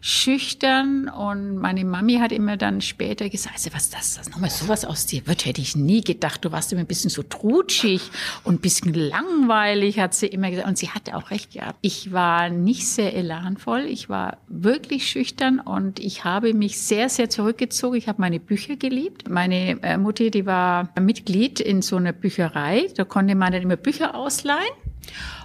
schüchtern 0.01 1.07
und 1.09 1.57
meine 1.57 1.85
Mami 1.85 2.15
hat 2.15 2.31
immer 2.31 2.57
dann 2.57 2.81
später 2.81 3.29
gesagt, 3.29 3.53
also 3.55 3.69
was 3.71 3.91
das, 3.91 4.15
das 4.15 4.31
nochmal 4.31 4.49
sowas 4.49 4.83
aus 4.83 5.05
dir 5.05 5.27
wird, 5.27 5.45
hätte 5.45 5.61
ich 5.61 5.75
nie 5.75 6.01
gedacht. 6.01 6.43
Du 6.43 6.51
warst 6.51 6.71
immer 6.71 6.81
ein 6.81 6.87
bisschen 6.87 7.11
so 7.11 7.21
trutschig 7.21 8.01
und 8.43 8.55
ein 8.55 8.59
bisschen 8.61 8.95
langweilig, 8.95 9.99
hat 9.99 10.15
sie 10.15 10.25
immer 10.25 10.49
gesagt. 10.49 10.67
Und 10.67 10.79
sie 10.79 10.89
hatte 10.89 11.15
auch 11.15 11.29
recht 11.29 11.51
gehabt. 11.51 11.77
Ich 11.81 12.11
war 12.11 12.49
nicht 12.49 12.87
sehr 12.87 13.15
elanvoll, 13.15 13.81
ich 13.81 14.09
war 14.09 14.37
wirklich 14.47 15.07
schüchtern 15.07 15.59
und 15.59 15.99
ich 15.99 16.23
habe 16.23 16.55
mich 16.55 16.81
sehr, 16.81 17.09
sehr 17.09 17.29
zurückgezogen. 17.29 17.95
Ich 17.95 18.07
habe 18.07 18.19
meine 18.19 18.39
Bücher 18.39 18.75
geliebt. 18.75 19.29
Meine 19.29 19.79
äh, 19.83 19.97
Mutti, 19.97 20.31
die 20.31 20.47
war 20.47 20.89
Mitglied 20.99 21.59
in 21.59 21.83
so 21.83 21.97
einer 21.97 22.13
Bücherei. 22.13 22.87
Da 22.95 23.03
konnte 23.03 23.35
man 23.35 23.53
dann 23.53 23.61
immer 23.61 23.75
Bücher 23.75 24.15
ausleihen. 24.15 24.73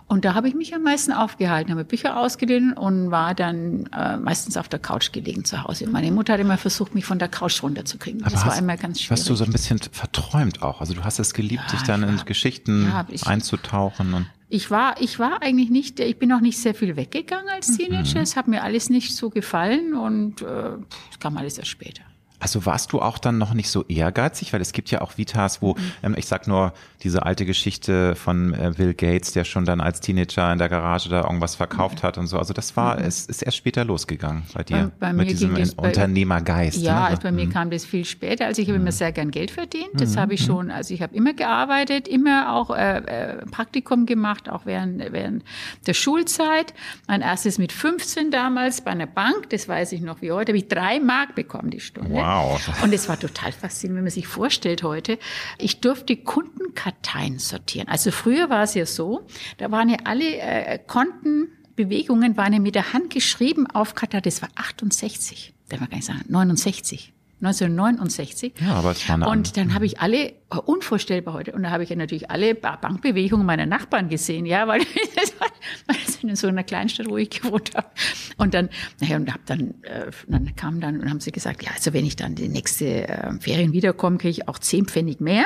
Und 0.09 0.25
da 0.25 0.35
habe 0.35 0.49
ich 0.49 0.55
mich 0.55 0.73
am 0.73 0.83
meisten 0.83 1.13
aufgehalten, 1.13 1.73
habe 1.73 1.85
Bücher 1.85 2.17
ausgeliehen 2.17 2.73
und 2.75 3.11
war 3.11 3.35
dann 3.35 3.87
äh, 3.87 4.17
meistens 4.17 4.57
auf 4.57 4.69
der 4.69 4.79
Couch 4.79 5.13
gelegen 5.13 5.45
zu 5.45 5.65
Hause. 5.65 5.89
Meine 5.89 6.13
Mutter 6.13 6.35
hat 6.35 6.41
immer 6.41 6.59
versucht, 6.59 6.95
mich 6.95 7.05
von 7.05 7.19
der 7.19 7.29
Couch 7.29 7.61
runterzukriegen. 7.63 8.23
Aber 8.23 8.31
das 8.31 8.45
hast, 8.45 8.53
war 8.53 8.59
immer 8.59 8.77
ganz 8.77 9.01
schwierig. 9.01 9.21
Hast 9.21 9.29
du 9.29 9.35
so 9.35 9.45
ein 9.45 9.51
bisschen 9.51 9.81
verträumt 9.81 10.63
auch? 10.63 10.81
Also 10.81 10.95
du 10.95 11.03
hast 11.03 11.19
es 11.19 11.35
geliebt, 11.35 11.65
ja, 11.65 11.71
sich 11.71 11.83
dann 11.83 12.05
in 12.05 12.25
Geschichten 12.25 12.89
ja, 12.89 13.05
ich, 13.09 13.27
einzutauchen 13.27 14.15
und 14.15 14.27
ich 14.49 14.71
war, 14.71 15.01
ich 15.01 15.19
war 15.19 15.43
eigentlich 15.43 15.71
nicht, 15.71 15.99
ich 15.99 16.19
bin 16.21 16.33
auch 16.33 16.41
nicht 16.41 16.59
sehr 16.59 16.75
viel 16.75 16.95
weggegangen 16.95 17.49
als 17.49 17.71
mhm. 17.71 17.77
Teenager. 17.79 18.19
Mhm. 18.19 18.23
Es 18.23 18.37
hat 18.37 18.47
mir 18.47 18.63
alles 18.63 18.91
nicht 18.91 19.17
so 19.17 19.29
gefallen 19.31 19.95
und 19.95 20.41
äh, 20.43 20.45
es 20.45 20.47
äh, 20.47 21.19
kam 21.19 21.37
alles 21.37 21.59
erst 21.59 21.71
später. 21.71 22.03
Also 22.39 22.67
warst 22.67 22.93
du 22.93 23.01
auch 23.01 23.19
dann 23.19 23.39
noch 23.39 23.55
nicht 23.55 23.71
so 23.71 23.85
ehrgeizig, 23.85 24.53
weil 24.53 24.61
es 24.61 24.73
gibt 24.73 24.91
ja 24.91 25.01
auch 25.01 25.17
Vitas, 25.17 25.63
wo, 25.63 25.75
mhm. 25.75 25.93
ähm, 26.03 26.15
ich 26.17 26.27
sag 26.27 26.47
nur, 26.47 26.73
diese 27.03 27.25
alte 27.25 27.47
Geschichte 27.47 28.17
von 28.17 28.53
äh, 28.53 28.73
Bill 28.77 28.95
Gates, 28.95 29.33
der 29.33 29.45
schon 29.45 29.65
dann 29.65 29.81
als 29.81 30.01
Teenager 30.01 30.53
in 30.53 30.59
der 30.59 30.69
Garage 30.69 31.09
da 31.09 31.23
irgendwas 31.23 31.55
verkauft 31.55 32.03
hat 32.03 32.19
und 32.19 32.27
so. 32.27 32.39
Also 32.39 32.53
das 32.53 32.77
war, 32.77 32.99
mhm. 32.99 33.05
es 33.05 33.27
ist 33.27 33.43
erst 33.43 33.57
später 33.57 33.85
losgegangen 33.85 34.43
bei 34.55 34.65
dir. 34.65 34.91
Bei, 34.99 35.09
bei 35.09 35.13
mit 35.13 35.31
diesem 35.31 35.55
Unternehmergeist. 35.77 36.83
Ja, 36.83 37.01
ne? 37.01 37.07
also 37.07 37.23
bei 37.23 37.33
mir 37.33 37.47
mhm. 37.47 37.53
kam 37.53 37.71
das 37.71 37.85
viel 37.85 38.05
später. 38.05 38.47
Also 38.47 38.61
ich 38.61 38.69
habe 38.69 38.77
immer 38.77 38.87
mhm. 38.87 38.93
sehr 38.93 39.13
gern 39.13 39.31
Geld 39.31 39.51
verdient. 39.51 39.91
Das 39.95 40.15
mhm. 40.15 40.21
habe 40.21 40.35
ich 40.35 40.45
schon, 40.45 40.71
also 40.71 40.93
ich 40.93 41.03
habe 41.03 41.15
immer 41.15 41.33
gearbeitet, 41.33 42.09
immer 42.09 42.55
auch 42.55 42.71
äh, 42.71 42.99
äh, 42.99 43.47
Praktikum 43.47 44.07
gemacht, 44.07 44.49
auch 44.49 44.67
während, 44.67 44.99
während 45.13 45.45
der 45.87 45.95
Schulzeit. 45.95 46.75
Mein 47.07 47.21
erstes 47.21 47.59
mit 47.59 47.73
15 47.73 48.31
damals 48.31 48.81
bei 48.81 48.91
einer 48.91 49.07
Bank, 49.07 49.51
das 49.51 49.69
weiß 49.69 49.93
ich 49.93 50.01
noch 50.01 50.23
wie 50.23 50.33
heute, 50.33 50.51
habe 50.51 50.59
ich 50.59 50.69
drei 50.69 50.99
Mark 50.99 51.35
bekommen 51.35 51.71
die 51.71 51.81
Stunde. 51.81 52.11
Wow. 52.11 52.26
Wow. 52.27 52.61
Und 52.83 52.93
es 52.93 53.09
war 53.09 53.19
total 53.19 53.53
faszinierend, 53.53 53.99
wenn 53.99 54.05
man 54.05 54.11
sich 54.11 54.27
vorstellt 54.27 54.83
heute, 54.83 55.19
ich 55.59 55.81
durfte 55.81 56.17
Kundenkarteien 56.17 57.39
sortieren. 57.39 57.89
Also 57.89 58.11
früher 58.11 58.51
war 58.51 58.65
es 58.65 58.75
ja 58.75 58.85
so, 58.85 59.27
da 59.59 59.71
waren 59.71 59.89
ja 59.89 59.99
alle 60.05 60.39
äh, 60.39 60.79
Kontenbewegungen 60.87 62.37
waren 62.37 62.53
ja 62.53 62.59
mit 62.59 62.75
der 62.75 62.93
Hand 62.93 63.11
geschrieben 63.11 63.67
auf 63.69 63.95
Kartei, 63.95 64.21
das 64.21 64.43
war 64.43 64.49
68, 64.57 65.55
darf 65.69 65.81
man 65.81 65.89
gar 65.89 65.97
nicht 65.97 66.07
sagen, 66.07 66.25
69. 66.29 67.13
1969. 67.41 68.55
Ja, 68.61 68.75
aber 68.75 68.93
es 68.93 69.07
war 69.09 69.17
eine 69.17 69.29
Und 69.29 69.57
dann 69.57 69.75
habe 69.75 69.85
ich 69.85 70.01
alle, 70.01 70.33
oh, 70.51 70.59
unvorstellbar 70.65 71.35
heute, 71.35 71.53
und 71.53 71.63
da 71.65 71.71
habe 71.71 71.83
ich 71.83 71.91
ja 71.91 71.97
natürlich 71.97 72.31
alle 72.31 72.55
Bankbewegungen 72.55 73.45
meiner 73.45 73.67
Nachbarn 73.67 74.09
gesehen, 74.09 74.47
ja, 74.47 74.67
weil 74.67 74.81
das 75.87 76.17
in 76.23 76.37
so 76.37 76.49
einer 76.49 76.65
Kleinstadt, 76.65 77.09
wo 77.09 77.17
ich 77.17 77.31
gewohnt 77.31 77.73
habe. 77.75 77.89
Und 78.37 78.55
dann, 78.55 78.69
naja, 79.01 79.17
und 79.17 79.33
hab 79.33 79.45
dann, 79.47 79.75
äh, 79.83 80.11
dann 80.27 80.55
kam 80.57 80.81
dann 80.81 81.01
und 81.01 81.11
haben 81.11 81.21
sie 81.21 81.33
gesagt, 81.33 81.63
ja, 81.63 81.71
also 81.75 81.93
wenn 81.93 82.07
ich 82.07 82.17
dann 82.17 82.35
die 82.35 82.49
nächste 82.49 83.09
äh, 83.09 83.33
Ferien 83.41 83.73
wiederkomme, 83.73 84.19
kriege 84.19 84.31
ich 84.31 84.49
auch 84.49 84.59
zehn 84.59 84.87
Pfennig 84.87 85.21
mehr. 85.21 85.45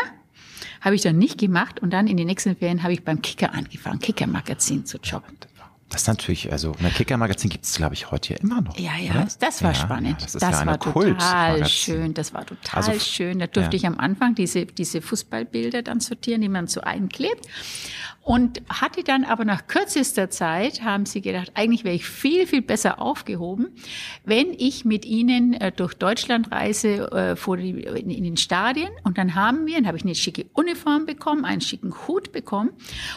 Habe 0.81 0.95
ich 0.95 1.03
dann 1.03 1.19
nicht 1.19 1.39
gemacht 1.39 1.81
und 1.81 1.93
dann 1.93 2.07
in 2.07 2.17
den 2.17 2.27
nächsten 2.27 2.57
Ferien 2.57 2.83
habe 2.83 2.93
ich 2.93 3.05
beim 3.05 3.21
Kicker 3.21 3.53
angefangen, 3.53 3.99
Kicker-Magazin 3.99 4.87
zu 4.87 4.99
jobben. 4.99 5.37
Das 5.91 6.03
ist 6.03 6.07
natürlich, 6.07 6.53
also 6.53 6.73
ein 6.81 6.95
Kicker-Magazin 6.95 7.51
gibt 7.51 7.65
es, 7.65 7.75
glaube 7.75 7.95
ich, 7.95 8.13
heute 8.13 8.35
ja 8.35 8.41
immer 8.41 8.61
noch. 8.61 8.79
Ja, 8.79 8.97
ja, 8.97 9.11
oder? 9.11 9.29
das 9.41 9.61
war 9.65 9.73
ja, 9.73 9.75
spannend. 9.75 10.21
Ja, 10.21 10.27
das, 10.27 10.33
das 10.35 10.61
ja 10.61 10.67
war 10.67 10.79
total 10.79 11.67
schön. 11.67 12.15
Das 12.15 12.33
war 12.33 12.47
total 12.47 12.85
also, 12.85 13.01
schön. 13.01 13.41
Da 13.41 13.49
durfte 13.49 13.75
ich 13.75 13.85
am 13.85 13.99
Anfang 13.99 14.37
diese, 14.37 14.67
diese 14.67 15.03
Fußballbilder 15.03 15.83
dann 15.83 15.99
sortieren, 15.99 16.43
die 16.43 16.49
man 16.49 16.69
so 16.69 16.81
einklebt. 16.81 17.45
Und 18.23 18.61
hatte 18.69 19.03
dann 19.03 19.25
aber 19.25 19.45
nach 19.45 19.67
kürzester 19.67 20.29
Zeit, 20.29 20.83
haben 20.83 21.07
sie 21.07 21.23
gedacht, 21.23 21.53
eigentlich 21.55 21.85
wäre 21.85 21.95
ich 21.95 22.07
viel, 22.07 22.47
viel 22.47 22.61
besser 22.61 23.01
aufgehoben, 23.01 23.69
wenn 24.25 24.53
ich 24.53 24.85
mit 24.85 25.05
ihnen 25.07 25.55
äh, 25.55 25.73
durch 25.73 25.95
Deutschland 25.95 26.53
reise 26.53 27.11
äh, 27.13 27.37
vor 27.37 27.57
die, 27.57 27.71
in, 27.71 28.11
in 28.11 28.25
den 28.25 28.37
Stadien. 28.37 28.91
Und 29.05 29.17
dann 29.17 29.35
haben 29.35 29.67
wir, 29.67 29.77
dann 29.77 29.87
habe 29.87 29.97
ich 29.97 30.05
eine 30.05 30.15
schicke 30.15 30.47
Uniform 30.53 31.07
bekommen, 31.07 31.45
einen 31.45 31.63
schicken 31.63 31.95
Hut 32.07 32.31
bekommen. 32.31 32.71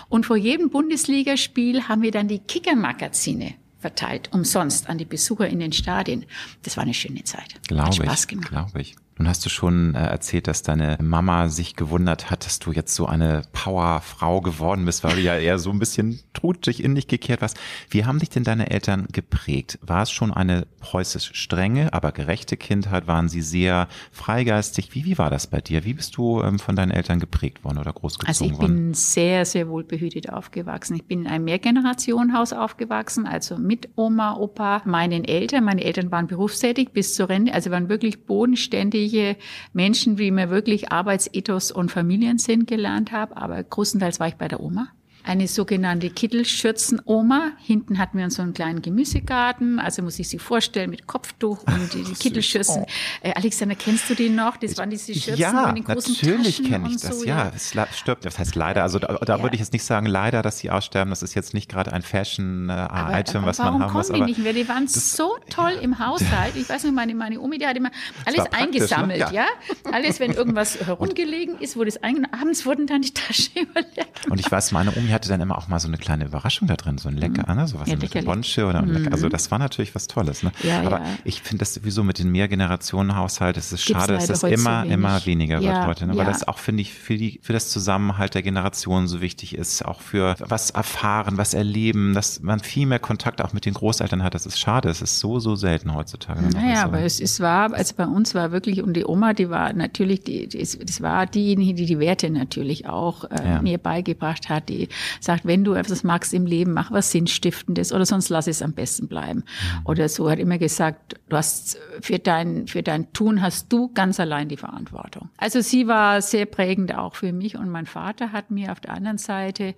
Und 0.08 0.26
vor 0.26 0.38
jedem 0.38 0.70
Bundesligaspiel 0.70 1.88
haben 1.90 2.02
wir 2.02 2.12
dann 2.12 2.30
die 2.30 2.40
Kicker-Magazine 2.40 3.56
verteilt, 3.80 4.30
umsonst 4.32 4.90
an 4.90 4.98
die 4.98 5.06
Besucher 5.06 5.48
in 5.48 5.60
den 5.60 5.74
Stadien. 5.74 6.26
Das 6.64 6.78
war 6.78 6.84
eine 6.84 6.94
schöne 6.94 7.24
Zeit. 7.26 7.62
Glaube 7.68 7.90
Hat 7.90 7.96
Spaß 7.96 8.28
gemacht. 8.28 8.50
Glaube 8.50 8.82
ich. 8.82 8.96
Nun 9.18 9.28
hast 9.28 9.46
du 9.46 9.50
schon 9.50 9.94
äh, 9.94 10.00
erzählt, 10.00 10.48
dass 10.48 10.64
deine 10.64 10.98
Mama 11.00 11.48
sich 11.48 11.76
gewundert 11.76 12.32
hat, 12.32 12.46
dass 12.46 12.58
du 12.58 12.72
jetzt 12.72 12.96
so 12.96 13.06
eine 13.06 13.44
Powerfrau 13.52 14.42
geworden 14.42 14.86
bist, 14.86 15.04
weil 15.04 15.16
du 15.16 15.22
ja 15.22 15.38
eher 15.38 15.60
so 15.60 15.70
ein 15.70 15.78
bisschen 15.78 16.20
trutschig 16.34 16.84
in 16.84 16.96
dich 16.96 17.08
gekehrt 17.08 17.42
warst. 17.42 17.60
Wie 17.90 18.06
haben 18.06 18.18
dich 18.18 18.30
denn 18.30 18.44
deine 18.44 18.72
Eltern 18.72 19.08
geprägt? 19.12 19.78
War 19.84 20.02
es 20.02 20.12
schon 20.12 20.34
eine 20.34 20.66
preußisch 20.80 21.32
strenge, 21.34 21.94
aber 21.94 22.12
gerechte 22.12 22.58
Kindheit? 22.58 23.06
Waren 23.06 23.30
sie 23.30 23.44
sehr 23.44 23.88
freigeistig? 24.12 24.96
Wie, 24.96 25.06
wie 25.06 25.20
war 25.20 25.30
das 25.30 25.46
bei 25.46 25.62
dir? 25.62 25.86
Wie 25.86 25.94
bist 25.94 26.18
du 26.18 26.42
ähm, 26.42 26.58
von 26.58 26.76
deinen 26.76 26.92
Eltern 26.92 27.20
geprägt 27.20 27.64
worden 27.64 27.78
oder 27.78 27.94
großgezogen 27.94 28.34
worden? 28.34 28.44
Also 28.44 28.46
ich 28.46 28.60
worden? 28.60 28.86
bin 28.86 28.94
sehr, 28.96 29.46
sehr 29.46 29.70
wohlbehütet 29.70 30.34
aufgewachsen. 30.34 30.96
Ich 30.96 31.06
bin 31.06 31.22
in 31.22 31.28
einem 31.28 31.46
Mehrgenerationenhaus 31.46 32.52
aufgewachsen, 32.52 33.28
also 33.28 33.58
mit 33.58 33.90
Oma, 33.96 34.38
Opa, 34.38 34.82
meinen 34.86 35.24
Eltern. 35.24 35.66
Meine 35.66 35.84
Eltern 35.84 36.10
waren 36.12 36.26
berufstätig 36.26 36.94
bis 36.94 37.14
zur 37.14 37.30
Rente, 37.30 37.54
also 37.54 37.70
waren 37.70 37.90
wirklich 37.90 38.26
bodenständig 38.26 39.03
unterschiedliche 39.04 39.38
Menschen, 39.74 40.18
wie 40.18 40.32
mir 40.32 40.50
wirklich 40.50 40.92
Arbeitsethos 40.92 41.72
und 41.72 41.92
Familiensinn 41.92 42.66
gelernt 42.66 43.12
habe, 43.12 43.38
aber 43.38 43.62
größtenteils 43.64 44.20
war 44.20 44.28
ich 44.28 44.36
bei 44.36 44.48
der 44.48 44.62
Oma 44.62 44.90
eine 45.24 45.48
sogenannte 45.48 46.10
Kittelschürzen-Oma. 46.10 47.52
Hinten 47.60 47.98
hatten 47.98 48.18
wir 48.18 48.30
so 48.30 48.42
einen 48.42 48.54
kleinen 48.54 48.82
Gemüsegarten, 48.82 49.80
also 49.80 50.02
muss 50.02 50.20
ich 50.20 50.30
sich 50.30 50.42
vorstellen 50.42 50.90
mit 50.90 51.08
Kopftuch 51.08 51.64
und 51.66 51.94
die, 51.94 52.04
die 52.04 52.14
Kittelschürzen. 52.14 52.86
Äh, 53.22 53.34
Alexander, 53.34 53.76
kennst 53.76 54.10
du 54.10 54.16
die 54.16 54.30
noch? 54.30 54.58
Das 54.58 54.78
waren 54.78 54.90
diese 54.90 55.14
Schürzen 55.14 55.38
ja, 55.38 55.68
mit 55.68 55.78
den 55.78 55.84
großen 55.86 56.14
natürlich 56.14 56.64
kenne 56.64 56.90
ich 56.90 57.02
das. 57.02 57.20
So, 57.20 57.26
ja, 57.26 57.52
es 57.56 57.74
stirbt. 57.98 58.26
Das 58.26 58.40
heißt 58.40 58.56
leider. 58.56 58.84
Also 58.84 59.00
da, 59.00 59.08
da 59.16 59.38
ja. 59.38 59.44
würde 59.44 59.56
ich 59.56 59.60
jetzt 59.60 59.74
nicht 59.74 59.84
sagen 59.84 60.06
leider, 60.06 60.42
dass 60.42 60.60
sie 60.60 60.70
aussterben. 60.70 61.10
Das 61.10 61.24
ist 61.24 61.34
jetzt 61.34 61.54
nicht 61.54 61.70
gerade 61.70 61.94
ein 61.94 62.02
Fashion-Item, 62.02 63.44
äh, 63.44 63.46
was 63.46 63.58
man 63.58 63.68
haben 63.68 63.80
muss. 63.80 63.92
Warum 63.94 64.04
kommen 64.04 64.14
die 64.14 64.22
nicht 64.22 64.40
mehr? 64.40 64.54
Die 64.54 64.68
waren 64.68 64.88
so 64.88 65.38
toll 65.50 65.74
ja. 65.76 65.82
im 65.82 66.00
Haushalt. 66.00 66.56
Ich 66.56 66.70
weiß 66.70 66.84
nicht, 66.84 66.94
meine, 66.94 67.16
meine 67.16 67.40
Omi, 67.40 67.58
die 67.58 67.68
hat 67.68 67.78
immer 67.78 67.92
alles 68.26 68.44
ne? 68.44 68.54
eingesammelt, 68.54 69.20
ne? 69.20 69.26
ja. 69.26 69.32
ja. 69.32 69.46
Alles, 69.92 70.20
wenn 70.20 70.32
irgendwas 70.32 70.80
herumgelegen 70.86 71.60
ist, 71.60 71.76
wurde 71.76 71.90
es 71.90 72.02
eingenommen. 72.02 72.34
Abends 72.34 72.66
wurden 72.66 72.88
dann 72.88 73.02
die 73.02 73.14
Taschen 73.14 73.54
überleert. 73.62 74.08
Und 74.30 74.40
ich 74.40 74.52
weiß, 74.52 74.72
meine 74.72 74.92
Omi 74.96 75.10
hatte 75.14 75.30
dann 75.30 75.42
immer 75.42 75.58
auch 75.58 75.68
mal 75.68 75.80
so 75.80 75.88
eine 75.88 75.98
kleine 75.98 76.26
Überraschung 76.26 76.68
da 76.68 76.76
drin, 76.76 76.98
so 76.98 77.10
ein 77.10 77.18
Lecker, 77.18 77.50
mhm. 77.50 77.60
ne? 77.60 77.68
sowas 77.68 77.90
ja, 77.90 77.96
mit 77.96 78.26
Bonsche 78.26 78.66
oder 78.66 78.82
mhm. 78.82 79.10
Also 79.12 79.30
das 79.30 79.52
war 79.52 79.60
natürlich 79.60 79.96
was 79.96 80.08
Tolles. 80.08 80.44
Ne? 80.44 80.52
Ja, 80.64 80.82
Aber 80.82 81.00
ja. 81.00 81.06
ich 81.24 81.42
finde 81.42 81.60
das 81.60 81.74
sowieso 81.74 82.04
mit 82.04 82.20
den 82.20 82.32
Mehrgenerationenhaushalt, 82.32 83.58
es 83.58 83.72
ist 83.72 83.86
Gibt's 83.86 84.02
schade, 84.02 84.14
dass 84.14 84.28
das 84.28 84.44
immer, 84.44 84.86
immer 84.86 85.26
weniger 85.26 85.60
ja, 85.60 85.74
wird 85.74 85.88
heute. 85.88 86.08
Ne? 86.08 86.18
Weil 86.18 86.26
das 86.26 86.48
auch, 86.48 86.58
finde 86.58 86.82
ich, 86.82 86.94
für, 86.94 87.18
die, 87.18 87.40
für 87.42 87.54
das 87.54 87.70
Zusammenhalt 87.70 88.36
der 88.36 88.42
Generationen 88.42 89.08
so 89.08 89.22
wichtig 89.22 89.56
ist, 89.56 89.86
auch 89.86 90.02
für 90.02 90.36
was 90.40 90.72
erfahren, 90.72 91.38
was 91.38 91.54
erleben, 91.54 92.14
dass 92.14 92.42
man 92.42 92.60
viel 92.60 92.86
mehr 92.86 93.00
Kontakt 93.00 93.42
auch 93.42 93.54
mit 93.54 93.66
den 93.66 93.74
Großeltern 93.74 94.24
hat. 94.24 94.34
Das 94.34 94.46
ist 94.46 94.60
schade, 94.60 94.90
es 94.90 95.02
ist 95.02 95.20
so, 95.20 95.40
so 95.40 95.56
selten 95.56 95.94
heutzutage. 95.94 96.42
Naja, 96.42 96.84
aber 96.84 97.02
es, 97.02 97.20
es 97.20 97.40
war, 97.40 97.74
also 97.74 97.94
bei 97.96 98.06
uns 98.06 98.36
war 98.36 98.52
wirklich, 98.52 98.82
und 98.82 98.94
die 98.94 99.06
Oma, 99.06 99.34
die 99.34 99.50
war 99.50 99.74
natürlich, 99.74 100.24
die, 100.24 100.48
die, 100.48 100.58
das 100.58 101.02
war 101.02 101.26
diejenige, 101.26 101.74
die 101.74 101.86
die 101.86 102.00
Werte 102.00 102.30
natürlich 102.30 102.88
auch 102.88 103.26
äh, 103.26 103.62
mir 103.62 103.78
beigebracht 103.78 104.50
hat, 104.50 104.70
die 104.70 104.90
sagt, 105.20 105.46
wenn 105.46 105.64
du 105.64 105.74
etwas 105.74 106.04
magst 106.04 106.34
im 106.34 106.46
Leben, 106.46 106.74
mach 106.74 106.92
was 106.92 107.12
Sinnstiftendes 107.12 107.92
oder 107.92 108.06
sonst 108.06 108.30
lass 108.30 108.48
es 108.48 108.62
am 108.62 108.74
besten 108.74 109.08
bleiben. 109.08 109.40
Mhm. 109.40 109.86
Oder 109.86 110.10
so 110.10 110.30
hat 110.30 110.40
immer 110.40 110.58
gesagt, 110.58 111.16
du 111.30 111.38
hast 111.38 111.78
für 112.02 112.20
dein, 112.20 112.68
für 112.68 112.84
dein 112.84 113.12
Tun 113.14 113.42
hast 113.42 113.72
du 113.72 113.92
ganz 113.94 114.20
allein 114.20 114.50
die 114.50 114.58
Verantwortung. 114.58 115.30
Also 115.38 115.62
sie 115.62 115.88
war 115.88 116.22
sehr 116.22 116.46
prägend 116.46 116.96
auch 116.96 117.16
für 117.16 117.34
mich 117.34 117.58
und 117.58 117.70
mein 117.70 117.86
Vater 117.86 118.32
hat 118.32 118.52
mir 118.52 118.72
auf 118.72 118.80
der 118.80 118.94
anderen 118.94 119.18
Seite, 119.18 119.76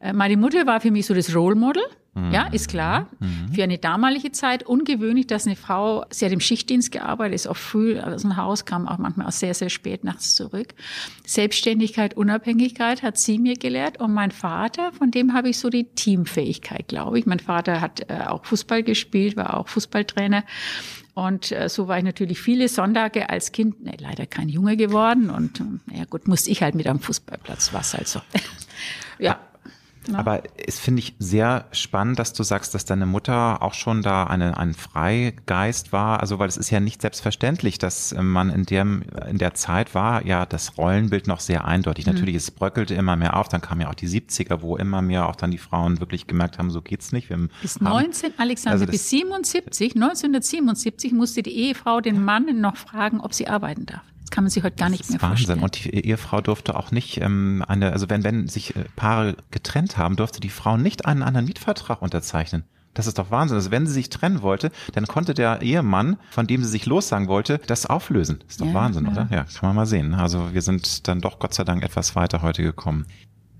äh, 0.00 0.12
meine 0.12 0.36
Mutter 0.36 0.66
war 0.66 0.80
für 0.80 0.90
mich 0.90 1.06
so 1.06 1.14
das 1.14 1.34
Role 1.34 1.54
Model. 1.54 1.82
Ja, 2.32 2.48
ist 2.48 2.68
klar. 2.68 3.08
Mhm. 3.20 3.54
Für 3.54 3.62
eine 3.62 3.78
damalige 3.78 4.32
Zeit 4.32 4.62
ungewöhnlich, 4.64 5.26
dass 5.26 5.46
eine 5.46 5.56
Frau, 5.56 6.04
sie 6.10 6.24
hat 6.24 6.32
im 6.32 6.40
Schichtdienst 6.40 6.92
gearbeitet, 6.92 7.34
ist 7.34 7.46
auch 7.46 7.56
früh 7.56 7.98
aus 7.98 8.22
dem 8.22 8.36
Haus, 8.36 8.64
kam 8.64 8.86
auch 8.86 8.98
manchmal 8.98 9.26
auch 9.26 9.32
sehr, 9.32 9.54
sehr 9.54 9.70
spät 9.70 10.04
nachts 10.04 10.34
zurück. 10.34 10.74
Selbstständigkeit, 11.26 12.14
Unabhängigkeit 12.14 13.02
hat 13.02 13.18
sie 13.18 13.38
mir 13.38 13.56
gelehrt. 13.56 14.00
Und 14.00 14.12
mein 14.12 14.30
Vater, 14.30 14.92
von 14.92 15.10
dem 15.10 15.34
habe 15.34 15.48
ich 15.48 15.58
so 15.58 15.70
die 15.70 15.84
Teamfähigkeit, 15.84 16.88
glaube 16.88 17.18
ich. 17.18 17.26
Mein 17.26 17.40
Vater 17.40 17.80
hat 17.80 18.08
äh, 18.08 18.26
auch 18.26 18.44
Fußball 18.44 18.82
gespielt, 18.82 19.36
war 19.36 19.56
auch 19.56 19.68
Fußballtrainer. 19.68 20.44
Und 21.14 21.50
äh, 21.50 21.68
so 21.68 21.88
war 21.88 21.98
ich 21.98 22.04
natürlich 22.04 22.40
viele 22.40 22.68
Sonntage 22.68 23.28
als 23.28 23.50
Kind, 23.50 23.82
ne, 23.82 23.96
leider 23.98 24.24
kein 24.26 24.48
Junge 24.48 24.76
geworden. 24.76 25.30
Und 25.30 25.60
ja 25.92 26.04
gut, 26.04 26.28
musste 26.28 26.50
ich 26.50 26.62
halt 26.62 26.76
mit 26.76 26.86
am 26.86 27.00
Fußballplatz, 27.00 27.72
was 27.72 27.94
halt 27.94 28.06
so. 28.06 28.20
ja. 29.18 29.40
Ja. 30.08 30.18
Aber 30.18 30.42
es 30.66 30.78
finde 30.78 31.00
ich 31.00 31.14
sehr 31.18 31.66
spannend, 31.72 32.18
dass 32.18 32.32
du 32.32 32.42
sagst, 32.42 32.74
dass 32.74 32.84
deine 32.84 33.06
Mutter 33.06 33.62
auch 33.62 33.74
schon 33.74 34.02
da 34.02 34.24
eine, 34.24 34.56
ein 34.58 34.74
Freigeist 34.74 35.92
war. 35.92 36.20
Also, 36.20 36.38
weil 36.38 36.48
es 36.48 36.56
ist 36.56 36.70
ja 36.70 36.80
nicht 36.80 37.02
selbstverständlich, 37.02 37.78
dass 37.78 38.14
man 38.18 38.50
in 38.50 38.64
dem, 38.64 39.02
in 39.28 39.38
der 39.38 39.54
Zeit 39.54 39.94
war 39.94 40.24
ja 40.24 40.46
das 40.46 40.78
Rollenbild 40.78 41.26
noch 41.26 41.40
sehr 41.40 41.66
eindeutig. 41.66 42.06
Mhm. 42.06 42.12
Natürlich, 42.12 42.34
es 42.36 42.50
bröckelte 42.50 42.94
immer 42.94 43.16
mehr 43.16 43.36
auf. 43.36 43.48
Dann 43.48 43.60
kamen 43.60 43.82
ja 43.82 43.90
auch 43.90 43.94
die 43.94 44.08
70er, 44.08 44.62
wo 44.62 44.76
immer 44.76 45.02
mehr 45.02 45.28
auch 45.28 45.36
dann 45.36 45.50
die 45.50 45.58
Frauen 45.58 46.00
wirklich 46.00 46.26
gemerkt 46.26 46.58
haben, 46.58 46.70
so 46.70 46.82
geht's 46.82 47.12
nicht. 47.12 47.28
Wir 47.30 47.48
bis 47.62 47.80
19, 47.80 48.32
Alexander, 48.38 48.72
also 48.72 48.86
bis 48.86 49.10
77, 49.10 49.94
1977 49.94 51.12
musste 51.12 51.42
die 51.42 51.56
Ehefrau 51.56 52.00
den 52.00 52.24
Mann 52.24 52.60
noch 52.60 52.76
fragen, 52.76 53.20
ob 53.20 53.34
sie 53.34 53.48
arbeiten 53.48 53.86
darf. 53.86 54.02
Das 54.28 54.34
kann 54.34 54.44
man 54.44 54.50
sich 54.50 54.62
heute 54.62 54.76
gar 54.76 54.90
nicht 54.90 55.08
mehr 55.08 55.22
Wahnsinn. 55.22 55.46
vorstellen. 55.46 55.62
Und 55.62 55.84
die 55.84 56.04
Ehefrau 56.04 56.42
durfte 56.42 56.76
auch 56.76 56.90
nicht 56.90 57.18
ähm, 57.18 57.64
eine, 57.66 57.92
also 57.92 58.10
wenn, 58.10 58.24
wenn 58.24 58.46
sich 58.46 58.76
äh, 58.76 58.84
Paare 58.94 59.38
getrennt 59.50 59.96
haben, 59.96 60.16
durfte 60.16 60.38
die 60.38 60.50
Frau 60.50 60.76
nicht 60.76 61.06
einen 61.06 61.22
anderen 61.22 61.46
Mietvertrag 61.46 62.02
unterzeichnen. 62.02 62.64
Das 62.92 63.06
ist 63.06 63.18
doch 63.18 63.30
Wahnsinn. 63.30 63.56
Also 63.56 63.70
wenn 63.70 63.86
sie 63.86 63.94
sich 63.94 64.10
trennen 64.10 64.42
wollte, 64.42 64.70
dann 64.92 65.06
konnte 65.06 65.32
der 65.32 65.62
Ehemann, 65.62 66.18
von 66.30 66.46
dem 66.46 66.62
sie 66.62 66.68
sich 66.68 66.84
lossagen 66.84 67.26
wollte, 67.26 67.58
das 67.68 67.86
auflösen. 67.86 68.40
Das 68.40 68.56
ist 68.56 68.60
doch 68.60 68.66
ja, 68.66 68.74
Wahnsinn, 68.74 69.06
ja. 69.06 69.12
oder? 69.12 69.28
Ja, 69.30 69.44
kann 69.44 69.70
man 69.70 69.76
mal 69.76 69.86
sehen. 69.86 70.12
Also 70.12 70.52
wir 70.52 70.60
sind 70.60 71.08
dann 71.08 71.22
doch 71.22 71.38
Gott 71.38 71.54
sei 71.54 71.64
Dank 71.64 71.82
etwas 71.82 72.14
weiter 72.14 72.42
heute 72.42 72.62
gekommen. 72.62 73.06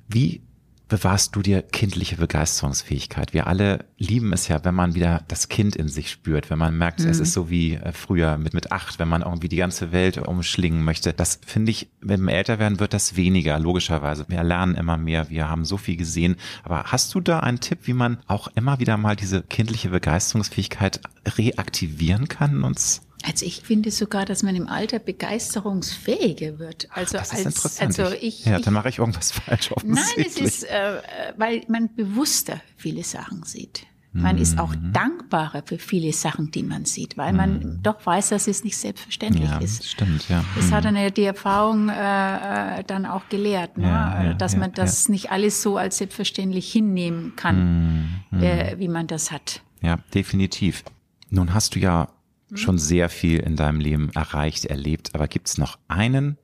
Wie 0.06 0.42
bewahrst 0.88 1.36
du 1.36 1.42
dir 1.42 1.62
kindliche 1.62 2.16
Begeisterungsfähigkeit? 2.16 3.34
Wir 3.34 3.46
alle 3.46 3.84
lieben 3.98 4.32
es 4.32 4.48
ja, 4.48 4.64
wenn 4.64 4.74
man 4.74 4.94
wieder 4.94 5.22
das 5.28 5.48
Kind 5.48 5.76
in 5.76 5.88
sich 5.88 6.10
spürt, 6.10 6.50
wenn 6.50 6.58
man 6.58 6.76
merkt, 6.76 7.00
mhm. 7.00 7.08
es 7.08 7.20
ist 7.20 7.32
so 7.32 7.50
wie 7.50 7.74
äh, 7.74 7.92
früher 7.92 8.38
mit, 8.38 8.54
mit 8.54 8.72
acht, 8.72 8.98
wenn 8.98 9.08
man 9.08 9.22
irgendwie 9.22 9.48
die 9.48 9.56
ganze 9.56 9.92
Welt 9.92 10.18
umschlingen 10.18 10.82
möchte. 10.82 11.12
Das 11.12 11.40
finde 11.44 11.70
ich, 11.70 11.88
wenn 12.00 12.22
wir 12.22 12.34
älter 12.34 12.58
werden, 12.58 12.80
wird 12.80 12.94
das 12.94 13.16
weniger, 13.16 13.58
logischerweise. 13.58 14.24
Wir 14.28 14.42
lernen 14.42 14.74
immer 14.74 14.96
mehr, 14.96 15.28
wir 15.28 15.48
haben 15.48 15.64
so 15.64 15.76
viel 15.76 15.96
gesehen. 15.96 16.36
Aber 16.62 16.84
hast 16.84 17.14
du 17.14 17.20
da 17.20 17.40
einen 17.40 17.60
Tipp, 17.60 17.80
wie 17.82 17.92
man 17.92 18.18
auch 18.26 18.48
immer 18.54 18.78
wieder 18.78 18.96
mal 18.96 19.16
diese 19.16 19.42
kindliche 19.42 19.90
Begeisterungsfähigkeit 19.90 21.00
reaktivieren 21.36 22.28
kann 22.28 22.64
uns? 22.64 23.02
Also 23.24 23.44
ich 23.44 23.62
finde 23.62 23.90
sogar, 23.90 24.24
dass 24.24 24.42
man 24.42 24.54
im 24.54 24.68
Alter 24.68 24.98
begeisterungsfähiger 24.98 26.58
wird. 26.58 26.88
Also 26.90 27.18
das 27.18 27.32
ist 27.32 27.46
als, 27.46 27.56
interessant. 27.56 27.98
Also 27.98 28.16
ich, 28.20 28.44
ja, 28.44 28.58
dann 28.60 28.74
mache 28.74 28.88
ich 28.88 28.98
irgendwas 28.98 29.32
falsch. 29.32 29.70
Nein, 29.84 30.04
es 30.16 30.38
ist, 30.38 30.64
äh, 30.64 31.02
weil 31.36 31.62
man 31.68 31.94
bewusster 31.94 32.60
viele 32.76 33.02
Sachen 33.02 33.42
sieht. 33.42 33.86
Man 34.12 34.36
mhm. 34.36 34.42
ist 34.42 34.58
auch 34.58 34.74
mhm. 34.74 34.92
dankbarer 34.92 35.62
für 35.64 35.78
viele 35.78 36.12
Sachen, 36.12 36.50
die 36.50 36.62
man 36.62 36.86
sieht, 36.86 37.18
weil 37.18 37.32
man 37.32 37.58
mhm. 37.58 37.82
doch 37.82 38.04
weiß, 38.04 38.30
dass 38.30 38.48
es 38.48 38.64
nicht 38.64 38.76
selbstverständlich 38.76 39.48
ja, 39.48 39.58
ist. 39.58 39.80
Das 39.80 39.90
stimmt, 39.90 40.28
ja. 40.28 40.44
Das 40.56 40.72
hat 40.72 40.84
mhm. 40.84 40.96
eine, 40.96 41.12
die 41.12 41.24
Erfahrung 41.24 41.90
äh, 41.90 42.78
äh, 42.80 42.84
dann 42.84 43.04
auch 43.04 43.28
gelehrt, 43.28 43.76
ne? 43.76 43.86
Ja, 43.86 44.24
ja, 44.24 44.34
dass 44.34 44.56
man 44.56 44.72
das 44.72 45.08
nicht 45.08 45.30
alles 45.30 45.62
so 45.62 45.76
als 45.76 45.98
selbstverständlich 45.98 46.72
hinnehmen 46.72 47.34
kann, 47.36 48.22
mhm. 48.30 48.42
äh, 48.42 48.78
wie 48.78 48.88
man 48.88 49.06
das 49.06 49.30
hat. 49.30 49.62
Ja, 49.82 49.98
definitiv. 50.14 50.84
Nun 51.28 51.52
hast 51.52 51.74
du 51.74 51.78
ja 51.78 52.08
Mhm. 52.50 52.56
schon 52.56 52.78
sehr 52.78 53.08
viel 53.08 53.40
in 53.40 53.56
deinem 53.56 53.80
Leben 53.80 54.10
erreicht, 54.14 54.64
erlebt. 54.64 55.14
Aber 55.14 55.28
gibt 55.28 55.48
es 55.48 55.58
noch 55.58 55.78
einen 55.88 56.38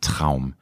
Traum, 0.00 0.54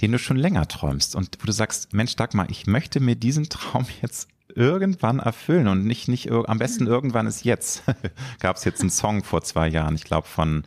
den 0.00 0.12
du 0.12 0.18
schon 0.18 0.36
länger 0.36 0.68
träumst 0.68 1.16
und 1.16 1.38
wo 1.40 1.46
du 1.46 1.52
sagst, 1.52 1.92
Mensch, 1.92 2.16
Dagmar, 2.16 2.48
ich 2.50 2.66
möchte 2.66 3.00
mir 3.00 3.16
diesen 3.16 3.48
Traum 3.48 3.86
jetzt 4.02 4.28
irgendwann 4.54 5.18
erfüllen 5.18 5.68
und 5.68 5.84
nicht, 5.84 6.08
nicht 6.08 6.30
am 6.30 6.58
besten 6.58 6.86
irgendwann 6.86 7.26
ist 7.26 7.44
jetzt. 7.44 7.82
Gab 8.40 8.56
es 8.56 8.64
jetzt 8.64 8.80
einen 8.80 8.90
Song 8.90 9.22
vor 9.22 9.42
zwei 9.42 9.68
Jahren, 9.68 9.94
ich 9.94 10.04
glaube 10.04 10.26
von, 10.26 10.64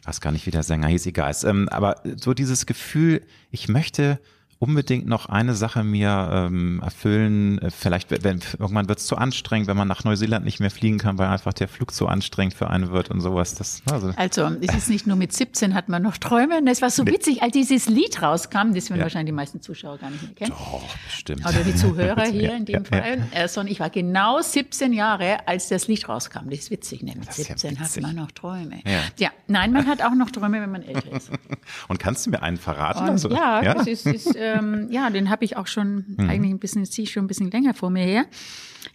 ich 0.00 0.06
weiß 0.06 0.20
gar 0.20 0.32
nicht, 0.32 0.46
wie 0.46 0.50
der 0.50 0.62
Sänger 0.62 0.88
hieß, 0.88 1.06
egal. 1.06 1.34
Ähm, 1.44 1.68
aber 1.68 2.02
so 2.16 2.34
dieses 2.34 2.66
Gefühl, 2.66 3.22
ich 3.50 3.68
möchte 3.68 4.18
unbedingt 4.58 5.06
noch 5.06 5.26
eine 5.26 5.54
Sache 5.54 5.84
mir 5.84 6.30
ähm, 6.32 6.80
erfüllen. 6.82 7.58
Äh, 7.58 7.70
vielleicht, 7.70 8.10
wenn, 8.10 8.40
irgendwann 8.58 8.88
wird 8.88 8.98
es 8.98 9.06
zu 9.06 9.16
anstrengend, 9.16 9.68
wenn 9.68 9.76
man 9.76 9.88
nach 9.88 10.04
Neuseeland 10.04 10.44
nicht 10.44 10.60
mehr 10.60 10.70
fliegen 10.70 10.98
kann, 10.98 11.18
weil 11.18 11.28
einfach 11.28 11.52
der 11.52 11.68
Flug 11.68 11.92
zu 11.92 12.08
anstrengend 12.08 12.54
für 12.54 12.70
einen 12.70 12.90
wird 12.90 13.10
und 13.10 13.20
sowas. 13.20 13.54
Das, 13.54 13.82
also, 13.90 14.12
also 14.16 14.50
es 14.60 14.74
ist 14.74 14.88
nicht 14.88 15.06
nur 15.06 15.16
mit 15.16 15.32
17 15.32 15.74
hat 15.74 15.88
man 15.88 16.02
noch 16.02 16.16
Träume. 16.16 16.62
Das 16.64 16.82
war 16.82 16.90
so 16.90 17.06
witzig, 17.06 17.42
als 17.42 17.52
dieses 17.52 17.88
Lied 17.88 18.22
rauskam, 18.22 18.74
das 18.74 18.90
werden 18.90 18.98
ja. 18.98 19.04
wahrscheinlich 19.04 19.32
die 19.32 19.36
meisten 19.36 19.60
Zuschauer 19.60 19.98
gar 19.98 20.10
nicht 20.10 20.22
mehr 20.22 20.34
kennen. 20.34 20.50
Doch, 20.50 20.82
bestimmt. 21.06 21.46
Oder 21.46 21.64
die 21.64 21.74
Zuhörer 21.74 22.24
hier 22.24 22.42
ja, 22.50 22.56
in 22.56 22.64
dem 22.64 22.84
ja, 22.84 22.84
Fall. 22.84 23.28
Äh, 23.32 23.48
sondern 23.48 23.72
ich 23.72 23.80
war 23.80 23.90
genau 23.90 24.40
17 24.40 24.92
Jahre, 24.92 25.46
als 25.46 25.68
das 25.68 25.88
Lied 25.88 26.08
rauskam. 26.08 26.50
Das 26.50 26.58
ist 26.58 26.70
witzig, 26.70 27.02
ne? 27.02 27.14
Mit 27.16 27.32
17 27.32 27.78
hat 27.80 28.00
man 28.00 28.16
noch 28.16 28.30
Träume. 28.32 28.80
Ja. 29.18 29.30
nein, 29.46 29.72
man 29.72 29.86
hat 29.86 30.02
auch 30.02 30.14
noch 30.14 30.30
Träume, 30.30 30.60
wenn 30.60 30.70
man 30.70 30.82
älter 30.82 31.12
ist. 31.12 31.30
und 31.88 31.98
kannst 31.98 32.26
du 32.26 32.30
mir 32.30 32.42
einen 32.42 32.56
verraten? 32.56 33.04
Und, 33.04 33.10
also, 33.10 33.30
ja, 33.30 33.74
das 33.74 33.86
ist, 33.86 34.06
ist 34.06 34.36
äh, 34.36 34.53
ähm, 34.54 34.88
ja, 34.90 35.10
den 35.10 35.30
habe 35.30 35.44
ich 35.44 35.56
auch 35.56 35.66
schon 35.66 36.04
mhm. 36.16 36.30
eigentlich 36.30 36.52
ein 36.52 36.58
bisschen, 36.58 36.84
ziehe 36.84 37.04
ich 37.04 37.12
schon 37.12 37.24
ein 37.24 37.28
bisschen 37.28 37.50
länger 37.50 37.74
vor 37.74 37.90
mir 37.90 38.04
her. 38.04 38.26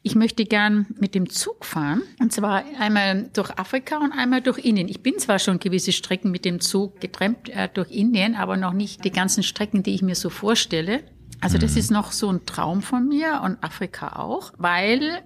Ich 0.04 0.16
möchte 0.16 0.46
gern 0.46 0.88
mit 1.00 1.16
dem 1.16 1.30
Zug 1.30 1.66
fahren. 1.66 2.04
Und 2.20 2.32
zwar 2.32 2.64
einmal 2.80 3.30
durch 3.34 3.58
Afrika 3.58 3.98
und 3.98 4.12
einmal 4.12 4.42
durch 4.42 4.60
Indien. 4.60 4.88
Ich 4.88 5.02
bin 5.02 5.18
zwar 5.20 5.40
schon 5.40 5.60
gewisse 5.60 5.92
Strecken 5.92 6.32
mit 6.32 6.46
dem 6.46 6.62
Zug 6.62 7.02
getrennt 7.02 7.50
äh, 7.50 7.70
durch 7.74 7.92
Indien, 7.92 8.36
aber 8.36 8.56
noch 8.58 8.74
nicht 8.74 9.04
die 9.04 9.12
ganzen 9.12 9.44
Strecken, 9.44 9.84
die 9.84 9.96
ich 9.96 10.02
mir 10.02 10.16
so 10.16 10.30
vorstelle. 10.30 11.04
Also 11.42 11.58
das 11.58 11.74
mhm. 11.74 11.80
ist 11.80 11.92
noch 11.92 12.12
so 12.12 12.32
ein 12.32 12.46
Traum 12.46 12.82
von 12.82 13.08
mir 13.08 13.42
und 13.44 13.64
Afrika 13.64 14.18
auch, 14.18 14.54
weil 14.58 15.22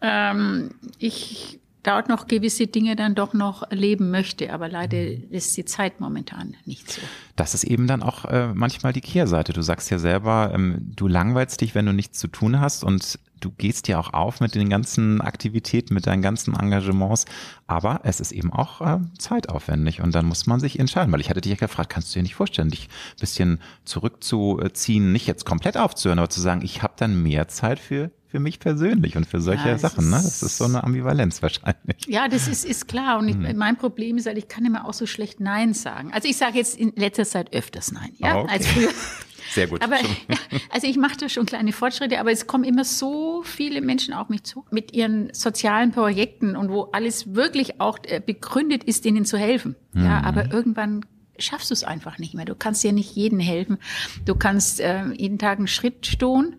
ähm, 0.00 0.70
ich 0.98 1.60
dort 1.84 2.08
noch 2.08 2.26
gewisse 2.26 2.66
Dinge 2.66 2.96
dann 2.96 3.14
doch 3.14 3.32
noch 3.32 3.62
erleben 3.62 4.10
möchte. 4.10 4.52
Aber 4.52 4.68
leider 4.68 4.98
ist 5.30 5.56
die 5.56 5.64
Zeit 5.64 6.00
momentan 6.00 6.56
nicht 6.64 6.90
so. 6.90 7.00
Das 7.36 7.54
ist 7.54 7.64
eben 7.64 7.86
dann 7.86 8.02
auch 8.02 8.24
äh, 8.24 8.52
manchmal 8.52 8.92
die 8.92 9.00
Kehrseite. 9.00 9.52
Du 9.52 9.62
sagst 9.62 9.90
ja 9.90 9.98
selber, 9.98 10.50
ähm, 10.52 10.78
du 10.96 11.06
langweilst 11.06 11.60
dich, 11.60 11.74
wenn 11.74 11.86
du 11.86 11.92
nichts 11.92 12.18
zu 12.18 12.28
tun 12.28 12.60
hast 12.60 12.84
und 12.84 13.18
du 13.40 13.50
gehst 13.50 13.88
ja 13.88 13.98
auch 13.98 14.12
auf 14.14 14.40
mit 14.40 14.54
den 14.54 14.70
ganzen 14.70 15.20
Aktivitäten, 15.20 15.94
mit 15.94 16.06
deinen 16.06 16.22
ganzen 16.22 16.54
Engagements. 16.54 17.26
Aber 17.66 18.00
es 18.04 18.20
ist 18.20 18.32
eben 18.32 18.52
auch 18.52 18.80
äh, 18.80 18.98
zeitaufwendig 19.18 20.00
und 20.00 20.14
dann 20.14 20.26
muss 20.26 20.46
man 20.46 20.60
sich 20.60 20.78
entscheiden. 20.78 21.12
Weil 21.12 21.20
ich 21.20 21.30
hatte 21.30 21.40
dich 21.40 21.52
ja 21.52 21.58
gefragt, 21.58 21.90
kannst 21.90 22.14
du 22.14 22.18
dir 22.18 22.22
nicht 22.22 22.34
vorstellen, 22.34 22.70
dich 22.70 22.88
ein 22.88 23.20
bisschen 23.20 23.60
zurückzuziehen, 23.84 25.12
nicht 25.12 25.26
jetzt 25.26 25.44
komplett 25.44 25.76
aufzuhören, 25.76 26.18
aber 26.18 26.30
zu 26.30 26.40
sagen, 26.40 26.62
ich 26.62 26.82
habe 26.82 26.94
dann 26.96 27.22
mehr 27.22 27.48
Zeit 27.48 27.78
für 27.78 28.10
für 28.34 28.40
mich 28.40 28.58
persönlich 28.58 29.16
und 29.16 29.26
für 29.26 29.40
solche 29.40 29.68
ja, 29.68 29.78
Sachen. 29.78 30.10
Ne? 30.10 30.16
Das 30.16 30.42
ist 30.42 30.58
so 30.58 30.64
eine 30.64 30.82
Ambivalenz 30.82 31.40
wahrscheinlich. 31.40 32.04
Ja, 32.08 32.26
das 32.26 32.48
ist, 32.48 32.64
ist 32.64 32.88
klar. 32.88 33.20
Und 33.20 33.28
ich, 33.28 33.36
hm. 33.36 33.56
mein 33.56 33.76
Problem 33.76 34.16
ist 34.16 34.26
halt, 34.26 34.38
ich 34.38 34.48
kann 34.48 34.64
immer 34.64 34.88
auch 34.88 34.92
so 34.92 35.06
schlecht 35.06 35.38
Nein 35.38 35.72
sagen. 35.72 36.12
Also 36.12 36.28
ich 36.28 36.36
sage 36.36 36.58
jetzt 36.58 36.76
in 36.76 36.92
letzter 36.96 37.24
Zeit 37.24 37.54
öfters 37.54 37.92
Nein, 37.92 38.10
ja, 38.16 38.34
ah, 38.34 38.40
okay. 38.40 38.52
als 38.52 38.66
früher. 38.66 38.88
Sehr 39.52 39.68
gut. 39.68 39.82
Aber, 39.82 39.94
ja, 40.00 40.36
also 40.70 40.88
ich 40.88 40.96
mache 40.96 41.16
da 41.16 41.28
schon 41.28 41.46
kleine 41.46 41.70
Fortschritte, 41.70 42.18
aber 42.18 42.32
es 42.32 42.48
kommen 42.48 42.64
immer 42.64 42.82
so 42.82 43.44
viele 43.44 43.80
Menschen 43.80 44.14
auf 44.14 44.28
mich 44.30 44.42
zu 44.42 44.64
mit 44.72 44.92
ihren 44.92 45.32
sozialen 45.32 45.92
Projekten 45.92 46.56
und 46.56 46.70
wo 46.70 46.88
alles 46.90 47.36
wirklich 47.36 47.80
auch 47.80 47.98
äh, 48.02 48.20
begründet 48.20 48.82
ist, 48.82 49.06
ihnen 49.06 49.24
zu 49.26 49.38
helfen. 49.38 49.76
Mhm. 49.92 50.06
Ja, 50.06 50.22
aber 50.24 50.52
irgendwann 50.52 51.04
schaffst 51.38 51.70
du 51.70 51.74
es 51.74 51.84
einfach 51.84 52.18
nicht 52.18 52.34
mehr. 52.34 52.46
Du 52.46 52.56
kannst 52.56 52.82
ja 52.82 52.90
nicht 52.90 53.14
jedem 53.14 53.38
helfen. 53.38 53.78
Du 54.24 54.34
kannst 54.34 54.80
äh, 54.80 55.04
jeden 55.12 55.38
Tag 55.38 55.58
einen 55.58 55.68
Schritt 55.68 56.18
tun 56.18 56.56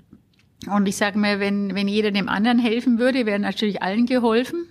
und 0.67 0.87
ich 0.87 0.97
sage 0.97 1.19
mir, 1.19 1.39
wenn, 1.39 1.75
wenn 1.75 1.87
jeder 1.87 2.11
dem 2.11 2.29
anderen 2.29 2.59
helfen 2.59 2.97
würde, 2.97 3.25
wäre 3.25 3.39
natürlich 3.39 3.81
allen 3.83 4.05
geholfen. 4.05 4.65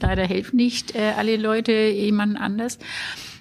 Leider 0.00 0.24
helfen 0.26 0.56
nicht 0.56 0.94
äh, 0.94 1.12
alle 1.16 1.36
Leute 1.36 1.72
jemand 1.72 2.38
anders. 2.38 2.78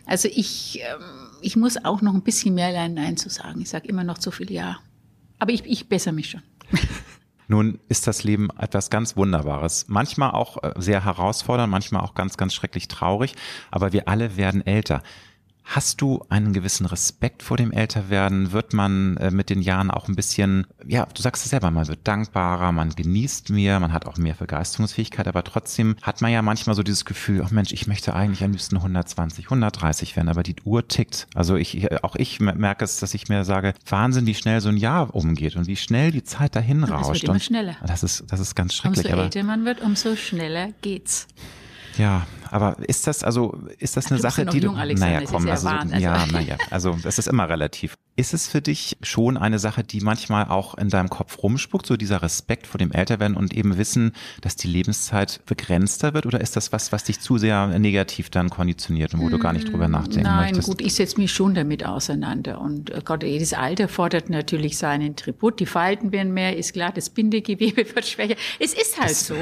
Also 0.05 0.27
ich, 0.31 0.79
ähm, 0.81 1.03
ich 1.41 1.55
muss 1.55 1.83
auch 1.83 2.01
noch 2.01 2.13
ein 2.13 2.23
bisschen 2.23 2.55
mehr 2.55 2.71
lernen, 2.71 2.95
Nein 2.95 3.17
zu 3.17 3.29
sagen. 3.29 3.61
Ich 3.61 3.69
sage 3.69 3.87
immer 3.87 4.03
noch 4.03 4.17
zu 4.17 4.31
viel 4.31 4.51
Ja. 4.51 4.79
Aber 5.39 5.51
ich, 5.51 5.65
ich 5.65 5.87
bessere 5.87 6.13
mich 6.13 6.29
schon. 6.31 6.41
Nun 7.47 7.79
ist 7.87 8.07
das 8.07 8.23
Leben 8.23 8.49
etwas 8.57 8.89
ganz 8.89 9.15
Wunderbares. 9.15 9.85
Manchmal 9.87 10.31
auch 10.31 10.63
äh, 10.63 10.73
sehr 10.77 11.05
herausfordernd, 11.05 11.69
manchmal 11.69 12.01
auch 12.01 12.15
ganz, 12.15 12.37
ganz 12.37 12.53
schrecklich 12.53 12.87
traurig. 12.87 13.35
Aber 13.71 13.93
wir 13.93 14.07
alle 14.07 14.35
werden 14.35 14.65
älter. 14.65 15.03
Hast 15.69 15.99
du 15.99 16.23
einen 16.29 16.53
gewissen 16.53 16.85
Respekt 16.85 17.43
vor 17.43 17.57
dem 17.57 17.73
Älterwerden? 17.73 18.53
Wird 18.53 18.71
man 18.71 19.17
äh, 19.17 19.31
mit 19.31 19.49
den 19.49 19.61
Jahren 19.61 19.91
auch 19.91 20.07
ein 20.07 20.15
bisschen, 20.15 20.65
ja, 20.85 21.05
du 21.13 21.21
sagst 21.21 21.43
es 21.43 21.49
selber, 21.49 21.71
man 21.71 21.89
wird 21.89 22.07
dankbarer, 22.07 22.71
man 22.71 22.91
genießt 22.91 23.49
mehr, 23.49 23.77
man 23.81 23.91
hat 23.91 24.05
auch 24.05 24.15
mehr 24.15 24.35
Begeisterungsfähigkeit, 24.35 25.27
aber 25.27 25.43
trotzdem 25.43 25.97
hat 26.01 26.21
man 26.21 26.31
ja 26.31 26.41
manchmal 26.41 26.73
so 26.73 26.83
dieses 26.83 27.03
Gefühl, 27.03 27.41
oh 27.41 27.49
Mensch, 27.51 27.73
ich 27.73 27.85
möchte 27.85 28.15
eigentlich 28.15 28.45
am 28.45 28.51
liebsten 28.51 28.77
120, 28.77 29.45
130 29.47 30.15
werden, 30.15 30.29
aber 30.29 30.41
die 30.41 30.55
Uhr 30.63 30.87
tickt. 30.87 31.27
Also 31.35 31.57
ich, 31.57 31.91
auch 32.01 32.15
ich 32.15 32.39
merke 32.39 32.85
es, 32.85 33.01
dass 33.01 33.13
ich 33.13 33.27
mir 33.27 33.43
sage, 33.43 33.73
Wahnsinn, 33.89 34.25
wie 34.25 34.35
schnell 34.35 34.61
so 34.61 34.69
ein 34.69 34.77
Jahr 34.77 35.13
umgeht 35.13 35.57
und 35.57 35.67
wie 35.67 35.75
schnell 35.75 36.11
die 36.11 36.23
Zeit 36.23 36.55
dahin 36.55 36.85
rauscht. 36.85 37.09
Das 37.09 37.21
wird 37.21 37.23
immer 37.25 37.39
schneller. 37.41 37.75
Das 37.85 38.03
ist, 38.03 38.23
das 38.29 38.39
ist 38.39 38.55
ganz 38.55 38.73
schrecklich. 38.73 39.05
Umso 39.05 39.21
älter 39.21 39.43
man 39.43 39.65
wird, 39.65 39.81
umso 39.81 40.15
schneller 40.15 40.69
geht's. 40.81 41.27
Ja, 41.97 42.27
Aber 42.51 42.77
ist 42.87 43.07
das 43.07 43.23
also 43.23 43.57
ist 43.79 43.97
das 43.97 44.05
Ach, 44.07 44.11
eine 44.11 44.21
bist 44.21 44.35
Sache, 44.35 44.45
die 44.45 44.59
jung, 44.59 44.75
du 44.75 44.79
Alexander, 44.79 45.13
naja 45.13 45.21
das 45.21 45.31
komm 45.31 45.47
ist 45.47 45.63
ja 45.63 45.77
also 45.79 45.97
ja 45.97 46.13
Also- 46.13 46.31
naja 46.33 46.57
also 46.71 46.97
es 47.03 47.17
ist 47.19 47.27
immer 47.27 47.49
relativ. 47.49 47.95
Ist 48.15 48.33
es 48.33 48.47
für 48.47 48.61
dich 48.61 48.97
schon 49.03 49.37
eine 49.37 49.59
Sache, 49.59 49.83
die 49.83 50.01
manchmal 50.01 50.45
auch 50.47 50.73
in 50.75 50.89
deinem 50.89 51.07
Kopf 51.09 51.43
rumspuckt, 51.43 51.85
so 51.85 51.97
dieser 51.97 52.23
Respekt 52.23 52.65
vor 52.65 52.79
dem 52.79 52.91
Älterwerden 52.91 53.37
und 53.37 53.53
eben 53.53 53.77
wissen, 53.77 54.13
dass 54.41 54.55
die 54.55 54.67
Lebenszeit 54.67 55.41
begrenzter 55.45 56.15
wird 56.15 56.25
oder 56.25 56.41
ist 56.41 56.55
das 56.55 56.71
was, 56.71 56.91
was 56.91 57.03
dich 57.03 57.19
zu 57.19 57.37
sehr 57.37 57.67
negativ 57.79 58.31
dann 58.31 58.49
konditioniert 58.49 59.13
und 59.13 59.19
wo 59.21 59.29
du 59.29 59.37
gar 59.37 59.53
nicht 59.53 59.71
drüber 59.71 59.87
nachdenken 59.87 60.23
Nein, 60.23 60.45
möchtest? 60.55 60.67
gut, 60.67 60.81
ich 60.81 60.95
setze 60.95 61.19
mich 61.19 61.31
schon 61.31 61.53
damit 61.53 61.85
auseinander. 61.85 62.59
Und 62.59 62.89
äh, 62.89 63.01
Gott, 63.05 63.21
jedes 63.23 63.53
Alter 63.53 63.87
fordert 63.87 64.29
natürlich 64.31 64.77
seinen 64.79 65.15
Tribut. 65.15 65.59
Die 65.59 65.65
Falten 65.67 66.11
werden 66.11 66.33
mehr, 66.33 66.57
ist 66.57 66.73
klar, 66.73 66.91
das 66.91 67.09
Bindegewebe 67.11 67.85
wird 67.95 68.05
schwächer. 68.07 68.35
Es 68.59 68.73
ist 68.73 68.99
halt 68.99 69.15
so. 69.15 69.35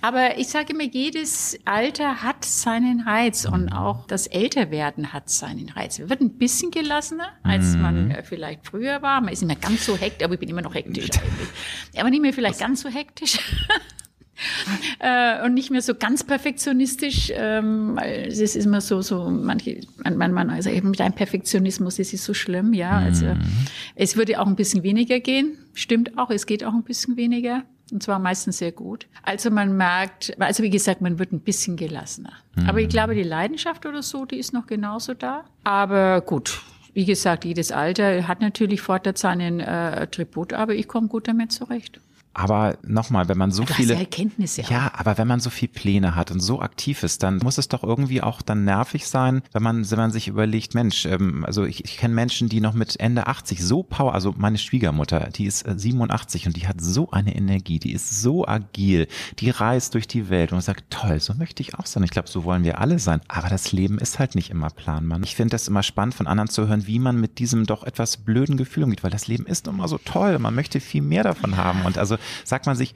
Aber 0.00 0.38
ich 0.38 0.48
sage 0.48 0.72
immer, 0.72 0.84
jedes 0.84 1.58
Alter 1.64 2.22
hat 2.22 2.35
seinen 2.44 3.00
Reiz 3.00 3.44
und 3.44 3.68
auch 3.70 4.06
das 4.06 4.26
Älterwerden 4.26 5.12
hat 5.12 5.28
seinen 5.28 5.68
Reiz. 5.68 5.98
Wir 5.98 6.10
wird 6.10 6.20
ein 6.20 6.38
bisschen 6.38 6.70
gelassener, 6.70 7.28
als 7.42 7.76
man 7.76 8.10
äh, 8.10 8.22
vielleicht 8.22 8.66
früher 8.66 9.02
war. 9.02 9.20
Man 9.20 9.32
ist 9.32 9.42
nicht 9.42 9.48
mehr 9.48 9.56
ganz 9.56 9.86
so 9.86 9.96
hektisch, 9.96 10.24
aber 10.24 10.34
ich 10.34 10.40
bin 10.40 10.48
immer 10.48 10.62
noch 10.62 10.74
hektisch 10.74 11.10
eigentlich. 11.10 11.48
Aber 11.98 12.10
nicht 12.10 12.22
mehr 12.22 12.32
vielleicht 12.32 12.60
ganz 12.60 12.82
so 12.82 12.88
hektisch. 12.88 13.38
äh, 14.98 15.44
und 15.44 15.54
nicht 15.54 15.70
mehr 15.70 15.82
so 15.82 15.94
ganz 15.94 16.24
perfektionistisch. 16.24 17.32
Ähm, 17.34 17.98
es 17.98 18.38
ist 18.38 18.56
immer 18.56 18.80
so, 18.80 19.00
so 19.02 19.30
manche, 19.30 19.80
man, 20.02 20.16
man, 20.16 20.32
man 20.32 20.50
also 20.50 20.70
eben 20.70 20.90
mit 20.90 21.00
einem 21.00 21.14
Perfektionismus 21.14 21.98
ist 21.98 22.12
es 22.12 22.24
so 22.24 22.34
schlimm, 22.34 22.72
ja. 22.72 22.92
Also 22.92 23.34
es 23.94 24.16
würde 24.16 24.40
auch 24.40 24.46
ein 24.46 24.56
bisschen 24.56 24.82
weniger 24.82 25.20
gehen, 25.20 25.58
stimmt 25.74 26.18
auch. 26.18 26.30
Es 26.30 26.46
geht 26.46 26.64
auch 26.64 26.74
ein 26.74 26.84
bisschen 26.84 27.16
weniger. 27.16 27.64
Und 27.92 28.02
zwar 28.02 28.18
meistens 28.18 28.58
sehr 28.58 28.72
gut. 28.72 29.06
Also 29.22 29.50
man 29.50 29.76
merkt, 29.76 30.34
also 30.40 30.62
wie 30.62 30.70
gesagt, 30.70 31.00
man 31.00 31.18
wird 31.18 31.32
ein 31.32 31.40
bisschen 31.40 31.76
gelassener. 31.76 32.32
Aber 32.66 32.80
ich 32.80 32.88
glaube, 32.88 33.14
die 33.14 33.22
Leidenschaft 33.22 33.86
oder 33.86 34.02
so, 34.02 34.24
die 34.24 34.38
ist 34.38 34.52
noch 34.52 34.66
genauso 34.66 35.14
da. 35.14 35.44
Aber 35.62 36.20
gut, 36.20 36.60
wie 36.94 37.04
gesagt, 37.04 37.44
jedes 37.44 37.70
Alter 37.70 38.26
hat 38.26 38.40
natürlich 38.40 38.80
fordert 38.80 39.18
seinen 39.18 39.60
äh, 39.60 40.06
Tribut, 40.08 40.52
aber 40.52 40.74
ich 40.74 40.88
komme 40.88 41.08
gut 41.08 41.28
damit 41.28 41.52
zurecht. 41.52 42.00
Aber 42.38 42.76
nochmal, 42.82 43.28
wenn 43.28 43.38
man 43.38 43.50
so 43.50 43.64
viele 43.64 43.94
ja 43.94 44.00
Erkenntnisse 44.00 44.62
auch. 44.62 44.70
Ja, 44.70 44.92
aber 44.94 45.16
wenn 45.16 45.26
man 45.26 45.40
so 45.40 45.48
viel 45.48 45.68
Pläne 45.68 46.14
hat 46.14 46.30
und 46.30 46.40
so 46.40 46.60
aktiv 46.60 47.02
ist, 47.02 47.22
dann 47.22 47.38
muss 47.38 47.56
es 47.56 47.68
doch 47.68 47.82
irgendwie 47.82 48.20
auch 48.20 48.42
dann 48.42 48.64
nervig 48.64 49.06
sein, 49.06 49.40
wenn 49.52 49.62
man, 49.62 49.90
wenn 49.90 49.96
man 49.96 50.10
sich 50.10 50.28
überlegt, 50.28 50.74
Mensch, 50.74 51.06
ähm, 51.06 51.46
also 51.46 51.64
ich, 51.64 51.86
ich 51.86 51.96
kenne 51.96 52.12
Menschen, 52.12 52.50
die 52.50 52.60
noch 52.60 52.74
mit 52.74 53.00
Ende 53.00 53.26
80 53.26 53.64
so 53.64 53.82
Power, 53.82 54.12
also 54.12 54.34
meine 54.36 54.58
Schwiegermutter, 54.58 55.30
die 55.34 55.46
ist 55.46 55.66
äh, 55.66 55.78
87 55.78 56.46
und 56.46 56.58
die 56.58 56.68
hat 56.68 56.78
so 56.78 57.10
eine 57.10 57.34
Energie, 57.34 57.78
die 57.78 57.92
ist 57.92 58.20
so 58.20 58.46
agil, 58.46 59.08
die 59.38 59.48
reist 59.48 59.94
durch 59.94 60.06
die 60.06 60.28
Welt 60.28 60.52
und 60.52 60.60
sagt, 60.60 60.90
toll, 60.90 61.20
so 61.20 61.32
möchte 61.32 61.62
ich 61.62 61.78
auch 61.78 61.86
sein. 61.86 62.02
Ich 62.02 62.10
glaube, 62.10 62.28
so 62.28 62.44
wollen 62.44 62.64
wir 62.64 62.82
alle 62.82 62.98
sein. 62.98 63.22
Aber 63.28 63.48
das 63.48 63.72
Leben 63.72 63.98
ist 63.98 64.18
halt 64.18 64.34
nicht 64.34 64.50
immer 64.50 64.68
planbar. 64.68 65.20
Ich 65.24 65.36
finde 65.36 65.52
das 65.52 65.68
immer 65.68 65.82
spannend 65.82 66.14
von 66.14 66.26
anderen 66.26 66.50
zu 66.50 66.68
hören, 66.68 66.86
wie 66.86 66.98
man 66.98 67.18
mit 67.18 67.38
diesem 67.38 67.64
doch 67.64 67.82
etwas 67.82 68.18
blöden 68.18 68.58
Gefühl 68.58 68.84
umgeht, 68.84 69.04
weil 69.04 69.10
das 69.10 69.26
Leben 69.26 69.46
ist 69.46 69.66
immer 69.68 69.88
so 69.88 69.96
toll. 69.96 70.38
Man 70.38 70.54
möchte 70.54 70.80
viel 70.80 71.00
mehr 71.00 71.22
davon 71.22 71.56
haben. 71.56 71.80
Und 71.86 71.96
also 71.96 72.18
sagt 72.44 72.66
man 72.66 72.76
sich, 72.76 72.94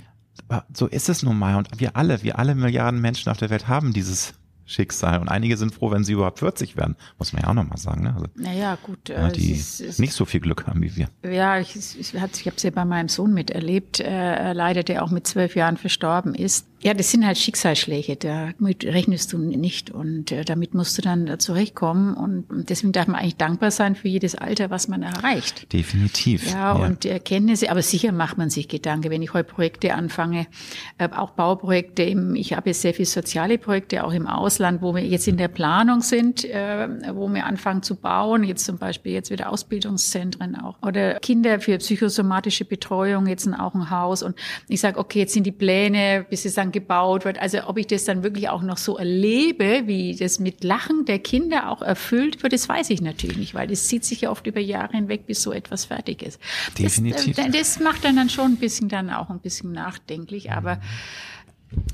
so 0.74 0.86
ist 0.86 1.08
es 1.08 1.22
nun 1.22 1.38
mal. 1.38 1.56
Und 1.56 1.68
wir 1.78 1.96
alle, 1.96 2.22
wir 2.22 2.38
alle 2.38 2.54
Milliarden 2.54 3.00
Menschen 3.00 3.30
auf 3.30 3.36
der 3.38 3.50
Welt 3.50 3.68
haben 3.68 3.92
dieses 3.92 4.34
Schicksal. 4.64 5.20
Und 5.20 5.28
einige 5.28 5.56
sind 5.56 5.74
froh, 5.74 5.90
wenn 5.90 6.04
sie 6.04 6.12
überhaupt 6.12 6.38
40 6.38 6.76
werden. 6.76 6.96
Muss 7.18 7.32
man 7.32 7.42
ja 7.42 7.48
auch 7.48 7.54
nochmal 7.54 7.78
sagen. 7.78 8.04
Ne? 8.04 8.14
Also, 8.14 8.26
Naja, 8.36 8.78
gut. 8.82 9.10
äh, 9.10 9.32
die 9.32 9.52
es 9.52 9.80
ist, 9.80 9.88
es 9.88 9.98
nicht 9.98 10.12
so 10.12 10.24
viel 10.24 10.40
Glück 10.40 10.66
haben 10.66 10.80
wie 10.82 10.94
wir. 10.96 11.08
Ja, 11.28 11.58
ich, 11.58 11.74
ich, 11.74 11.98
ich 11.98 12.20
habe 12.20 12.32
es 12.56 12.62
ja 12.62 12.70
bei 12.70 12.84
meinem 12.84 13.08
Sohn 13.08 13.34
miterlebt, 13.34 14.00
äh, 14.00 14.52
leider, 14.52 14.84
der 14.84 15.02
auch 15.02 15.10
mit 15.10 15.26
zwölf 15.26 15.56
Jahren 15.56 15.76
verstorben 15.76 16.34
ist. 16.34 16.68
Ja, 16.82 16.94
das 16.94 17.10
sind 17.10 17.26
halt 17.26 17.36
Schicksalsschläge, 17.36 18.16
damit 18.16 18.84
rechnest 18.84 19.34
du 19.34 19.38
nicht 19.38 19.90
und 19.90 20.32
äh, 20.32 20.44
damit 20.44 20.72
musst 20.72 20.96
du 20.96 21.02
dann 21.02 21.38
zurechtkommen 21.38 22.14
und 22.14 22.46
deswegen 22.50 22.92
darf 22.92 23.06
man 23.06 23.16
eigentlich 23.16 23.36
dankbar 23.36 23.70
sein 23.70 23.94
für 23.94 24.08
jedes 24.08 24.34
Alter, 24.34 24.70
was 24.70 24.88
man 24.88 25.02
erreicht. 25.02 25.70
Definitiv. 25.74 26.50
Ja, 26.50 26.72
und 26.72 27.04
die 27.04 27.10
Erkenntnisse, 27.10 27.70
aber 27.70 27.82
sicher 27.82 28.12
macht 28.12 28.38
man 28.38 28.48
sich 28.48 28.66
Gedanken, 28.66 29.10
wenn 29.10 29.20
ich 29.20 29.34
heute 29.34 29.52
Projekte 29.52 29.92
anfange, 29.94 30.46
äh, 30.96 31.08
auch 31.14 31.32
Bauprojekte, 31.32 32.02
im, 32.02 32.34
ich 32.34 32.54
habe 32.54 32.70
jetzt 32.70 32.80
sehr 32.80 32.94
viele 32.94 33.06
soziale 33.06 33.58
Projekte 33.58 34.02
auch 34.04 34.12
im 34.12 34.26
Ausland, 34.26 34.80
wo 34.80 34.94
wir 34.94 35.04
jetzt 35.04 35.28
in 35.28 35.36
der 35.36 35.48
Planung 35.48 36.00
sind, 36.00 36.46
äh, 36.46 36.88
wo 37.12 37.28
wir 37.28 37.44
anfangen 37.44 37.82
zu 37.82 37.94
bauen, 37.96 38.42
jetzt 38.42 38.64
zum 38.64 38.78
Beispiel 38.78 39.12
jetzt 39.12 39.30
wieder 39.30 39.52
Ausbildungszentren 39.52 40.56
auch 40.56 40.80
oder 40.80 41.20
Kinder 41.20 41.60
für 41.60 41.76
psychosomatische 41.76 42.64
Betreuung, 42.64 43.26
jetzt 43.26 43.46
auch 43.58 43.74
ein 43.74 43.90
Haus 43.90 44.22
und 44.22 44.34
ich 44.68 44.80
sage, 44.80 44.98
okay, 44.98 45.20
jetzt 45.20 45.34
sind 45.34 45.44
die 45.44 45.52
Pläne, 45.52 46.24
bis 46.30 46.46
es 46.46 46.54
dann 46.70 46.72
gebaut 46.72 47.24
wird, 47.24 47.38
also 47.38 47.66
ob 47.66 47.78
ich 47.78 47.86
das 47.86 48.04
dann 48.04 48.22
wirklich 48.22 48.48
auch 48.48 48.62
noch 48.62 48.78
so 48.78 48.96
erlebe, 48.96 49.82
wie 49.86 50.16
das 50.16 50.38
mit 50.38 50.64
Lachen 50.64 51.04
der 51.04 51.18
Kinder 51.18 51.70
auch 51.70 51.82
erfüllt 51.82 52.42
wird, 52.42 52.52
das 52.52 52.68
weiß 52.68 52.90
ich 52.90 53.00
natürlich 53.00 53.36
nicht, 53.36 53.54
weil 53.54 53.66
das 53.66 53.86
zieht 53.86 54.04
sich 54.04 54.22
ja 54.22 54.30
oft 54.30 54.46
über 54.46 54.60
Jahre 54.60 54.92
hinweg, 54.92 55.26
bis 55.26 55.42
so 55.42 55.52
etwas 55.52 55.86
fertig 55.86 56.22
ist. 56.22 56.40
Definitiv. 56.78 57.36
Das, 57.36 57.46
äh, 57.46 57.50
das 57.50 57.80
macht 57.80 58.04
dann, 58.04 58.16
dann 58.16 58.30
schon 58.30 58.52
ein 58.52 58.56
bisschen 58.56 58.88
dann 58.88 59.10
auch 59.10 59.30
ein 59.30 59.40
bisschen 59.40 59.72
nachdenklich, 59.72 60.52
aber 60.52 60.80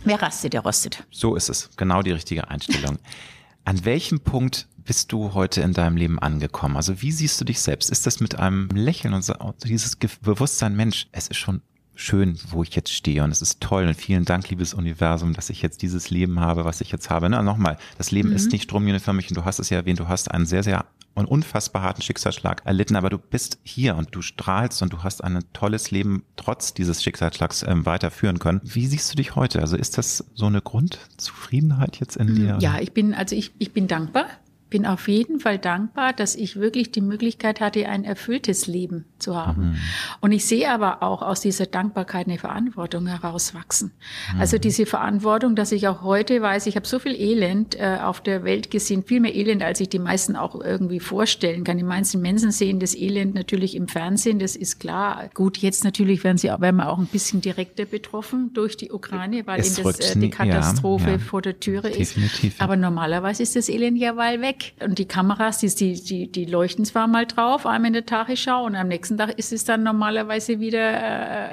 wer 0.05 0.21
rastet, 0.21 0.53
der 0.53 0.61
rostet. 0.61 1.05
So 1.11 1.35
ist 1.37 1.49
es. 1.49 1.71
Genau 1.77 2.03
die 2.03 2.13
richtige 2.13 2.49
Einstellung. 2.49 2.99
An 3.65 3.85
welchem 3.85 4.21
Punkt 4.21 4.69
bist 4.77 5.11
du 5.11 5.35
heute 5.35 5.61
in 5.61 5.73
deinem 5.73 5.97
Leben 5.97 6.21
angekommen? 6.21 6.77
Also 6.77 7.03
wie 7.03 7.11
siehst 7.11 7.41
du 7.41 7.45
dich 7.45 7.61
selbst? 7.61 7.91
Ist 7.91 8.07
das 8.07 8.21
mit 8.21 8.39
einem 8.39 8.69
Lächeln 8.69 9.13
und 9.13 9.23
so, 9.23 9.35
dieses 9.65 9.97
Bewusstsein, 9.97 10.77
Mensch, 10.77 11.09
es 11.11 11.27
ist 11.27 11.39
schon 11.39 11.63
schön, 11.97 12.39
wo 12.51 12.63
ich 12.63 12.75
jetzt 12.77 12.93
stehe 12.93 13.25
und 13.25 13.31
es 13.31 13.43
ist 13.43 13.61
toll 13.61 13.87
und 13.87 13.95
vielen 13.95 14.25
Dank, 14.25 14.49
liebes 14.51 14.75
Universum, 14.75 15.33
dass 15.33 15.51
ich 15.51 15.63
jetzt 15.63 15.83
dieses 15.83 16.11
Leben 16.11 16.39
habe, 16.39 16.65
was 16.65 16.81
ich 16.81 16.93
jetzt 16.93 17.11
habe. 17.11 17.29
Na, 17.29 17.43
nochmal, 17.43 17.79
das 17.99 18.11
Leben 18.13 18.31
ist 18.31 18.53
nicht 18.53 18.65
stromlinienförmig 18.65 19.29
und 19.31 19.37
du 19.37 19.45
hast 19.45 19.59
es 19.59 19.71
ja 19.71 19.79
erwähnt, 19.79 19.99
du 19.99 20.07
hast 20.07 20.31
einen 20.31 20.47
sehr, 20.47 20.63
sehr 20.63 20.85
und 21.15 21.25
unfassbar 21.25 21.83
harten 21.83 22.03
Schicksalsschlag 22.03 22.61
erlitten, 22.67 22.95
aber 22.95 23.09
du 23.09 23.17
bist 23.17 23.59
hier 23.65 23.97
und 23.97 24.15
du 24.15 24.21
strahlst 24.21 24.83
und 24.83 24.93
du 24.93 25.03
hast 25.03 25.25
ein 25.25 25.43
tolles 25.55 25.91
Leben 25.91 26.25
trotz 26.37 26.75
dieses 26.75 27.03
Schicksalsschlags 27.03 27.63
ähm, 27.63 27.87
weiterführen 27.87 28.39
können. 28.39 28.61
Wie 28.63 28.87
siehst 28.87 29.11
du 29.11 29.17
dich 29.17 29.35
heute? 29.35 29.61
Also 29.61 29.79
ist 29.79 29.97
das 29.97 30.27
so 30.35 30.45
eine 30.45 30.61
Grundzufriedenheit 30.61 31.99
jetzt 32.01 32.17
in 32.17 32.35
dir? 32.35 32.59
Ja, 32.61 32.79
ich 32.81 32.93
bin, 32.93 33.15
also 33.15 33.35
ich, 33.35 33.53
ich 33.59 33.73
bin 33.73 33.89
dankbar. 33.89 34.27
Bin 34.69 34.85
auf 34.85 35.07
jeden 35.07 35.39
Fall 35.39 35.59
dankbar, 35.59 36.13
dass 36.13 36.35
ich 36.35 36.57
wirklich 36.57 36.91
die 36.91 37.01
Möglichkeit 37.01 37.61
hatte, 37.61 37.89
ein 37.89 38.05
erfülltes 38.05 38.67
Leben 38.67 39.05
zu 39.19 39.37
haben. 39.37 39.77
Und 40.21 40.33
ich 40.33 40.45
sehe 40.45 40.69
aber 40.71 41.03
auch 41.05 41.23
aus 41.23 41.41
dieser 41.41 41.67
Dankbarkeit 41.67 42.27
eine 42.27 42.39
Verantwortung 42.39 43.07
herauswachsen. 43.07 43.93
Also 44.39 44.59
diese 44.59 44.85
Verantwortung, 44.85 45.55
dass 45.55 45.71
ich 45.71 45.87
auch 45.87 46.03
heute 46.03 46.43
weiß, 46.43 46.67
ich 46.67 46.75
habe 46.75 46.87
so 46.87 46.99
viel 46.99 47.15
Elend 47.15 47.79
äh, 47.79 47.99
auf 48.03 48.21
der 48.21 48.43
Welt 48.43 48.71
gesehen, 48.73 49.05
viel 49.05 49.21
mehr 49.21 49.35
Elend, 49.37 49.63
als 49.63 49.81
ich 49.81 49.89
die 49.89 50.01
meisten 50.01 50.35
auch 50.35 50.61
irgendwie 50.61 50.99
vorstellen 51.01 51.63
kann. 51.63 51.77
Die 51.79 51.85
meisten 51.85 52.21
Menschen 52.21 52.51
sehen 52.51 52.81
das 52.81 52.95
Elend 52.97 53.35
natürlich 53.35 53.77
im 53.77 53.87
Fernsehen, 53.87 54.39
das 54.41 54.57
ist 54.57 54.81
klar. 54.81 55.31
Gut, 55.35 55.59
jetzt 55.59 55.85
natürlich 55.85 56.25
werden 56.25 56.39
sie 56.39 56.49
werden 56.49 56.77
wir 56.77 56.89
auch 56.91 56.99
ein 56.99 57.07
bisschen 57.07 57.41
direkter 57.41 57.85
betroffen 57.85 58.51
durch 58.53 58.77
die 58.77 58.91
Ukraine, 58.91 59.47
weil 59.47 59.61
Es 59.61 59.79
eben 59.79 59.87
das, 59.93 60.01
äh, 60.01 60.13
die 60.15 60.19
nie- 60.19 60.27
ja, 60.27 60.37
Katastrophe 60.37 61.11
ja. 61.13 61.19
vor 61.19 61.41
der 61.41 61.61
Türe 61.61 61.91
Definitiv, 61.91 62.55
ist. 62.55 62.61
Aber 62.61 62.77
normalerweise 62.77 63.43
ist 63.43 63.55
das 63.55 63.69
Elend 63.69 63.99
ja 63.99 64.17
weil 64.17 64.41
weg. 64.41 64.56
Und 64.85 64.99
die 64.99 65.05
Kameras, 65.07 65.59
die, 65.59 65.69
die, 65.95 66.31
die, 66.31 66.45
leuchten 66.45 66.85
zwar 66.85 67.07
mal 67.07 67.27
drauf, 67.27 67.67
einmal 67.67 67.89
in 67.89 67.93
der 67.95 68.07
Tagesschau 68.07 68.65
und 68.65 68.75
am 68.77 68.89
nächsten 68.89 69.17
Tag 69.19 69.39
ist 69.39 69.53
es 69.53 69.65
dann 69.65 69.83
normalerweise 69.83 70.61
wieder 70.61 70.79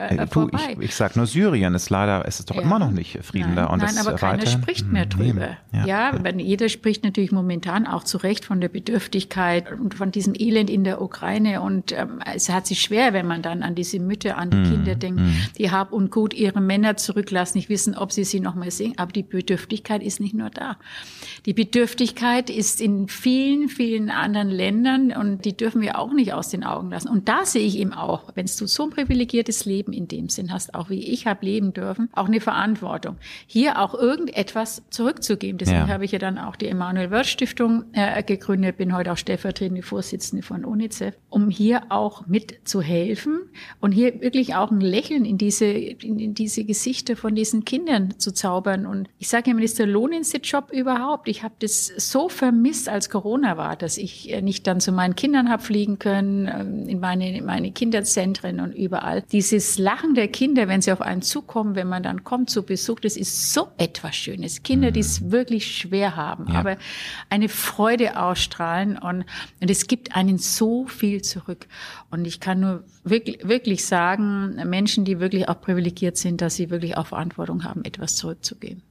äh, 0.09 0.13
Äh, 0.13 0.15
äh, 0.15 0.25
du, 0.25 0.27
vorbei. 0.27 0.59
ich, 0.77 0.85
ich 0.85 0.95
sag 0.95 1.15
nur, 1.15 1.25
Syrien 1.25 1.73
ist 1.75 1.89
leider, 1.89 2.23
es 2.27 2.39
ist 2.39 2.49
doch 2.49 2.55
Ja. 2.55 2.61
immer 2.61 2.79
noch 2.79 2.91
nicht 2.91 3.19
Frieden 3.23 3.55
nein, 3.55 3.55
da. 3.55 3.65
Und 3.67 3.81
nein, 3.81 3.97
aber 3.97 4.13
keiner 4.15 4.45
spricht 4.45 4.87
mehr 4.91 5.05
Nee, 5.05 5.09
drüber. 5.31 5.57
Ja. 5.71 5.85
Ja, 5.85 6.11
wenn 6.23 6.39
jeder 6.39 6.69
spricht 6.69 7.03
natürlich 7.03 7.31
momentan 7.31 7.87
auch 7.87 8.03
zu 8.03 8.17
Recht 8.17 8.45
von 8.45 8.61
der 8.61 8.69
Bedürftigkeit 8.69 9.71
und 9.71 9.93
von 9.95 10.11
diesem 10.11 10.33
Elend 10.37 10.69
in 10.69 10.83
der 10.83 11.01
Ukraine. 11.01 11.61
Und 11.61 11.91
ähm, 11.91 12.19
es 12.33 12.49
hat 12.49 12.67
sich 12.67 12.81
schwer, 12.81 13.13
wenn 13.13 13.27
man 13.27 13.41
dann 13.41 13.63
an 13.63 13.75
diese 13.75 13.99
Mütter, 13.99 14.37
an 14.37 14.49
die 14.51 14.57
Mhm. 14.57 14.63
Kinder 14.63 14.95
denkt, 14.95 15.21
die 15.57 15.71
Hab 15.71 15.91
und 15.91 16.11
Gut 16.11 16.33
ihre 16.33 16.61
Männer 16.61 16.95
zurücklassen, 16.97 17.57
nicht 17.57 17.69
wissen, 17.69 17.95
ob 17.97 18.11
sie 18.11 18.23
sie 18.23 18.39
noch 18.39 18.55
mal 18.55 18.71
sehen. 18.71 18.93
Aber 18.97 19.11
die 19.11 19.23
Bedürftigkeit 19.23 20.01
ist 20.03 20.19
nicht 20.19 20.33
nur 20.35 20.49
da. 20.49 20.77
Die 21.45 21.53
Bedürftigkeit 21.53 22.49
ist 22.49 22.79
in 22.81 22.92
vielen, 23.07 23.69
vielen 23.69 24.09
anderen 24.09 24.49
Ländern 24.49 25.11
und 25.11 25.45
die 25.45 25.55
dürfen 25.55 25.81
wir 25.81 25.99
auch 25.99 26.13
nicht 26.13 26.33
aus 26.33 26.49
den 26.49 26.63
Augen 26.63 26.89
lassen. 26.89 27.09
Und 27.09 27.27
da 27.29 27.45
sehe 27.45 27.65
ich 27.65 27.77
eben 27.77 27.93
auch, 27.93 28.31
wenn 28.35 28.45
du 28.45 28.67
so 28.67 28.83
ein 28.83 28.89
privilegiertes 28.89 29.65
Leben 29.65 29.93
in 29.93 30.07
dem 30.07 30.29
Sinn 30.29 30.51
hast, 30.51 30.73
auch 30.75 30.89
wie 30.89 30.99
ich 30.99 31.27
habe 31.27 31.45
leben 31.45 31.73
dürfen, 31.73 32.09
auch 32.13 32.27
eine 32.27 32.41
Verantwortung, 32.41 33.17
hier 33.47 33.79
auch 33.79 33.93
irgendetwas 33.93 34.83
zurückzugeben. 34.89 35.57
Deswegen 35.57 35.87
Ja. 35.87 35.87
habe 35.87 36.05
ich 36.05 36.11
ja 36.11 36.19
dann 36.19 36.37
auch 36.37 36.55
die 36.55 36.67
Emanuel 36.67 37.11
Wörth 37.11 37.27
Stiftung 37.27 37.85
äh, 37.93 38.23
gegründet, 38.23 38.77
bin 38.77 38.95
heute 38.95 39.11
auch 39.11 39.17
stellvertretende 39.17 39.83
Vorsitzende 39.83 40.43
von 40.43 40.65
UNICEF, 40.65 41.15
um 41.29 41.49
hier 41.49 41.83
auch 41.89 42.25
mitzuhelfen 42.27 43.41
und 43.79 43.91
hier 43.91 44.21
wirklich 44.21 44.55
auch 44.55 44.71
ein 44.71 44.81
Lächeln 44.81 45.25
in 45.25 45.37
diese, 45.37 45.65
in, 45.65 46.19
in 46.19 46.33
diese 46.33 46.63
Gesichter 46.63 47.15
von 47.15 47.35
diesen 47.35 47.65
Kindern 47.65 48.19
zu 48.19 48.33
zaubern. 48.33 48.85
Und 48.85 49.09
ich 49.19 49.29
sage 49.29 49.51
immer, 49.51 49.61
das 49.61 49.71
ist 49.71 49.79
der 49.79 49.87
lohnendste 49.87 50.37
Job 50.37 50.71
überhaupt. 50.71 51.27
Ich 51.27 51.43
habe 51.43 51.53
das 51.59 51.87
so 51.87 52.29
vermisst 52.29 52.82
Mist, 52.83 52.89
als 52.89 53.09
Corona 53.09 53.57
war, 53.57 53.75
dass 53.75 53.97
ich 53.97 54.31
äh, 54.31 54.41
nicht 54.41 54.67
dann 54.67 54.79
zu 54.79 54.91
meinen 54.91 55.15
Kindern 55.15 55.49
habe 55.49 55.63
fliegen 55.63 55.99
können, 55.99 56.47
ähm, 56.47 56.89
in 56.89 56.99
meine, 56.99 57.35
in 57.35 57.45
meine 57.45 57.71
Kinderzentren 57.71 58.59
und 58.59 58.73
überall. 58.73 59.23
Dieses 59.31 59.77
Lachen 59.77 60.15
der 60.15 60.27
Kinder, 60.27 60.67
wenn 60.67 60.81
sie 60.81 60.91
auf 60.91 61.01
einen 61.01 61.21
zukommen, 61.21 61.75
wenn 61.75 61.87
man 61.87 62.03
dann 62.03 62.23
kommt 62.23 62.49
zu 62.49 62.63
Besuch, 62.63 62.99
das 62.99 63.17
ist 63.17 63.53
so 63.53 63.69
etwas 63.77 64.15
Schönes. 64.15 64.63
Kinder, 64.63 64.91
die 64.91 64.99
es 64.99 65.21
mhm. 65.21 65.31
wirklich 65.31 65.75
schwer 65.75 66.15
haben, 66.15 66.47
ja. 66.51 66.59
aber 66.59 66.77
eine 67.29 67.49
Freude 67.49 68.19
ausstrahlen 68.19 68.97
und, 68.97 69.25
und 69.61 69.69
es 69.69 69.87
gibt 69.87 70.15
einen 70.15 70.37
so 70.37 70.85
viel 70.87 71.21
zurück. 71.21 71.67
Und 72.11 72.25
ich 72.25 72.39
kann 72.39 72.59
nur 72.59 72.83
wirklich, 73.03 73.47
wirklich 73.47 73.85
sagen, 73.85 74.55
Menschen, 74.69 75.05
die 75.05 75.19
wirklich 75.19 75.47
auch 75.49 75.59
privilegiert 75.61 76.17
sind, 76.17 76.41
dass 76.41 76.55
sie 76.55 76.69
wirklich 76.69 76.97
auch 76.97 77.07
Verantwortung 77.07 77.63
haben, 77.63 77.83
etwas 77.85 78.15
zurückzugeben. 78.15 78.81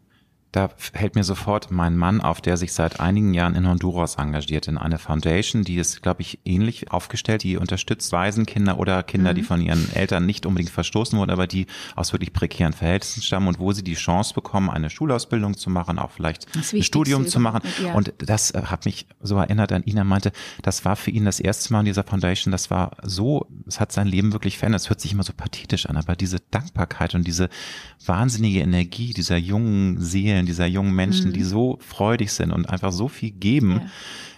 Da 0.53 0.70
hält 0.92 1.14
mir 1.14 1.24
sofort 1.24 1.70
mein 1.70 1.96
Mann 1.96 2.20
auf, 2.20 2.40
der 2.40 2.57
sich 2.57 2.72
seit 2.72 3.00
einigen 3.00 3.32
Jahren 3.32 3.55
in 3.55 3.66
Honduras 3.66 4.16
engagiert, 4.16 4.68
in 4.68 4.78
eine 4.78 4.98
Foundation, 4.98 5.64
die 5.64 5.76
ist, 5.76 6.03
glaube 6.03 6.22
ich, 6.22 6.40
ähnlich 6.44 6.92
aufgestellt, 6.92 7.42
die 7.42 7.57
unterstützt 7.57 8.12
Waisenkinder 8.12 8.78
oder 8.78 9.03
Kinder, 9.03 9.32
mhm. 9.32 9.36
die 9.36 9.42
von 9.42 9.61
ihren 9.61 9.90
Eltern 9.94 10.26
nicht 10.26 10.44
unbedingt 10.44 10.70
verstoßen 10.70 11.18
wurden, 11.18 11.30
aber 11.30 11.46
die 11.46 11.66
aus 11.96 12.12
wirklich 12.12 12.32
prekären 12.32 12.74
Verhältnissen 12.74 13.22
stammen 13.22 13.48
und 13.48 13.59
wo 13.59 13.72
sie 13.72 13.82
die 13.82 13.94
Chance 13.94 14.34
bekommen, 14.34 14.70
eine 14.70 14.90
Schulausbildung 14.90 15.57
zu 15.57 15.70
machen, 15.70 15.98
auch 15.98 16.11
vielleicht 16.11 16.46
ein 16.55 16.82
Studium 16.82 17.26
zu 17.26 17.40
machen. 17.40 17.62
Ja. 17.82 17.94
Und 17.94 18.12
das 18.18 18.50
äh, 18.50 18.62
hat 18.64 18.84
mich 18.84 19.07
so 19.20 19.36
erinnert 19.36 19.72
an 19.72 19.84
ihn, 19.84 19.96
er 19.96 20.05
meinte, 20.05 20.32
das 20.62 20.84
war 20.84 20.96
für 20.96 21.11
ihn 21.11 21.24
das 21.24 21.40
erste 21.40 21.72
Mal 21.72 21.80
in 21.80 21.86
dieser 21.86 22.05
Foundation, 22.05 22.53
das 22.53 22.70
war 22.70 22.96
so, 23.03 23.46
es 23.66 23.80
hat 23.80 23.92
sein 23.92 24.07
Leben 24.07 24.32
wirklich 24.32 24.59
verändert. 24.59 24.82
Es 24.82 24.90
hört 24.90 25.00
sich 25.00 25.12
immer 25.12 25.22
so 25.22 25.32
pathetisch 25.32 25.86
an, 25.86 25.96
aber 25.96 26.14
diese 26.14 26.40
Dankbarkeit 26.50 27.14
und 27.14 27.26
diese 27.26 27.48
wahnsinnige 28.05 28.61
Energie 28.61 29.12
dieser 29.12 29.36
jungen 29.36 30.00
Seelen, 30.00 30.41
Erzählen 30.43 30.47
dieser 30.47 30.66
jungen 30.66 30.95
Menschen, 30.95 31.28
mhm. 31.28 31.32
die 31.32 31.43
so 31.43 31.78
freudig 31.80 32.32
sind 32.32 32.53
und 32.53 32.68
einfach 32.68 32.93
so 32.93 33.09
viel 33.09 33.30
geben, 33.30 33.80
ja. 33.80 33.86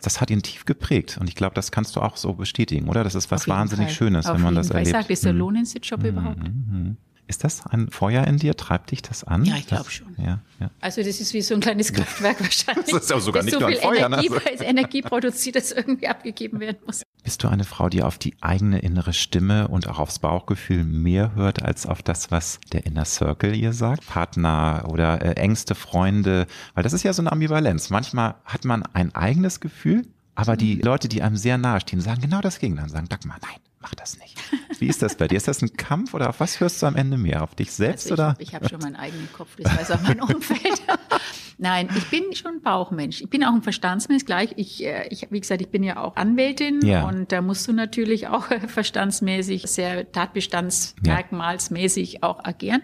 das 0.03 0.21
hat 0.21 0.31
ihn 0.31 0.43
tief 0.43 0.65
geprägt. 0.65 1.19
Und 1.21 1.29
ich 1.29 1.35
glaube, 1.35 1.55
das 1.55 1.71
kannst 1.71 1.97
du 1.97 2.01
auch 2.01 2.17
so 2.17 2.35
bestätigen, 2.35 2.89
oder? 2.89 3.05
Das 3.05 3.15
ist 3.15 3.31
was 3.31 3.49
wahnsinnig 3.49 3.89
Fall. 3.89 3.95
Schönes, 3.95 4.27
Auf 4.27 4.37
wenn 4.37 4.43
man 4.43 4.55
das 4.55 4.69
Fall. 4.69 4.79
erlebt. 4.79 4.97
Ich 4.97 5.03
sage, 5.03 5.13
ist 5.13 5.25
der 5.25 5.33
mhm. 5.33 5.39
Lohn 5.39 5.65
Job 5.83 6.03
mhm. 6.03 6.07
überhaupt? 6.07 6.43
Mhm. 6.43 6.97
Ist 7.27 7.43
das 7.43 7.67
ein 7.67 7.89
Feuer 7.91 8.27
in 8.27 8.37
dir? 8.37 8.55
Treibt 8.57 8.91
dich 8.91 9.01
das 9.01 9.25
an? 9.25 9.45
Ja, 9.45 9.57
ich 9.57 9.67
glaube 9.67 9.91
schon. 9.91 10.15
Ja, 10.19 10.41
ja. 10.61 10.71
Also 10.81 11.03
das 11.03 11.21
ist 11.21 11.33
wie 11.33 11.41
so 11.41 11.55
ein 11.55 11.61
kleines 11.61 11.93
Kraftwerk 11.93 12.41
wahrscheinlich. 12.41 12.87
Das 12.95 13.05
ist 13.05 13.13
auch 13.13 13.21
sogar 13.21 13.43
nicht 13.43 13.55
so 13.55 13.61
nur 13.61 13.71
ein 13.71 13.77
Feuer. 13.77 14.07
Energie, 14.07 14.29
ne? 14.29 14.41
Also 14.47 14.65
Energie 14.65 15.03
produziert, 15.03 15.57
das 15.57 15.73
irgendwie 15.73 16.07
abgegeben 16.07 16.61
werden 16.61 16.79
muss. 16.87 17.03
Bist 17.23 17.43
du 17.43 17.49
eine 17.49 17.65
Frau, 17.65 17.89
die 17.89 18.03
auf 18.03 18.19
die 18.19 18.35
eigene 18.43 18.81
innere 18.81 19.15
Stimme 19.15 19.69
und 19.69 19.89
auch 19.89 19.99
aufs 19.99 20.19
Bauchgefühl 20.19 20.85
mehr 20.85 21.35
hört 21.35 21.63
als 21.63 21.87
auf 21.87 22.03
das, 22.03 22.31
was 22.31 22.61
der 22.73 22.85
Inner 22.85 23.07
Circle 23.07 23.55
ihr 23.55 23.73
sagt? 23.73 24.07
Partner 24.07 24.85
oder 24.89 25.23
äh, 25.23 25.33
engste 25.33 25.75
Freunde? 25.75 26.47
Weil 26.75 26.83
das 26.83 26.93
ist 26.93 27.03
ja 27.03 27.15
so 27.15 27.23
eine 27.23 27.33
Ambivalenz. 27.33 27.89
Manchmal 27.89 28.35
hat 28.45 28.67
man 28.67 28.83
ein 28.93 29.15
eigenes 29.15 29.61
Gefühl, 29.61 30.07
aber 30.35 30.57
die 30.57 30.77
mhm. 30.77 30.83
Leute, 30.83 31.09
die 31.09 31.23
einem 31.23 31.37
sehr 31.37 31.57
nahe 31.57 31.81
stehen, 31.81 32.01
sagen 32.01 32.21
genau 32.21 32.43
das 32.43 32.59
Gegenteil. 32.59 32.91
Sagen, 32.91 33.09
Dagmar, 33.09 33.39
nein, 33.41 33.61
mach 33.85 33.95
das 33.95 34.19
nicht. 34.19 34.37
Wie 34.81 34.87
ist 34.87 35.03
das 35.03 35.15
bei 35.15 35.29
dir? 35.29 35.37
Ist 35.37 35.47
das 35.47 35.61
ein 35.61 35.77
Kampf 35.77 36.15
oder 36.15 36.31
auf 36.31 36.41
was 36.41 36.59
hörst 36.59 36.81
du 36.81 36.87
am 36.87 36.97
Ende 36.97 37.19
mehr? 37.19 37.43
Auf 37.43 37.55
dich 37.55 37.71
selbst 37.71 38.11
also 38.11 38.15
ich, 38.15 38.21
oder? 38.21 38.35
Ich 38.39 38.55
habe 38.55 38.67
schon 38.67 38.81
meinen 38.81 38.97
eigenen 38.97 39.31
Kopf, 39.31 39.57
das 39.59 39.77
weiß 39.77 39.91
auch 39.91 40.01
mein 40.01 40.23
Umfeld. 40.23 40.81
Nein, 41.59 41.91
ich 41.95 42.09
bin 42.09 42.35
schon 42.35 42.63
Bauchmensch. 42.63 43.21
Ich 43.21 43.29
bin 43.29 43.45
auch 43.45 43.53
ein 43.53 43.61
Verstandsmensch. 43.61 44.25
Gleich, 44.25 44.55
ich, 44.57 44.83
äh, 44.83 45.07
ich, 45.09 45.31
wie 45.31 45.39
gesagt, 45.39 45.61
ich 45.61 45.69
bin 45.69 45.83
ja 45.83 45.99
auch 45.99 46.17
Anwältin 46.17 46.81
ja. 46.83 47.07
und 47.07 47.31
da 47.31 47.43
musst 47.43 47.69
du 47.69 47.75
natürlich 47.75 48.29
auch 48.29 48.47
verstandsmäßig, 48.69 49.67
sehr 49.67 50.11
tatbestandsmerkmalsmäßig 50.11 52.23
auch 52.23 52.43
agieren. 52.43 52.81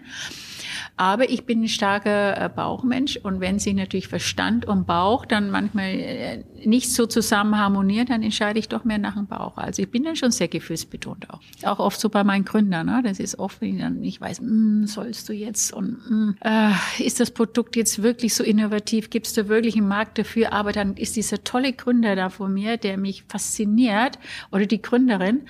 Aber 0.97 1.29
ich 1.29 1.45
bin 1.45 1.63
ein 1.63 1.67
starker 1.67 2.39
äh, 2.39 2.49
Bauchmensch 2.49 3.17
und 3.17 3.39
wenn 3.39 3.59
sich 3.59 3.73
natürlich 3.73 4.07
Verstand 4.07 4.65
und 4.65 4.85
Bauch 4.85 5.25
dann 5.25 5.49
manchmal 5.49 5.89
äh, 5.89 6.43
nicht 6.63 6.93
so 6.93 7.07
zusammen 7.07 7.57
harmonieren, 7.57 8.07
dann 8.07 8.21
entscheide 8.21 8.59
ich 8.59 8.69
doch 8.69 8.83
mehr 8.83 8.99
nach 8.99 9.15
dem 9.15 9.25
Bauch. 9.25 9.57
Also 9.57 9.81
ich 9.81 9.89
bin 9.89 10.03
dann 10.03 10.15
schon 10.15 10.31
sehr 10.31 10.47
gefühlsbetont 10.47 11.29
auch. 11.29 11.41
Auch 11.63 11.79
oft 11.79 11.99
so 11.99 12.09
bei 12.09 12.23
meinen 12.23 12.45
Gründern. 12.45 12.85
Ne? 12.85 13.01
Das 13.03 13.19
ist 13.19 13.39
oft, 13.39 13.61
wenn 13.61 13.75
ich 13.75 13.81
dann 13.81 13.99
nicht 13.99 14.21
weiß, 14.21 14.41
mm, 14.41 14.85
sollst 14.85 15.27
du 15.29 15.33
jetzt 15.33 15.73
und 15.73 15.97
mm, 16.09 16.35
äh, 16.41 17.03
ist 17.03 17.19
das 17.19 17.31
Produkt 17.31 17.75
jetzt 17.75 18.03
wirklich 18.03 18.35
so 18.35 18.43
innovativ? 18.43 19.09
Gibt 19.09 19.27
es 19.27 19.33
da 19.33 19.47
wirklich 19.47 19.75
einen 19.77 19.87
Markt 19.87 20.19
dafür? 20.19 20.53
Aber 20.53 20.71
dann 20.71 20.95
ist 20.97 21.15
dieser 21.15 21.43
tolle 21.43 21.73
Gründer 21.73 22.15
da 22.15 22.29
vor 22.29 22.49
mir, 22.49 22.77
der 22.77 22.97
mich 22.97 23.23
fasziniert 23.27 24.19
oder 24.51 24.65
die 24.65 24.81
Gründerin. 24.81 25.41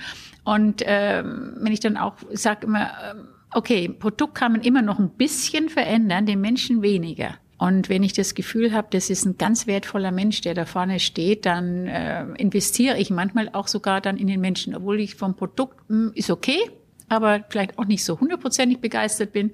Und 0.44 0.82
ähm, 0.86 1.58
wenn 1.60 1.72
ich 1.72 1.80
dann 1.80 1.98
auch 1.98 2.16
sage 2.32 2.66
immer, 2.66 2.90
ähm, 3.12 3.28
okay, 3.54 3.90
Produkt 3.90 4.36
kann 4.36 4.54
man 4.54 4.62
immer 4.62 4.82
noch 4.82 5.00
ein 5.00 5.10
bisschen 5.10 5.70
verändern, 5.70 6.26
den 6.26 6.42
Menschen 6.42 6.82
weniger. 6.82 7.36
Und 7.58 7.90
wenn 7.90 8.02
ich 8.02 8.14
das 8.14 8.34
Gefühl 8.34 8.74
habe, 8.74 8.88
das 8.90 9.12
ist 9.12 9.24
ein 9.26 9.38
ganz 9.38 9.68
wertvoller 9.68 10.12
Mensch, 10.12 10.42
der 10.42 10.56
da 10.56 10.66
vorne 10.66 11.00
steht, 11.00 11.46
dann 11.46 11.86
äh, 11.86 12.24
investiere 12.38 12.98
ich 12.98 13.12
manchmal 13.12 13.50
auch 13.54 13.68
sogar 13.68 14.02
dann 14.02 14.18
in 14.18 14.26
den 14.26 14.42
Menschen, 14.42 14.76
obwohl 14.76 15.00
ich 15.00 15.14
vom 15.14 15.36
Produkt 15.36 15.78
mh, 15.88 16.08
hm, 16.08 16.12
ist 16.16 16.32
okay, 16.32 16.60
aber 17.08 17.46
vielleicht 17.50 17.78
auch 17.78 17.86
nicht 17.86 18.04
so 18.04 18.20
hundertprozentig 18.20 18.80
begeistert 18.80 19.32
bin. 19.32 19.52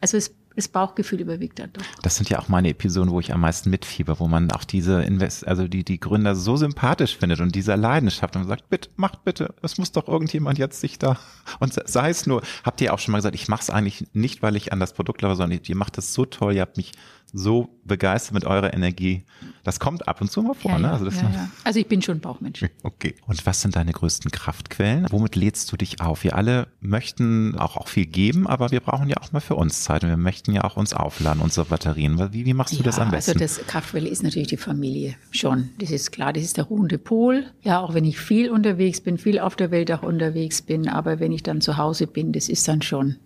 Also 0.00 0.18
es 0.18 0.34
das 0.58 0.68
Bauchgefühl 0.68 1.20
überwiegt 1.20 1.58
dann 1.60 1.72
doch. 1.72 1.82
Das 2.02 2.16
sind 2.16 2.28
ja 2.30 2.38
auch 2.40 2.48
meine 2.48 2.70
Episoden, 2.70 3.12
wo 3.12 3.20
ich 3.20 3.32
am 3.32 3.40
meisten 3.40 3.70
mitfieber, 3.70 4.18
wo 4.18 4.26
man 4.26 4.50
auch 4.50 4.64
diese 4.64 5.02
Invest, 5.02 5.46
also 5.46 5.68
die, 5.68 5.84
die 5.84 6.00
Gründer 6.00 6.34
so 6.34 6.56
sympathisch 6.56 7.16
findet 7.16 7.40
und 7.40 7.54
dieser 7.54 7.76
Leidenschaft 7.76 8.34
und 8.34 8.44
sagt, 8.46 8.68
bitte, 8.68 8.90
macht 8.96 9.24
bitte, 9.24 9.54
es 9.62 9.78
muss 9.78 9.92
doch 9.92 10.08
irgendjemand 10.08 10.58
jetzt 10.58 10.80
sich 10.80 10.98
da, 10.98 11.16
und 11.60 11.74
sei 11.88 12.10
es 12.10 12.26
nur, 12.26 12.42
habt 12.64 12.80
ihr 12.80 12.92
auch 12.92 12.98
schon 12.98 13.12
mal 13.12 13.18
gesagt, 13.18 13.36
ich 13.36 13.48
mache 13.48 13.62
es 13.62 13.70
eigentlich 13.70 14.08
nicht, 14.12 14.42
weil 14.42 14.56
ich 14.56 14.72
an 14.72 14.80
das 14.80 14.92
Produkt 14.92 15.18
glaube, 15.18 15.36
sondern 15.36 15.60
ihr 15.62 15.76
macht 15.76 15.96
das 15.96 16.12
so 16.12 16.24
toll, 16.24 16.54
ihr 16.54 16.62
habt 16.62 16.76
mich 16.76 16.92
so 17.32 17.68
begeistert 17.84 18.34
mit 18.34 18.44
eurer 18.44 18.72
Energie. 18.72 19.24
Das 19.64 19.80
kommt 19.80 20.08
ab 20.08 20.20
und 20.20 20.30
zu 20.30 20.42
mal 20.42 20.54
vor, 20.54 20.72
ja, 20.72 20.78
ne? 20.78 20.92
Also, 20.92 21.04
das 21.04 21.16
ja, 21.16 21.30
ja. 21.30 21.48
also 21.64 21.78
ich 21.78 21.86
bin 21.86 22.00
schon 22.00 22.20
Bauchmensch. 22.20 22.64
Okay. 22.82 23.14
Und 23.26 23.44
was 23.44 23.60
sind 23.60 23.76
deine 23.76 23.92
größten 23.92 24.30
Kraftquellen? 24.30 25.06
Womit 25.10 25.36
lädst 25.36 25.70
du 25.70 25.76
dich 25.76 26.00
auf? 26.00 26.24
Wir 26.24 26.36
alle 26.36 26.68
möchten 26.80 27.56
auch, 27.58 27.76
auch 27.76 27.88
viel 27.88 28.06
geben, 28.06 28.46
aber 28.46 28.70
wir 28.70 28.80
brauchen 28.80 29.08
ja 29.08 29.16
auch 29.18 29.32
mal 29.32 29.40
für 29.40 29.56
uns 29.56 29.82
Zeit 29.82 30.04
und 30.04 30.10
wir 30.10 30.16
möchten 30.16 30.52
ja 30.52 30.64
auch 30.64 30.76
uns 30.76 30.94
aufladen, 30.94 31.42
unsere 31.42 31.66
Batterien. 31.66 32.32
Wie, 32.32 32.46
wie 32.46 32.54
machst 32.54 32.78
du 32.78 32.82
das 32.82 32.98
am 32.98 33.10
besten? 33.10 33.32
Also 33.32 33.40
das 33.40 33.66
Kraftquelle 33.66 34.08
ist 34.08 34.22
natürlich 34.22 34.48
die 34.48 34.56
Familie 34.56 35.16
schon. 35.30 35.70
Das 35.78 35.90
ist 35.90 36.12
klar, 36.12 36.32
das 36.32 36.44
ist 36.44 36.56
der 36.56 36.64
ruhende 36.64 36.98
Pol. 36.98 37.44
Ja, 37.62 37.80
auch 37.80 37.94
wenn 37.94 38.04
ich 38.04 38.18
viel 38.18 38.50
unterwegs 38.50 39.00
bin, 39.00 39.18
viel 39.18 39.38
auf 39.38 39.56
der 39.56 39.70
Welt 39.70 39.92
auch 39.92 40.02
unterwegs 40.02 40.62
bin, 40.62 40.88
aber 40.88 41.20
wenn 41.20 41.32
ich 41.32 41.42
dann 41.42 41.60
zu 41.60 41.76
Hause 41.76 42.06
bin, 42.06 42.32
das 42.32 42.48
ist 42.48 42.66
dann 42.68 42.82
schon, 42.82 43.16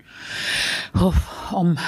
oh, 0.99 1.13
um 1.53 1.79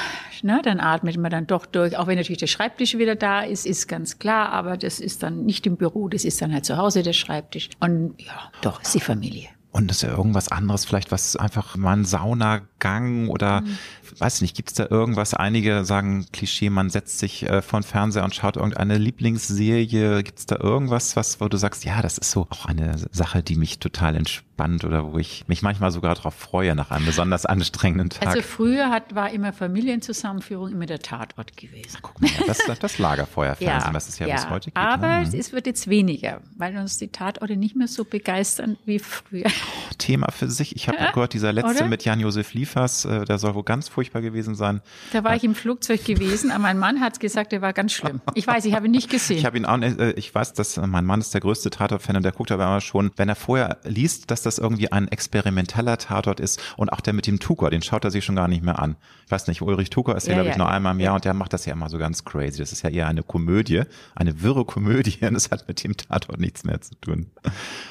ne? 0.45 0.61
Dann 0.63 0.79
atmet 0.79 1.17
man 1.17 1.31
dann 1.31 1.47
doch 1.47 1.67
durch, 1.67 1.97
auch 1.97 2.07
wenn 2.07 2.17
natürlich 2.17 2.39
der 2.39 2.47
Schreibtisch 2.47 2.97
wieder 2.97 3.17
da 3.17 3.41
ist, 3.43 3.67
ist 3.67 3.89
ganz 3.89 4.19
klar, 4.19 4.51
aber 4.51 4.77
das 4.77 5.01
ist 5.01 5.23
dann 5.23 5.45
nicht 5.45 5.67
im 5.67 5.77
Büro, 5.77 6.09
das 6.09 6.25
ist 6.25 6.41
dann 6.41 6.53
halt 6.53 6.65
zu 6.65 6.77
Hause 6.77 7.03
der 7.03 7.13
Schreibtisch. 7.13 7.71
Und 7.81 8.15
ja, 8.19 8.51
doch, 8.61 8.81
ist 8.83 8.95
die 8.95 9.01
Familie. 9.01 9.49
Und 9.73 9.91
ist 9.91 10.03
ja 10.03 10.11
irgendwas 10.11 10.53
anderes, 10.53 10.85
vielleicht 10.85 11.11
was 11.11 11.35
einfach 11.35 11.77
mal 11.77 11.97
ein 11.97 12.05
Saunagang 12.05 13.29
oder 13.29 13.63
mhm. 13.63 13.79
Weiß 14.19 14.41
nicht, 14.41 14.57
gibt 14.57 14.71
es 14.71 14.75
da 14.75 14.87
irgendwas? 14.89 15.35
Einige 15.35 15.85
sagen 15.85 16.27
Klischee, 16.33 16.71
man 16.71 16.91
setzt 16.91 17.19
sich 17.19 17.45
äh, 17.45 17.63
vor 17.63 17.81
den 17.81 17.85
Fernseher 17.85 18.25
und 18.25 18.35
schaut 18.35 18.57
irgendeine 18.57 18.99
Lieblingsserie. 18.99 20.23
Gibt 20.23 20.39
es 20.39 20.47
da 20.47 20.57
irgendwas, 20.57 21.17
was, 21.17 21.41
wo 21.41 21.49
du 21.49 21.57
sagst, 21.57 21.85
ja, 21.85 22.03
das 22.03 22.19
ist 22.19 22.31
so 22.31 22.47
auch 22.51 22.67
eine 22.67 22.97
Sache, 23.11 23.43
die 23.43 23.57
mich 23.57 23.79
total 23.79 24.17
entspannt 24.17 24.85
oder 24.85 25.13
wo 25.13 25.19
ich 25.19 25.47
mich 25.49 25.63
manchmal 25.63 25.91
sogar 25.91 26.15
darauf 26.15 26.35
freue 26.35 26.75
nach 26.75 26.91
einem 26.91 27.07
besonders 27.07 27.47
anstrengenden 27.47 28.11
Tag. 28.11 28.29
Also 28.29 28.43
früher 28.43 28.91
hat, 28.91 29.15
war 29.15 29.31
immer 29.31 29.53
Familienzusammenführung 29.53 30.71
immer 30.71 30.87
der 30.87 31.01
Tatort 31.01 31.57
gewesen. 31.57 31.99
Guck 32.03 32.21
mal, 32.21 32.31
das, 32.47 32.59
das 32.81 32.99
Lagerfeuerfernsehen, 32.99 33.81
ja, 33.81 33.95
was 33.95 34.09
es 34.09 34.19
ja, 34.19 34.27
ja, 34.27 34.37
bis 34.37 34.51
heute 34.51 34.65
gibt. 34.67 34.77
Aber 34.77 35.21
mhm. 35.21 35.39
es 35.39 35.53
wird 35.53 35.67
jetzt 35.67 35.89
weniger, 35.89 36.41
weil 36.57 36.77
uns 36.77 36.99
die 36.99 37.09
Tatorte 37.09 37.57
nicht 37.57 37.77
mehr 37.77 37.89
so 37.89 38.05
begeistern 38.05 38.77
wie 38.85 38.99
früher. 38.99 39.51
Thema 39.99 40.31
für 40.31 40.49
sich. 40.49 40.77
Ich 40.77 40.89
habe 40.89 40.99
ja, 40.99 41.11
gehört, 41.11 41.33
dieser 41.33 41.53
letzte 41.53 41.81
oder? 41.81 41.89
mit 41.89 42.05
Jan-Josef 42.05 42.55
Liefers, 42.55 43.05
äh, 43.05 43.25
der 43.25 43.39
soll 43.39 43.55
wohl 43.55 43.65
ganz 43.65 43.89
furchtbar 43.89 44.23
gewesen 44.23 44.55
sein. 44.55 44.81
Da 45.13 45.25
war 45.25 45.33
äh, 45.33 45.37
ich 45.37 45.45
im 45.45 45.55
Flugzeug 45.55 46.05
gewesen, 46.05 46.51
aber 46.51 46.63
mein 46.63 46.79
Mann 46.79 47.01
hat 47.01 47.21
gesagt, 47.21 47.53
der 47.53 47.63
war 47.63 47.73
ganz 47.73 47.93
schlimm. 47.93 48.21
Ich 48.35 48.47
weiß, 48.47 48.65
ich 48.65 48.75
habe 48.75 48.87
ihn 48.87 48.93
nicht 48.93 49.11
gesehen. 49.11 49.39
Ich 49.39 49.47
habe 49.47 49.57
ihn 49.57 49.65
auch, 49.65 49.81
äh, 49.81 50.13
ich 50.13 50.35
weiß, 50.35 50.53
dass 50.55 50.77
mein 50.77 51.05
Mann 51.05 51.21
ist 51.21 51.35
der 51.35 51.41
größte 51.41 51.71
Tatort-Fan 51.71 52.17
und 52.17 52.23
der 52.23 52.33
guckt 52.33 52.51
aber 52.53 52.65
immer 52.65 52.81
schon, 52.81 53.11
wenn 53.17 53.29
er 53.29 53.35
vorher 53.35 53.79
liest, 53.85 54.31
dass 54.31 54.43
das 54.43 54.59
irgendwie 54.59 54.91
ein 54.91 55.09
experimenteller 55.09 55.99
Tatort 55.99 56.41
ist 56.41 56.61
und 56.77 56.91
auch 56.91 57.01
der 57.01 57.13
mit 57.13 57.27
dem 57.27 57.41
Tucker, 57.41 57.71
den 57.71 57.83
schaut 57.83 58.05
er 58.05 58.11
sich 58.11 58.25
schon 58.25 58.37
gar 58.37 58.49
nicht 58.49 58.63
mehr 58.63 58.79
an. 58.79 58.97
Ich 59.27 59.31
weiß 59.31 59.47
nicht, 59.49 59.63
Ulrich 59.63 59.91
Tucker 59.91 60.17
ist 60.17 60.27
ja, 60.27 60.33
ja 60.33 60.41
glaube 60.41 60.51
ich, 60.51 60.57
nur 60.57 60.69
einmal 60.69 60.95
im 60.95 61.01
Jahr 61.01 61.15
und 61.15 61.25
der 61.25 61.35
macht 61.35 61.53
das 61.53 61.67
ja 61.67 61.73
immer 61.73 61.89
so 61.89 61.99
ganz 61.99 62.25
crazy. 62.25 62.59
Das 62.59 62.73
ist 62.73 62.83
ja 62.83 62.91
eher 62.91 63.07
eine 63.07 63.23
Komödie, 63.23 63.83
eine 64.15 64.43
wirre 64.43 64.65
Komödie 64.65 65.19
und 65.27 65.35
es 65.35 65.51
hat 65.51 65.67
mit 65.69 65.83
dem 65.85 65.97
Tatort 65.97 66.41
nichts 66.41 66.65
mehr 66.65 66.81
zu 66.81 66.95
tun. 67.01 67.31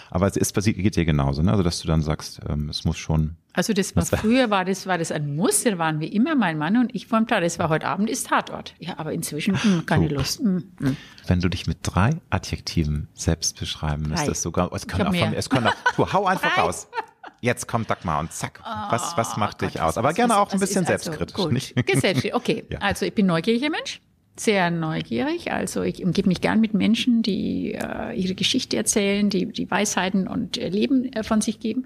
Aber 0.09 0.27
es 0.27 0.37
ist, 0.37 0.53
geht 0.53 0.95
dir 0.95 1.05
genauso, 1.05 1.41
ne? 1.41 1.51
Also, 1.51 1.63
dass 1.63 1.79
du 1.79 1.87
dann 1.93 2.01
sagst, 2.01 2.41
ähm, 2.49 2.69
es 2.69 2.83
muss 2.83 2.97
schon 2.97 3.37
also 3.55 3.71
das 3.71 3.95
war 3.95 4.03
früher 4.03 4.49
war 4.49 4.65
das 4.65 4.87
war 4.87 4.97
das 4.97 5.11
ein 5.11 5.35
Muss, 5.35 5.63
da 5.63 5.77
waren 5.77 5.99
wir 5.99 6.11
immer 6.11 6.33
mein 6.33 6.57
Mann 6.57 6.75
und 6.75 6.93
ich 6.95 7.05
vom 7.05 7.27
Tatort. 7.27 7.45
Das 7.45 7.59
war 7.59 7.69
heute 7.69 7.87
Abend 7.87 8.09
ist 8.09 8.27
Tatort. 8.27 8.73
Ja, 8.79 8.97
aber 8.97 9.13
inzwischen 9.13 9.53
mh, 9.53 9.63
hm, 9.63 9.85
keine 9.85 10.09
so. 10.09 10.15
Lust. 10.15 10.43
Mh, 10.43 10.49
hm, 10.49 10.71
mh. 10.79 10.89
Hm. 10.89 10.97
Wenn 11.27 11.39
du 11.39 11.49
dich 11.49 11.67
mit 11.67 11.77
drei 11.83 12.09
Adjektiven 12.31 13.07
selbst 13.13 13.59
beschreiben 13.59 14.09
müsstest, 14.09 14.41
sogar 14.41 14.73
es 14.73 14.87
können 14.87 15.07
auch 15.07 15.15
von, 15.15 15.33
es 15.33 15.49
können 15.49 15.67
auch, 15.67 15.75
du 15.95 16.11
hau 16.11 16.25
einfach 16.27 16.57
raus. 16.57 16.87
Jetzt 17.41 17.67
kommt 17.67 17.89
Dagmar 17.89 18.19
und 18.19 18.31
zack. 18.31 18.61
Was, 18.89 19.15
was 19.17 19.33
oh 19.35 19.39
macht 19.39 19.61
oh, 19.61 19.65
dich 19.65 19.75
Gott, 19.75 19.83
aus? 19.83 19.97
Aber 19.97 20.09
was, 20.09 20.15
gerne 20.15 20.33
was, 20.33 20.39
auch 20.39 20.51
ein 20.51 20.59
bisschen 20.59 20.85
also, 20.87 21.03
selbstkritisch. 21.03 21.35
Gut. 21.35 21.51
Nicht? 21.51 22.33
Okay, 22.33 22.65
ja. 22.69 22.79
also 22.79 23.05
ich 23.05 23.13
bin 23.13 23.27
neugieriger 23.27 23.69
Mensch. 23.69 24.01
Sehr 24.35 24.71
neugierig. 24.71 25.51
Also 25.51 25.83
ich 25.83 26.03
umgebe 26.03 26.27
mich 26.27 26.41
gern 26.41 26.59
mit 26.59 26.73
Menschen, 26.73 27.21
die 27.21 27.73
äh, 27.73 28.13
ihre 28.13 28.35
Geschichte 28.35 28.77
erzählen, 28.77 29.29
die 29.29 29.45
die 29.45 29.69
Weisheiten 29.69 30.27
und 30.27 30.55
Leben 30.55 31.11
äh, 31.13 31.23
von 31.23 31.41
sich 31.41 31.59
geben. 31.59 31.85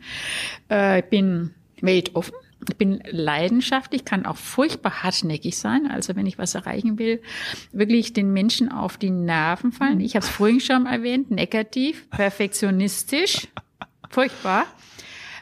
Äh, 0.70 1.04
bin 1.10 1.54
weltoffen. 1.82 2.36
Ich 2.68 2.76
bin 2.76 3.02
leidenschaftlich, 3.10 4.04
kann 4.04 4.26
auch 4.26 4.38
furchtbar 4.38 5.04
hartnäckig 5.04 5.58
sein. 5.58 5.88
Also 5.90 6.16
wenn 6.16 6.26
ich 6.26 6.38
was 6.38 6.56
erreichen 6.56 6.98
will, 6.98 7.22
wirklich 7.72 8.14
den 8.14 8.34
Menschen 8.34 8.72
auf 8.72 8.98
die 8.98 9.12
Nerven 9.12 9.72
fallen. 9.72 10.00
Ich 10.00 10.16
habe 10.16 10.26
es 10.26 10.30
vorhin 10.30 10.60
schon 10.60 10.86
erwähnt, 10.86 11.30
negativ, 11.30 12.10
perfektionistisch, 12.10 13.48
furchtbar. 14.10 14.66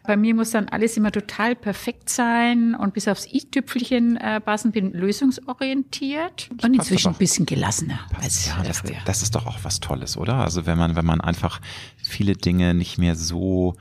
Bei 0.07 0.17
mir 0.17 0.35
muss 0.35 0.51
dann 0.51 0.69
alles 0.69 0.97
immer 0.97 1.11
total 1.11 1.55
perfekt 1.55 2.09
sein 2.09 2.75
und 2.75 2.93
bis 2.93 3.07
aufs 3.07 3.27
i-Tüpfelchen 3.31 4.17
äh, 4.17 4.39
passen, 4.41 4.71
bin 4.71 4.91
lösungsorientiert 4.93 6.49
und 6.63 6.75
inzwischen 6.75 7.09
ein 7.09 7.17
bisschen 7.17 7.45
gelassener 7.45 7.99
als 8.21 8.47
ja, 8.47 8.61
das, 8.63 8.83
das 9.05 9.21
ist 9.21 9.35
doch 9.35 9.45
auch 9.45 9.59
was 9.63 9.79
Tolles, 9.79 10.17
oder? 10.17 10.35
Also 10.35 10.65
wenn 10.65 10.77
man, 10.77 10.95
wenn 10.95 11.05
man 11.05 11.21
einfach 11.21 11.61
viele 12.01 12.35
Dinge 12.35 12.73
nicht 12.73 12.97
mehr 12.97 13.15
so 13.15 13.75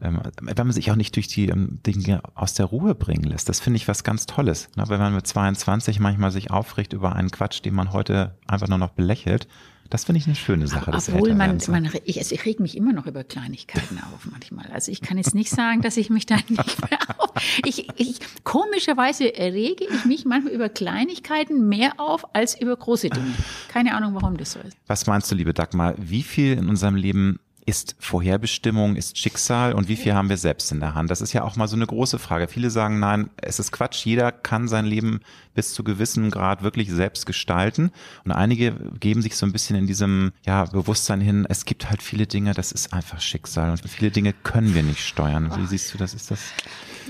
ähm, 0.00 0.20
wenn 0.42 0.66
man 0.66 0.72
sich 0.72 0.90
auch 0.90 0.96
nicht 0.96 1.16
durch 1.16 1.26
die 1.26 1.48
ähm, 1.48 1.78
Dinge 1.86 2.20
aus 2.34 2.52
der 2.52 2.66
Ruhe 2.66 2.94
bringen 2.94 3.24
lässt. 3.24 3.48
Das 3.48 3.60
finde 3.60 3.78
ich 3.78 3.88
was 3.88 4.04
ganz 4.04 4.26
Tolles. 4.26 4.68
Ne? 4.76 4.84
Wenn 4.88 5.00
man 5.00 5.14
mit 5.14 5.26
22 5.26 6.00
manchmal 6.00 6.30
sich 6.30 6.50
aufregt 6.50 6.92
über 6.92 7.16
einen 7.16 7.30
Quatsch, 7.30 7.64
den 7.64 7.74
man 7.74 7.92
heute 7.92 8.36
einfach 8.46 8.68
nur 8.68 8.78
noch 8.78 8.90
belächelt, 8.90 9.48
das 9.90 10.04
finde 10.04 10.20
ich 10.20 10.26
eine 10.26 10.36
schöne 10.36 10.66
Sache. 10.66 10.92
Obwohl 10.92 11.34
man, 11.34 11.58
man 11.68 11.90
ich, 12.04 12.18
also 12.18 12.34
ich 12.34 12.44
reg 12.44 12.60
mich 12.60 12.76
immer 12.76 12.92
noch 12.92 13.06
über 13.06 13.24
Kleinigkeiten 13.24 13.98
auf 13.98 14.26
manchmal. 14.30 14.66
Also 14.72 14.92
ich 14.92 15.00
kann 15.00 15.16
jetzt 15.16 15.34
nicht 15.34 15.50
sagen, 15.50 15.82
dass 15.82 15.96
ich 15.96 16.10
mich 16.10 16.26
da 16.26 16.36
nicht 16.48 16.90
mehr 16.90 16.98
auf. 17.18 17.30
Ich, 17.64 17.88
ich, 17.96 18.18
komischerweise 18.44 19.24
rege 19.24 19.84
ich 19.84 20.04
mich 20.04 20.24
manchmal 20.24 20.52
über 20.52 20.68
Kleinigkeiten 20.68 21.68
mehr 21.68 21.94
auf 21.98 22.34
als 22.34 22.60
über 22.60 22.76
große 22.76 23.10
Dinge. 23.10 23.34
Keine 23.68 23.94
Ahnung, 23.94 24.14
warum 24.14 24.36
das 24.36 24.52
so 24.52 24.60
ist. 24.60 24.76
Was 24.86 25.06
meinst 25.06 25.30
du, 25.30 25.34
liebe 25.34 25.54
Dagmar? 25.54 25.94
Wie 25.98 26.22
viel 26.22 26.52
in 26.54 26.68
unserem 26.68 26.96
Leben 26.96 27.38
ist 27.66 27.96
Vorherbestimmung, 27.98 28.94
ist 28.94 29.18
Schicksal 29.18 29.72
und 29.72 29.88
wie 29.88 29.96
viel 29.96 30.14
haben 30.14 30.28
wir 30.28 30.36
selbst 30.36 30.70
in 30.70 30.78
der 30.78 30.94
Hand? 30.94 31.10
Das 31.10 31.20
ist 31.20 31.32
ja 31.32 31.42
auch 31.42 31.56
mal 31.56 31.66
so 31.66 31.74
eine 31.74 31.86
große 31.86 32.20
Frage. 32.20 32.46
Viele 32.46 32.70
sagen, 32.70 33.00
nein, 33.00 33.28
es 33.36 33.58
ist 33.58 33.72
Quatsch. 33.72 34.06
Jeder 34.06 34.30
kann 34.30 34.68
sein 34.68 34.86
Leben 34.86 35.20
bis 35.54 35.74
zu 35.74 35.82
gewissem 35.82 36.30
Grad 36.30 36.62
wirklich 36.62 36.90
selbst 36.90 37.26
gestalten. 37.26 37.90
Und 38.24 38.30
einige 38.30 38.72
geben 39.00 39.20
sich 39.20 39.36
so 39.36 39.44
ein 39.44 39.52
bisschen 39.52 39.74
in 39.74 39.88
diesem 39.88 40.32
ja, 40.46 40.64
Bewusstsein 40.64 41.20
hin, 41.20 41.44
es 41.48 41.64
gibt 41.64 41.90
halt 41.90 42.02
viele 42.02 42.28
Dinge, 42.28 42.54
das 42.54 42.70
ist 42.70 42.92
einfach 42.92 43.20
Schicksal 43.20 43.70
und 43.72 43.88
viele 43.88 44.12
Dinge 44.12 44.32
können 44.32 44.74
wir 44.74 44.84
nicht 44.84 45.04
steuern. 45.04 45.52
Wie 45.56 45.66
siehst 45.66 45.92
du 45.92 45.98
das? 45.98 46.14
Ist 46.14 46.30
das? 46.30 46.40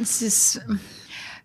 Es 0.01 0.23
ist, 0.23 0.61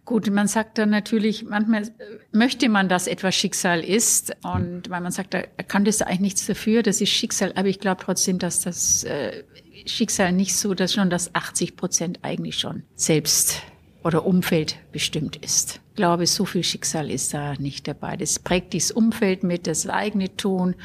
Gut, 0.03 0.29
man 0.31 0.47
sagt 0.47 0.77
dann 0.77 0.89
natürlich, 0.89 1.43
manchmal 1.43 1.83
möchte 2.31 2.69
man, 2.69 2.89
dass 2.89 3.07
etwas 3.07 3.35
Schicksal 3.35 3.83
ist. 3.83 4.35
Und 4.43 4.89
weil 4.89 5.01
man 5.01 5.11
sagt, 5.11 5.33
er 5.33 5.47
kann 5.47 5.85
das 5.85 6.01
eigentlich 6.01 6.19
nichts 6.21 6.45
dafür, 6.47 6.83
das 6.83 7.01
ist 7.01 7.09
Schicksal. 7.09 7.53
Aber 7.55 7.67
ich 7.67 7.79
glaube 7.79 8.01
trotzdem, 8.03 8.39
dass 8.39 8.61
das 8.61 9.03
äh, 9.03 9.43
Schicksal 9.85 10.31
nicht 10.31 10.55
so, 10.55 10.73
dass 10.73 10.93
schon 10.93 11.09
das 11.09 11.33
80 11.35 11.75
Prozent 11.75 12.19
eigentlich 12.23 12.57
schon 12.57 12.83
selbst 12.95 13.61
oder 14.03 14.25
Umfeld 14.25 14.77
bestimmt 14.91 15.35
ist. 15.35 15.79
Ich 15.91 15.95
glaube, 15.95 16.25
so 16.25 16.45
viel 16.45 16.63
Schicksal 16.63 17.11
ist 17.11 17.33
da 17.33 17.53
nicht 17.55 17.87
dabei. 17.87 18.17
Das 18.17 18.39
prägt 18.39 18.73
dieses 18.73 18.91
Umfeld 18.91 19.43
mit, 19.43 19.67
das 19.67 19.87
eigene 19.87 20.35
Tun. 20.35 20.75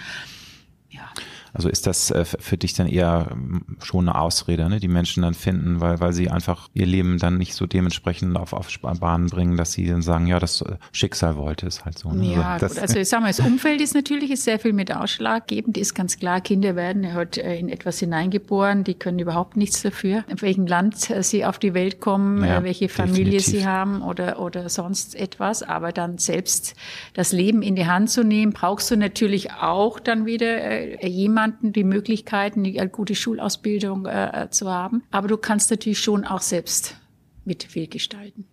Ja. 0.91 1.09
Also 1.57 1.71
ist 1.71 1.87
das 1.87 2.11
äh, 2.11 2.27
für 2.27 2.59
dich 2.59 2.75
dann 2.75 2.87
eher 2.87 3.29
ähm, 3.31 3.63
schon 3.83 4.11
eine 4.11 4.21
Ausrede, 4.21 4.69
ne? 4.69 4.79
die 4.79 4.89
Menschen 4.89 5.23
dann 5.23 5.33
finden, 5.33 5.81
weil, 5.81 6.01
weil 6.01 6.13
sie 6.13 6.29
einfach 6.29 6.69
ihr 6.75 6.85
Leben 6.85 7.17
dann 7.19 7.39
nicht 7.39 7.55
so 7.55 7.65
dementsprechend 7.65 8.37
auf, 8.37 8.53
auf 8.53 8.69
Bahnen 9.01 9.29
bringen, 9.29 9.57
dass 9.57 9.73
sie 9.73 9.87
dann 9.87 10.03
sagen, 10.03 10.27
ja, 10.27 10.39
das 10.39 10.61
äh, 10.61 10.77
Schicksal 10.93 11.37
wollte 11.37 11.67
es 11.67 11.87
halt 11.87 11.99
so. 11.99 12.13
Ne? 12.13 12.35
Ja, 12.35 12.43
also, 12.43 12.67
gut, 12.67 12.79
also 12.79 12.99
ich 12.99 13.09
sag 13.09 13.23
mal, 13.23 13.29
das 13.29 13.41
Umfeld 13.41 13.81
ist 13.81 13.95
natürlich 13.95 14.31
ist 14.31 14.45
sehr 14.45 14.59
viel 14.59 14.75
mit 14.75 14.95
ausschlaggebend, 14.95 15.79
ist 15.79 15.95
ganz 15.95 16.19
klar, 16.19 16.43
Kinder 16.43 16.77
werden 16.77 17.15
heute 17.15 17.43
äh, 17.43 17.59
in 17.59 17.71
etwas 17.71 18.01
hineingeboren, 18.01 18.85
die 18.85 18.93
können 18.93 19.19
überhaupt 19.19 19.57
nichts 19.57 19.81
dafür, 19.81 20.25
in 20.29 20.43
welchem 20.43 20.67
Land 20.67 21.11
sie 21.21 21.47
auf 21.47 21.59
die 21.59 21.73
Welt 21.73 22.03
kommen, 22.03 22.45
ja, 22.45 22.63
welche 22.65 22.91
Familie 22.91 23.39
definitiv. 23.39 23.61
sie 23.63 23.67
haben 23.67 24.03
oder, 24.03 24.41
oder 24.41 24.69
sonst 24.69 25.15
etwas, 25.15 25.63
aber 25.63 25.93
dann 25.93 26.19
selbst 26.19 26.75
das 27.15 27.33
Leben 27.33 27.63
in 27.63 27.77
die 27.77 27.87
Hand 27.87 28.11
zu 28.11 28.25
nehmen, 28.25 28.53
brauchst 28.53 28.91
du 28.91 28.97
natürlich 28.97 29.55
auch 29.55 29.99
dann 29.99 30.27
wieder 30.27 31.03
jemanden, 31.03 31.46
jemanden 31.47 31.73
die 31.73 31.85
Möglichkeiten, 31.85 32.65
eine 32.65 32.89
gute 32.89 33.15
Schulausbildung 33.15 34.07
äh, 34.07 34.49
zu 34.51 34.71
haben. 34.71 35.03
Aber 35.11 35.29
du 35.29 35.37
kannst 35.37 35.71
natürlich 35.71 36.01
schon 36.01 36.25
auch 36.25 36.41
selbst 36.41 36.97
mit 37.45 37.65
viel 37.65 37.87
gestalten. 37.87 38.47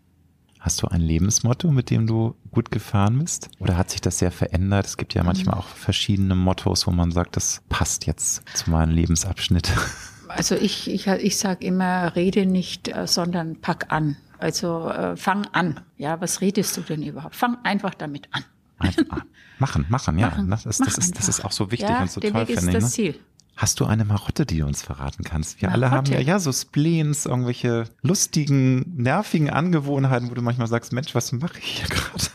Hast 0.59 0.81
du 0.81 0.87
ein 0.87 1.01
Lebensmotto, 1.01 1.71
mit 1.71 1.89
dem 1.89 2.07
du 2.07 2.35
gut 2.51 2.71
gefahren 2.71 3.19
bist? 3.19 3.49
Oder 3.59 3.77
hat 3.77 3.89
sich 3.89 3.99
das 3.99 4.19
sehr 4.19 4.31
verändert? 4.31 4.85
Es 4.85 4.95
gibt 4.95 5.13
ja 5.13 5.23
manchmal 5.23 5.55
mhm. 5.55 5.61
auch 5.61 5.67
verschiedene 5.67 6.35
Mottos, 6.35 6.87
wo 6.87 6.91
man 6.91 7.11
sagt, 7.11 7.35
das 7.35 7.61
passt 7.67 8.05
jetzt 8.05 8.43
zu 8.53 8.69
meinem 8.69 8.91
Lebensabschnitt. 8.91 9.71
Also 10.29 10.55
ich, 10.55 10.89
ich, 10.89 11.05
ich 11.05 11.37
sage 11.37 11.63
immer, 11.63 12.15
rede 12.15 12.47
nicht, 12.47 12.87
äh, 12.87 13.05
sondern 13.05 13.61
pack 13.61 13.91
an. 13.91 14.17
Also 14.39 14.89
äh, 14.89 15.15
fang 15.15 15.45
an. 15.51 15.81
Ja, 15.97 16.19
was 16.21 16.41
redest 16.41 16.75
du 16.75 16.81
denn 16.81 17.03
überhaupt? 17.03 17.35
Fang 17.35 17.57
einfach 17.63 17.93
damit 17.93 18.29
an. 18.31 18.43
Einfach 18.83 19.25
machen, 19.59 19.85
machen, 19.89 20.19
ja. 20.19 20.29
Machen, 20.29 20.49
das, 20.49 20.63
das, 20.63 20.77
das 20.77 20.97
ist, 20.97 21.17
das 21.17 21.29
ist 21.29 21.45
auch 21.45 21.51
so 21.51 21.71
wichtig 21.71 21.89
ja, 21.89 22.01
und 22.01 22.11
so 22.11 22.21
toll, 22.21 22.45
finde 22.45 22.67
ich. 22.67 22.73
Das 22.73 22.83
ne? 22.83 22.89
Ziel. 22.89 23.19
Hast 23.55 23.79
du 23.79 23.85
eine 23.85 24.03
Marotte, 24.03 24.47
die 24.47 24.59
du 24.59 24.65
uns 24.65 24.81
verraten 24.81 25.23
kannst? 25.23 25.61
Wir 25.61 25.69
Marotte. 25.69 25.85
alle 25.85 25.95
haben 25.95 26.11
ja, 26.11 26.19
ja 26.19 26.39
so 26.39 26.51
Spleens, 26.51 27.27
irgendwelche 27.27 27.83
lustigen, 28.01 28.95
nervigen 28.97 29.49
Angewohnheiten, 29.51 30.31
wo 30.31 30.33
du 30.33 30.41
manchmal 30.41 30.67
sagst, 30.67 30.91
Mensch, 30.91 31.13
was 31.13 31.31
mache 31.33 31.59
ich 31.59 31.65
hier 31.65 31.87
gerade 31.89 32.25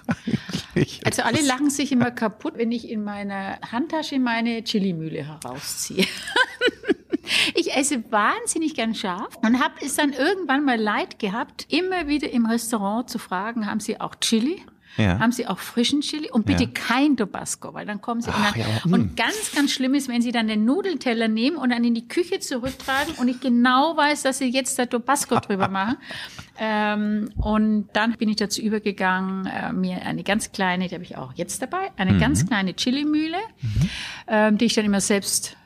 eigentlich? 0.75 1.05
Also 1.05 1.23
alle 1.23 1.45
lachen 1.45 1.71
sich 1.71 1.91
immer 1.91 2.13
kaputt, 2.13 2.55
wenn 2.57 2.71
ich 2.71 2.89
in 2.89 3.03
meiner 3.03 3.59
Handtasche 3.73 4.19
meine 4.21 4.63
Chilimühle 4.63 5.25
herausziehe. 5.25 6.07
Ich 7.55 7.75
esse 7.75 8.11
wahnsinnig 8.11 8.75
gern 8.75 8.95
scharf 8.95 9.37
und 9.43 9.61
habe 9.61 9.75
es 9.85 9.97
dann 9.97 10.13
irgendwann 10.13 10.65
mal 10.65 10.81
leid 10.81 11.19
gehabt, 11.19 11.67
immer 11.69 12.09
wieder 12.09 12.31
im 12.31 12.47
Restaurant 12.47 13.11
zu 13.11 13.19
fragen, 13.19 13.67
haben 13.67 13.81
Sie 13.81 14.01
auch 14.01 14.15
Chili? 14.15 14.63
Ja. 14.97 15.19
haben 15.19 15.33
sie 15.33 15.47
auch 15.47 15.59
frischen 15.59 16.01
Chili 16.01 16.31
und 16.31 16.47
bitte 16.47 16.65
ja. 16.65 16.71
kein 16.73 17.17
Tabasco, 17.17 17.75
weil 17.75 17.87
dann 17.87 18.01
kommen 18.01 18.21
sie 18.21 18.31
Ach, 18.33 18.55
und, 18.55 18.65
dann, 18.65 18.91
ja. 18.91 18.95
und 18.95 19.17
ganz, 19.17 19.53
ganz 19.55 19.73
schlimm 19.73 19.95
ist, 19.95 20.09
wenn 20.09 20.23
sie 20.23 20.33
dann 20.33 20.49
den 20.49 20.65
Nudelteller 20.65 21.29
nehmen 21.29 21.57
und 21.57 21.71
dann 21.71 21.85
in 21.85 21.95
die 21.95 22.09
Küche 22.09 22.41
zurücktragen 22.41 23.15
und 23.15 23.29
ich 23.29 23.41
genau 23.41 23.97
weiß, 23.97 24.23
dass 24.23 24.39
sie 24.39 24.49
jetzt 24.49 24.79
da 24.79 24.87
Tabasco 24.87 25.39
drüber 25.41 25.69
machen. 25.69 25.97
Ähm, 26.59 27.31
und 27.37 27.89
dann 27.93 28.17
bin 28.17 28.29
ich 28.29 28.37
dazu 28.37 28.61
übergegangen, 28.61 29.47
äh, 29.47 29.73
mir 29.73 30.03
eine 30.03 30.25
ganz 30.25 30.51
kleine, 30.51 30.89
die 30.89 30.95
habe 30.95 31.05
ich 31.05 31.17
auch 31.17 31.33
jetzt 31.35 31.63
dabei, 31.63 31.91
eine 31.97 32.15
mhm. 32.15 32.19
ganz 32.19 32.47
kleine 32.47 32.75
Chili-Mühle, 32.75 33.39
mhm. 33.61 33.91
ähm, 34.27 34.59
die 34.59 34.65
ich 34.65 34.75
dann 34.75 34.85
immer 34.85 35.01
selbst 35.01 35.57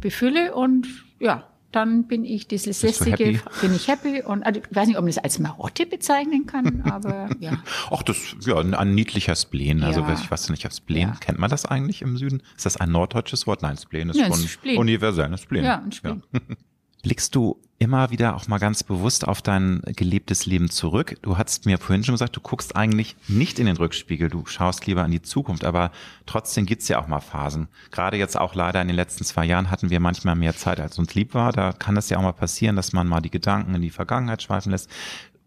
befülle 0.00 0.54
und 0.54 0.86
ja, 1.20 1.51
dann 1.72 2.04
bin 2.06 2.24
ich 2.24 2.46
dieses 2.46 2.82
lästige, 2.82 3.40
bin 3.60 3.74
ich 3.74 3.88
happy 3.88 4.22
und 4.22 4.42
also, 4.44 4.60
ich 4.60 4.76
weiß 4.76 4.86
nicht, 4.86 4.96
ob 4.96 5.02
man 5.02 5.12
das 5.12 5.18
als 5.18 5.38
Marotte 5.38 5.86
bezeichnen 5.86 6.46
kann, 6.46 6.82
aber 6.90 7.30
ja. 7.40 7.62
Ach, 7.90 8.02
das 8.02 8.36
ja 8.40 8.56
ein 8.56 8.94
niedlicher 8.94 9.34
Spleen. 9.34 9.82
Also 9.82 10.00
ja. 10.00 10.14
ich 10.14 10.30
weiß 10.30 10.50
nicht, 10.50 10.70
Spleen 10.72 11.08
ja. 11.08 11.14
kennt 11.20 11.38
man 11.38 11.50
das 11.50 11.64
eigentlich 11.64 12.02
im 12.02 12.16
Süden? 12.16 12.42
Ist 12.56 12.66
das 12.66 12.76
ein 12.76 12.92
norddeutsches 12.92 13.46
Wort? 13.46 13.62
Nein, 13.62 13.76
Spleen 13.76 14.10
ist 14.10 14.18
ja, 14.18 14.26
schon 14.26 14.46
Spleen. 14.46 14.78
universell, 14.78 15.26
ein 15.26 15.38
Spleen. 15.38 15.64
Ja, 15.64 15.78
ein 15.78 15.92
Spleen. 15.92 16.22
Ja. 16.32 16.40
Blickst 17.02 17.34
du 17.34 17.60
immer 17.80 18.10
wieder 18.12 18.36
auch 18.36 18.46
mal 18.46 18.58
ganz 18.58 18.84
bewusst 18.84 19.26
auf 19.26 19.42
dein 19.42 19.82
gelebtes 19.84 20.46
Leben 20.46 20.70
zurück? 20.70 21.16
Du 21.22 21.36
hast 21.36 21.66
mir 21.66 21.78
vorhin 21.78 22.04
schon 22.04 22.14
gesagt, 22.14 22.36
du 22.36 22.40
guckst 22.40 22.76
eigentlich 22.76 23.16
nicht 23.26 23.58
in 23.58 23.66
den 23.66 23.76
Rückspiegel, 23.76 24.28
du 24.28 24.46
schaust 24.46 24.86
lieber 24.86 25.04
in 25.04 25.10
die 25.10 25.20
Zukunft, 25.20 25.64
aber 25.64 25.90
trotzdem 26.26 26.64
gibt's 26.64 26.86
ja 26.86 27.00
auch 27.00 27.08
mal 27.08 27.18
Phasen. 27.18 27.66
Gerade 27.90 28.18
jetzt 28.18 28.38
auch 28.38 28.54
leider 28.54 28.80
in 28.80 28.86
den 28.86 28.94
letzten 28.94 29.24
zwei 29.24 29.44
Jahren 29.44 29.68
hatten 29.68 29.90
wir 29.90 29.98
manchmal 29.98 30.36
mehr 30.36 30.54
Zeit, 30.54 30.78
als 30.78 30.96
uns 30.96 31.16
lieb 31.16 31.34
war. 31.34 31.50
Da 31.50 31.72
kann 31.72 31.96
es 31.96 32.08
ja 32.08 32.18
auch 32.18 32.22
mal 32.22 32.30
passieren, 32.30 32.76
dass 32.76 32.92
man 32.92 33.08
mal 33.08 33.20
die 33.20 33.30
Gedanken 33.30 33.74
in 33.74 33.82
die 33.82 33.90
Vergangenheit 33.90 34.44
schweifen 34.44 34.70
lässt. 34.70 34.88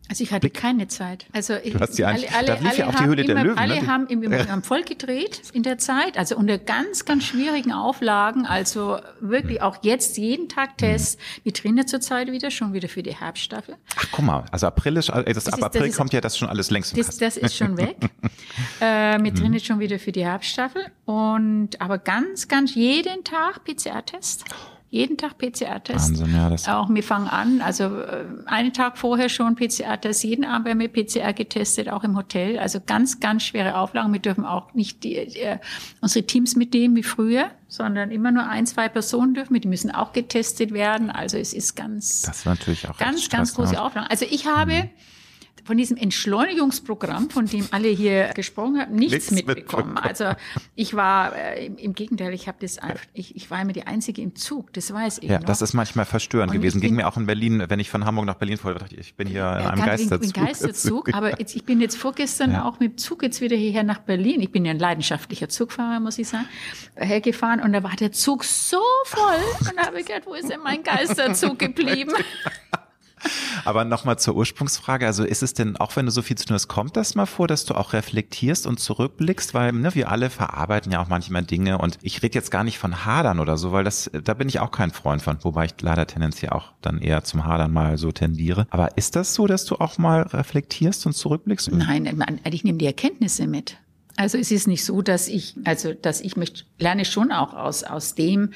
Also 0.10 0.24
ich 0.24 0.32
hatte 0.32 0.42
Blick. 0.42 0.54
keine 0.54 0.88
Zeit. 0.88 1.26
Also 1.34 1.56
ich, 1.64 1.74
du 1.74 1.80
hast 1.80 1.98
die 1.98 2.06
alle, 2.06 2.28
alle, 2.36 2.48
da 2.48 2.54
lief 2.56 2.68
alle 2.70 2.78
ja 2.78 2.88
auch 2.88 2.96
die 2.96 3.06
Höhle 3.06 3.24
immer, 3.24 3.34
der 3.34 3.44
Löwen. 3.44 3.58
Alle 3.58 3.82
ne? 3.82 3.88
haben 3.88 4.08
im, 4.08 4.24
im, 4.24 4.64
voll 4.64 4.84
gedreht 4.84 5.42
in 5.54 5.64
der 5.64 5.78
Zeit, 5.78 6.18
also 6.18 6.36
unter 6.36 6.58
ganz, 6.58 7.06
ganz 7.06 7.24
schwierigen 7.24 7.72
Auflagen. 7.72 8.46
Also 8.46 9.00
wirklich 9.20 9.62
auch 9.62 9.78
jetzt 9.82 10.18
jeden 10.18 10.48
Tag 10.50 10.78
Tests. 10.78 11.18
Mhm. 11.18 11.42
Wir 11.44 11.54
trainieren 11.54 11.88
zurzeit 11.88 12.32
wieder, 12.32 12.52
schon 12.52 12.74
wieder 12.74 12.88
für 12.88 13.04
die 13.04 13.16
Herbststaffel. 13.16 13.76
Ach 13.96 14.06
guck 14.12 14.26
mal, 14.26 14.46
also 14.52 14.68
April 14.68 14.98
ist, 14.98 15.10
also 15.10 15.26
das, 15.26 15.48
ab 15.48 15.64
April 15.64 15.88
ist, 15.88 15.98
kommt 15.98 16.14
ja 16.14 16.22
das 16.22 16.38
schon 16.38 16.50
alles 16.50 16.70
längst 16.70 16.96
das, 16.98 17.18
das 17.18 17.38
ist 17.38 17.56
schon 17.56 17.78
weg. 17.78 17.98
äh, 18.80 19.22
wir 19.22 19.34
trainieren 19.34 19.52
mhm. 19.52 19.60
schon 19.60 19.80
wieder 19.80 20.00
für 20.00 20.12
die 20.12 20.24
Herbststaffel. 20.24 20.86
Und 21.06 21.82
aber 21.82 21.98
ganz, 21.98 22.48
ganz 22.48 22.76
jeden 22.76 23.24
Tag 23.24 23.64
PCR-Test. 23.64 24.46
Jeden 24.90 25.18
Tag 25.18 25.38
PCR-Test. 25.38 26.10
Wahnsinn, 26.10 26.34
ja. 26.34 26.50
Das 26.50 26.68
auch 26.70 26.90
wir 26.90 27.04
fangen 27.04 27.28
an, 27.28 27.62
also 27.62 27.84
äh, 27.84 28.26
einen 28.46 28.72
Tag 28.72 28.98
vorher 28.98 29.30
schon 29.30 29.56
PCR-Test, 29.56 30.24
jeden 30.24 30.46
Abend 30.46 30.68
werden 30.68 30.80
wir 30.80 30.88
PCR 30.88 31.34
getestet, 31.34 31.90
auch 31.90 32.04
im 32.04 32.16
Hotel. 32.16 32.60
Also 32.60 32.80
ganz, 32.86 33.20
ganz 33.20 33.44
schwere 33.44 33.78
Auflagen. 33.78 34.14
Wir 34.14 34.22
dürfen 34.22 34.46
auch 34.46 34.74
nicht 34.74 35.04
die, 35.04 35.16
äh, 35.16 35.60
unsere 36.02 36.26
Teams 36.26 36.56
mit 36.56 36.74
dem 36.74 36.96
wie 36.96 37.04
früher, 37.04 37.52
sondern 37.68 38.12
immer 38.12 38.32
nur 38.32 38.48
ein, 38.48 38.66
zwei 38.66 38.88
Personen 38.88 39.34
dürfen. 39.34 39.60
Die 39.60 39.68
müssen 39.68 39.92
auch 39.92 40.14
getestet 40.14 40.72
werden. 40.72 41.10
Also 41.10 41.38
es 41.38 41.54
ist 41.54 41.76
ganz, 41.76 42.22
das 42.22 42.38
ist 42.38 42.46
natürlich 42.46 42.88
auch 42.88 42.98
ganz, 42.98 43.28
ganz 43.30 43.54
große 43.54 43.82
Auflagen. 43.82 44.08
Also 44.10 44.26
ich 44.30 44.48
habe, 44.48 44.74
mhm 44.84 44.90
von 45.66 45.78
diesem 45.78 45.98
Entschleunigungsprogramm, 45.98 47.32
von 47.32 47.48
dem 47.48 47.68
alle 47.72 47.88
hier 47.88 48.30
gesprochen 48.36 48.80
haben, 48.80 48.96
nichts, 48.96 49.32
nichts 49.32 49.48
mitbekommen. 49.48 49.96
mitbekommen. 49.96 49.98
Also 49.98 50.26
ich 50.76 50.94
war 50.94 51.36
äh, 51.36 51.66
im, 51.66 51.78
im, 51.78 51.96
Gegenteil, 51.96 52.34
ich 52.34 52.48
habe 52.48 52.60
das 52.62 52.78
einfach, 52.78 53.04
ich, 53.14 53.36
ich 53.36 53.50
war 53.50 53.60
immer 53.62 53.74
die 53.74 53.88
Einzige 53.88 54.22
im 54.22 54.36
Zug, 54.36 54.72
das 54.74 54.94
weiß 54.94 55.20
ich. 55.20 55.30
Ja, 55.30 55.40
noch. 55.40 55.46
das 55.46 55.64
ist 55.64 55.74
manchmal 55.74 56.06
verstörend 56.06 56.52
und 56.52 56.58
gewesen. 56.58 56.82
Ging 56.82 56.96
mir 56.96 57.08
auch 57.08 57.18
in 57.18 57.26
Berlin, 57.26 57.64
wenn 57.68 57.80
ich 57.80 57.90
von 57.90 58.06
Hamburg 58.06 58.26
nach 58.26 58.36
Berlin 58.36 58.58
fuhr, 58.58 58.76
dachte 58.76 58.94
ich, 58.94 59.08
ich 59.08 59.16
bin 59.16 59.28
hier 59.28 59.42
in 59.42 59.66
einem 59.66 59.84
Geisterzug. 59.84 60.34
Geisterzug, 60.36 61.14
aber 61.16 61.40
jetzt, 61.40 61.56
ich 61.56 61.66
bin 61.66 61.82
jetzt 61.82 61.98
vorgestern 61.98 62.52
ja. 62.52 62.66
auch 62.66 62.80
mit 62.80 62.92
dem 62.92 62.98
Zug 63.00 63.24
jetzt 63.24 63.42
wieder 63.42 63.58
hierher 63.58 63.84
nach 63.84 64.00
Berlin. 64.00 64.42
Ich 64.42 64.52
bin 64.52 64.66
ja 64.66 64.72
ein 64.72 64.80
leidenschaftlicher 64.80 65.50
Zugfahrer, 65.50 66.00
muss 66.00 66.20
ich 66.20 66.28
sagen, 66.28 66.46
hergefahren 66.96 67.60
und 67.60 67.74
da 67.74 67.82
war 67.82 67.96
der 67.96 68.12
Zug 68.12 68.44
so 68.44 68.82
voll 69.06 69.42
und 69.62 69.78
da 69.78 69.88
habe 69.88 70.00
ich 70.00 70.06
gedacht, 70.06 70.28
wo 70.28 70.36
ist 70.36 70.48
denn 70.48 70.62
mein 70.64 70.84
Geisterzug 70.84 71.58
geblieben? 71.58 72.14
Aber 73.64 73.86
nochmal 73.86 74.20
zur 74.20 74.36
Ursprungsfrage. 74.36 75.06
Also 75.06 75.24
ist 75.24 75.44
es 75.44 75.54
denn, 75.54 75.78
auch 75.78 75.96
wenn 75.96 76.06
du 76.06 76.12
so 76.12 76.22
viel 76.22 76.38
zu 76.38 76.46
tun 76.46 76.56
hast, 76.56 76.68
kommt 76.68 76.98
das 76.98 77.16
mal 77.16 77.26
vor, 77.26 77.48
dass 77.48 77.66
du 77.66 77.74
auch 77.74 77.94
reflektierst 77.94 78.68
und 78.68 78.80
zurückblickst? 78.80 79.54
Weil 79.54 79.72
ne, 79.74 79.96
wir 79.96 80.12
alle 80.12 80.30
verarbeiten 80.30 80.92
ja 80.92 81.02
auch 81.02 81.08
manchmal 81.08 81.44
Dinge 81.44 81.78
und 81.78 81.98
ich 82.02 82.22
rede 82.22 82.36
jetzt 82.36 82.52
gar 82.52 82.64
nicht 82.64 82.78
von 82.78 83.06
Hadern 83.06 83.40
oder 83.40 83.58
so, 83.58 83.72
weil 83.72 83.84
das, 83.84 84.10
da 84.24 84.34
bin 84.34 84.48
ich 84.50 84.60
auch 84.60 84.72
kein 84.72 84.92
Freund 84.92 85.22
von, 85.22 85.38
wobei 85.42 85.66
ich 85.66 85.74
leider 85.82 86.06
tendenziell 86.08 86.52
auch 86.52 86.74
dann 86.82 87.00
eher 87.00 87.24
zum 87.24 87.46
Hadern 87.46 87.72
mal 87.72 87.98
so 87.98 88.12
tendiere. 88.12 88.68
Aber 88.70 88.98
ist 88.98 89.16
das 89.16 89.34
so, 89.34 89.48
dass 89.48 89.66
du 89.66 89.76
auch 89.76 89.98
mal 89.98 90.22
reflektierst 90.24 91.06
und 91.06 91.14
zurückblickst? 91.14 91.72
Nein, 91.72 92.24
ich 92.50 92.64
nehme 92.64 92.78
die 92.78 92.86
Erkenntnisse 92.86 93.48
mit. 93.48 93.78
Also 94.18 94.38
es 94.38 94.52
ist 94.52 94.68
nicht 94.68 94.86
so, 94.86 95.02
dass 95.02 95.28
ich, 95.28 95.56
also 95.66 95.94
dass 95.94 96.22
ich 96.22 96.38
möchte, 96.38 96.64
lerne 96.80 97.04
schon 97.04 97.32
auch 97.32 97.54
aus 97.54 97.84
aus 97.84 98.16
dem, 98.16 98.52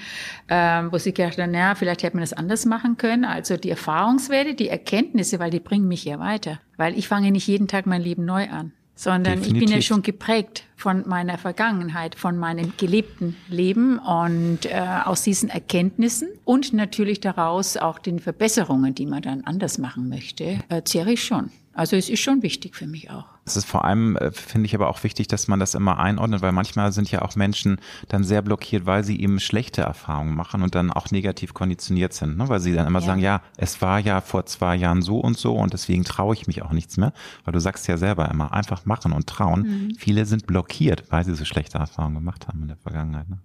ähm, 0.47 0.91
wo 0.91 0.97
sie 0.97 1.13
gedacht 1.13 1.37
haben, 1.37 1.51
naja, 1.51 1.75
vielleicht 1.75 2.03
hätte 2.03 2.15
man 2.15 2.23
das 2.23 2.33
anders 2.33 2.65
machen 2.65 2.97
können. 2.97 3.25
Also 3.25 3.57
die 3.57 3.69
Erfahrungswerte, 3.69 4.53
die 4.53 4.69
Erkenntnisse, 4.69 5.39
weil 5.39 5.51
die 5.51 5.59
bringen 5.59 5.87
mich 5.87 6.05
ja 6.05 6.19
weiter. 6.19 6.59
Weil 6.77 6.97
ich 6.97 7.07
fange 7.07 7.31
nicht 7.31 7.47
jeden 7.47 7.67
Tag 7.67 7.87
mein 7.87 8.01
Leben 8.01 8.23
neu 8.23 8.49
an, 8.49 8.71
sondern 8.95 9.39
Definitiv. 9.39 9.53
ich 9.53 9.59
bin 9.59 9.75
ja 9.75 9.81
schon 9.81 10.01
geprägt 10.01 10.63
von 10.77 11.07
meiner 11.07 11.37
Vergangenheit, 11.37 12.15
von 12.15 12.37
meinem 12.37 12.73
gelebten 12.77 13.35
Leben 13.49 13.99
und 13.99 14.65
äh, 14.65 14.81
aus 15.03 15.23
diesen 15.23 15.49
Erkenntnissen 15.49 16.29
und 16.45 16.71
natürlich 16.71 17.19
daraus 17.19 17.75
auch 17.75 17.99
den 17.99 18.19
Verbesserungen, 18.19 18.95
die 18.95 19.05
man 19.05 19.21
dann 19.21 19.43
anders 19.43 19.77
machen 19.77 20.07
möchte, 20.07 20.59
äh, 20.69 20.83
zehre 20.83 21.11
ich 21.11 21.23
schon. 21.23 21.51
Also 21.73 21.95
es 21.95 22.09
ist 22.09 22.19
schon 22.19 22.43
wichtig 22.43 22.75
für 22.75 22.87
mich 22.87 23.09
auch. 23.09 23.38
Es 23.49 23.57
ist 23.57 23.65
vor 23.65 23.85
allem, 23.85 24.15
äh, 24.17 24.31
finde 24.31 24.67
ich 24.67 24.75
aber 24.75 24.89
auch 24.89 25.03
wichtig, 25.03 25.27
dass 25.27 25.47
man 25.47 25.59
das 25.59 25.73
immer 25.73 25.99
einordnet, 25.99 26.41
weil 26.41 26.51
manchmal 26.51 26.91
sind 26.91 27.09
ja 27.11 27.21
auch 27.21 27.35
Menschen 27.35 27.79
dann 28.07 28.23
sehr 28.23 28.41
blockiert, 28.41 28.85
weil 28.85 29.03
sie 29.03 29.19
eben 29.19 29.39
schlechte 29.39 29.81
Erfahrungen 29.81 30.35
machen 30.35 30.61
und 30.61 30.75
dann 30.75 30.91
auch 30.91 31.11
negativ 31.11 31.53
konditioniert 31.53 32.13
sind, 32.13 32.37
ne? 32.37 32.47
weil 32.49 32.59
sie 32.59 32.73
dann 32.73 32.87
immer 32.87 32.99
ja. 32.99 33.05
sagen, 33.05 33.21
ja, 33.21 33.41
es 33.57 33.81
war 33.81 33.99
ja 33.99 34.21
vor 34.21 34.45
zwei 34.45 34.75
Jahren 34.75 35.01
so 35.01 35.19
und 35.19 35.37
so 35.37 35.55
und 35.55 35.73
deswegen 35.73 36.03
traue 36.03 36.35
ich 36.35 36.47
mich 36.47 36.61
auch 36.61 36.71
nichts 36.71 36.97
mehr, 36.97 37.13
weil 37.45 37.53
du 37.53 37.59
sagst 37.59 37.87
ja 37.87 37.97
selber 37.97 38.29
immer, 38.29 38.53
einfach 38.53 38.85
machen 38.85 39.11
und 39.11 39.27
trauen. 39.27 39.61
Mhm. 39.61 39.95
Viele 39.97 40.25
sind 40.25 40.45
blockiert, 40.45 41.05
weil 41.09 41.25
sie 41.25 41.35
so 41.35 41.45
schlechte 41.45 41.77
Erfahrungen 41.77 42.15
gemacht 42.15 42.47
haben 42.47 42.61
in 42.61 42.67
der 42.67 42.77
Vergangenheit. 42.77 43.29
Ne? 43.29 43.39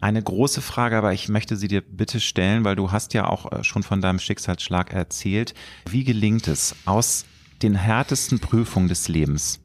Eine 0.00 0.22
große 0.22 0.60
Frage, 0.60 0.98
aber 0.98 1.14
ich 1.14 1.28
möchte 1.28 1.56
sie 1.56 1.68
dir 1.68 1.80
bitte 1.80 2.20
stellen, 2.20 2.64
weil 2.64 2.76
du 2.76 2.92
hast 2.92 3.14
ja 3.14 3.26
auch 3.26 3.50
äh, 3.50 3.64
schon 3.64 3.82
von 3.82 4.02
deinem 4.02 4.18
Schicksalsschlag 4.18 4.92
erzählt. 4.92 5.54
Wie 5.88 6.04
gelingt 6.04 6.46
es, 6.46 6.76
aus 6.84 7.24
den 7.64 7.74
härtesten 7.74 8.38
Prüfungen 8.38 8.88
des 8.88 9.08
Lebens 9.08 9.60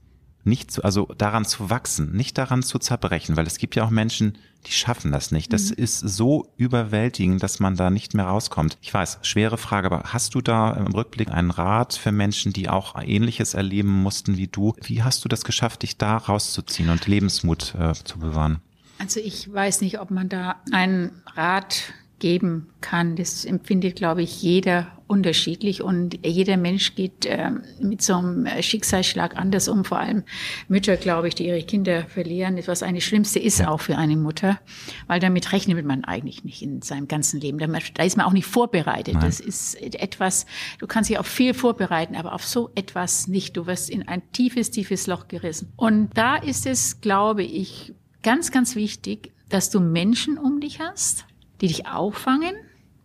nicht 0.45 0.71
zu, 0.71 0.83
also 0.83 1.07
daran 1.17 1.45
zu 1.45 1.69
wachsen, 1.69 2.11
nicht 2.13 2.37
daran 2.37 2.63
zu 2.63 2.79
zerbrechen, 2.79 3.37
weil 3.37 3.47
es 3.47 3.57
gibt 3.57 3.75
ja 3.75 3.83
auch 3.83 3.89
Menschen, 3.89 4.37
die 4.65 4.71
schaffen 4.71 5.11
das 5.11 5.31
nicht. 5.31 5.53
Das 5.53 5.69
mhm. 5.69 5.83
ist 5.83 5.99
so 5.99 6.51
überwältigend, 6.57 7.41
dass 7.43 7.59
man 7.59 7.75
da 7.75 7.89
nicht 7.89 8.13
mehr 8.13 8.25
rauskommt. 8.25 8.77
Ich 8.81 8.93
weiß, 8.93 9.19
schwere 9.21 9.57
Frage, 9.57 9.87
aber 9.87 10.03
hast 10.13 10.35
du 10.35 10.41
da 10.41 10.71
im 10.73 10.87
Rückblick 10.87 11.29
einen 11.29 11.51
Rat 11.51 11.93
für 11.93 12.11
Menschen, 12.11 12.51
die 12.51 12.67
auch 12.69 12.95
Ähnliches 13.01 13.53
erleben 13.53 13.89
mussten 13.89 14.37
wie 14.37 14.47
du? 14.47 14.73
Wie 14.81 15.03
hast 15.03 15.23
du 15.23 15.29
das 15.29 15.43
geschafft, 15.43 15.83
dich 15.83 15.97
da 15.97 16.17
rauszuziehen 16.17 16.89
und 16.89 17.07
Lebensmut 17.07 17.75
äh, 17.75 17.93
zu 17.93 18.19
bewahren? 18.19 18.59
Also 18.97 19.21
ich 19.21 19.51
weiß 19.51 19.79
nicht, 19.81 19.99
ob 20.01 20.11
man 20.11 20.27
da 20.27 20.57
einen 20.71 21.11
Rat 21.35 21.93
geben 22.19 22.69
kann. 22.81 23.15
Das 23.15 23.45
empfindet, 23.45 23.95
glaube 23.95 24.23
ich, 24.23 24.41
jeder 24.41 24.87
unterschiedlich 25.09 25.81
und 25.81 26.19
jeder 26.25 26.55
Mensch 26.55 26.95
geht 26.95 27.25
äh, 27.25 27.51
mit 27.81 28.01
so 28.01 28.15
einem 28.15 28.47
Schicksalsschlag 28.61 29.35
anders 29.35 29.67
um. 29.67 29.83
Vor 29.83 29.99
allem 29.99 30.23
Mütter, 30.67 30.97
glaube 30.97 31.27
ich, 31.27 31.35
die 31.35 31.47
ihre 31.47 31.63
Kinder 31.63 32.03
verlieren, 32.03 32.59
was 32.67 32.83
eine 32.83 33.01
Schlimmste 33.01 33.39
ist 33.39 33.65
auch 33.65 33.81
für 33.81 33.97
eine 33.97 34.15
Mutter, 34.17 34.59
weil 35.07 35.19
damit 35.19 35.51
rechnet 35.51 35.83
man 35.83 36.03
eigentlich 36.03 36.43
nicht 36.43 36.61
in 36.61 36.81
seinem 36.81 37.07
ganzen 37.07 37.41
Leben. 37.41 37.57
Da 37.95 38.03
ist 38.03 38.17
man 38.17 38.25
auch 38.25 38.33
nicht 38.33 38.45
vorbereitet. 38.45 39.15
Nein. 39.15 39.25
Das 39.25 39.39
ist 39.39 39.75
etwas, 39.81 40.45
du 40.77 40.85
kannst 40.85 41.09
dich 41.09 41.17
auf 41.17 41.27
viel 41.27 41.53
vorbereiten, 41.53 42.15
aber 42.15 42.33
auf 42.33 42.45
so 42.45 42.69
etwas 42.75 43.27
nicht. 43.27 43.57
Du 43.57 43.65
wirst 43.65 43.89
in 43.89 44.07
ein 44.07 44.21
tiefes, 44.31 44.69
tiefes 44.69 45.07
Loch 45.07 45.27
gerissen. 45.27 45.73
Und 45.75 46.11
da 46.15 46.35
ist 46.35 46.67
es, 46.67 47.01
glaube 47.01 47.43
ich, 47.43 47.93
ganz, 48.21 48.51
ganz 48.51 48.75
wichtig, 48.75 49.31
dass 49.49 49.71
du 49.71 49.79
Menschen 49.79 50.37
um 50.37 50.59
dich 50.59 50.79
hast, 50.79 51.25
die 51.61 51.67
dich 51.67 51.87
auffangen. 51.87 52.53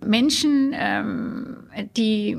Menschen, 0.07 0.73
ähm, 0.75 1.57
die, 1.97 2.39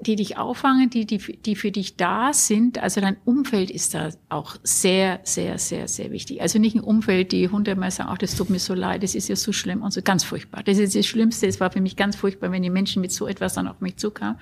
die 0.00 0.16
dich 0.16 0.38
auffangen, 0.38 0.90
die, 0.90 1.06
die, 1.06 1.18
die 1.18 1.56
für 1.56 1.72
dich 1.72 1.96
da 1.96 2.32
sind. 2.32 2.80
Also 2.80 3.00
dein 3.00 3.16
Umfeld 3.24 3.70
ist 3.70 3.94
da 3.94 4.10
auch 4.28 4.56
sehr, 4.62 5.20
sehr, 5.24 5.58
sehr, 5.58 5.88
sehr 5.88 6.10
wichtig. 6.12 6.40
Also 6.40 6.58
nicht 6.58 6.76
ein 6.76 6.80
Umfeld, 6.80 7.32
die 7.32 7.48
hundertmal 7.48 7.90
sagen, 7.90 8.10
ach, 8.12 8.18
das 8.18 8.36
tut 8.36 8.50
mir 8.50 8.60
so 8.60 8.74
leid, 8.74 9.02
das 9.02 9.14
ist 9.14 9.28
ja 9.28 9.36
so 9.36 9.52
schlimm 9.52 9.82
und 9.82 9.92
so 9.92 10.00
ganz 10.02 10.22
furchtbar. 10.22 10.62
Das 10.62 10.78
ist 10.78 10.94
das 10.94 11.06
Schlimmste. 11.06 11.46
Es 11.46 11.58
war 11.60 11.70
für 11.70 11.80
mich 11.80 11.96
ganz 11.96 12.16
furchtbar, 12.16 12.52
wenn 12.52 12.62
die 12.62 12.70
Menschen 12.70 13.02
mit 13.02 13.12
so 13.12 13.26
etwas 13.26 13.54
dann 13.54 13.66
auf 13.66 13.80
mich 13.80 13.96
zukamen. 13.96 14.38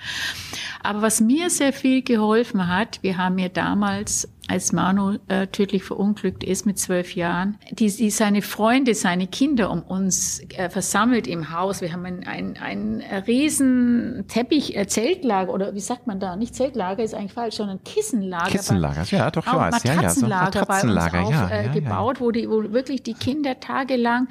Aber 0.82 1.02
was 1.02 1.20
mir 1.20 1.48
sehr 1.48 1.72
viel 1.72 2.02
geholfen 2.02 2.68
hat, 2.68 3.02
wir 3.02 3.16
haben 3.16 3.38
ja 3.38 3.48
damals 3.48 4.28
als 4.48 4.72
Manu 4.72 5.18
äh, 5.28 5.46
tödlich 5.48 5.84
verunglückt 5.84 6.44
ist 6.44 6.66
mit 6.66 6.78
zwölf 6.78 7.14
Jahren, 7.14 7.58
die, 7.70 7.90
die 7.90 8.10
seine 8.10 8.42
Freunde, 8.42 8.94
seine 8.94 9.26
Kinder 9.26 9.70
um 9.70 9.82
uns 9.82 10.40
äh, 10.56 10.70
versammelt 10.70 11.26
im 11.26 11.50
Haus. 11.50 11.80
Wir 11.80 11.92
haben 11.92 12.04
ein, 12.04 12.26
ein, 12.26 12.56
ein 12.56 13.02
riesen 13.26 14.24
Teppich, 14.28 14.76
äh, 14.76 14.86
Zeltlager 14.86 15.52
oder 15.52 15.74
wie 15.74 15.80
sagt 15.80 16.06
man 16.06 16.20
da? 16.20 16.36
Nicht 16.36 16.54
Zeltlager 16.54 17.02
ist 17.02 17.14
eigentlich 17.14 17.32
falsch, 17.32 17.56
sondern 17.56 17.82
Kissenlager. 17.84 18.50
Kissenlager, 18.50 19.04
bei, 19.10 19.16
ja, 19.16 19.30
doch, 19.30 19.46
ich 19.46 19.52
weiß. 19.52 19.84
Matratzenlager, 19.84 19.96
ja, 19.96 20.02
ja, 20.02 20.10
so 20.10 20.26
Matratzenlager 20.26 21.22
bei 21.22 21.26
uns 21.26 21.36
auf, 21.36 21.50
äh, 21.50 21.68
gebaut, 21.68 22.20
wo 22.20 22.30
die, 22.30 22.48
wo 22.48 22.62
wirklich 22.72 23.02
die 23.02 23.14
Kinder 23.14 23.58
tagelang 23.58 24.28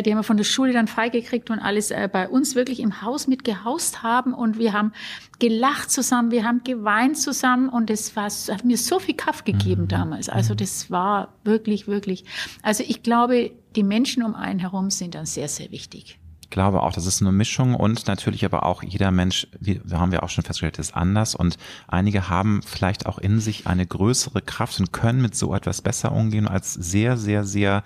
die 0.00 0.10
haben 0.10 0.18
wir 0.18 0.22
von 0.22 0.38
der 0.38 0.44
Schule 0.44 0.72
dann 0.72 0.88
freigekriegt 0.88 1.50
und 1.50 1.58
alles 1.58 1.90
äh, 1.90 2.08
bei 2.10 2.28
uns 2.28 2.54
wirklich 2.54 2.80
im 2.80 3.02
Haus 3.02 3.26
mit 3.26 3.44
gehaust 3.44 4.02
haben 4.02 4.32
und 4.32 4.58
wir 4.58 4.72
haben 4.72 4.92
gelacht 5.38 5.90
zusammen, 5.90 6.30
wir 6.30 6.44
haben 6.44 6.62
geweint 6.64 7.18
zusammen 7.18 7.68
und 7.68 7.90
es 7.90 8.16
war, 8.16 8.30
hat 8.30 8.64
mir 8.64 8.78
so 8.78 8.98
viel 8.98 9.16
Kraft 9.16 9.44
gegeben 9.44 9.82
mhm. 9.82 9.88
damals. 9.88 10.28
Also 10.30 10.54
das 10.54 10.90
war 10.90 11.34
wirklich, 11.44 11.86
wirklich, 11.88 12.24
also 12.62 12.82
ich 12.86 13.02
glaube, 13.02 13.50
die 13.76 13.82
Menschen 13.82 14.22
um 14.22 14.34
einen 14.34 14.60
herum 14.60 14.90
sind 14.90 15.14
dann 15.14 15.26
sehr, 15.26 15.48
sehr 15.48 15.70
wichtig 15.70 16.18
glaube 16.52 16.82
auch, 16.82 16.92
das 16.92 17.06
ist 17.06 17.20
eine 17.20 17.32
Mischung 17.32 17.74
und 17.74 18.06
natürlich 18.06 18.44
aber 18.44 18.64
auch 18.64 18.84
jeder 18.84 19.10
Mensch, 19.10 19.48
wie 19.58 19.80
haben 19.92 20.12
wir 20.12 20.22
auch 20.22 20.28
schon 20.28 20.44
festgestellt, 20.44 20.78
ist 20.78 20.94
anders 20.94 21.34
und 21.34 21.56
einige 21.88 22.28
haben 22.28 22.60
vielleicht 22.64 23.06
auch 23.06 23.18
in 23.18 23.40
sich 23.40 23.66
eine 23.66 23.84
größere 23.84 24.40
Kraft 24.42 24.78
und 24.78 24.92
können 24.92 25.20
mit 25.20 25.34
so 25.34 25.54
etwas 25.54 25.82
besser 25.82 26.12
umgehen 26.12 26.46
als 26.46 26.74
sehr, 26.74 27.16
sehr, 27.16 27.44
sehr 27.44 27.82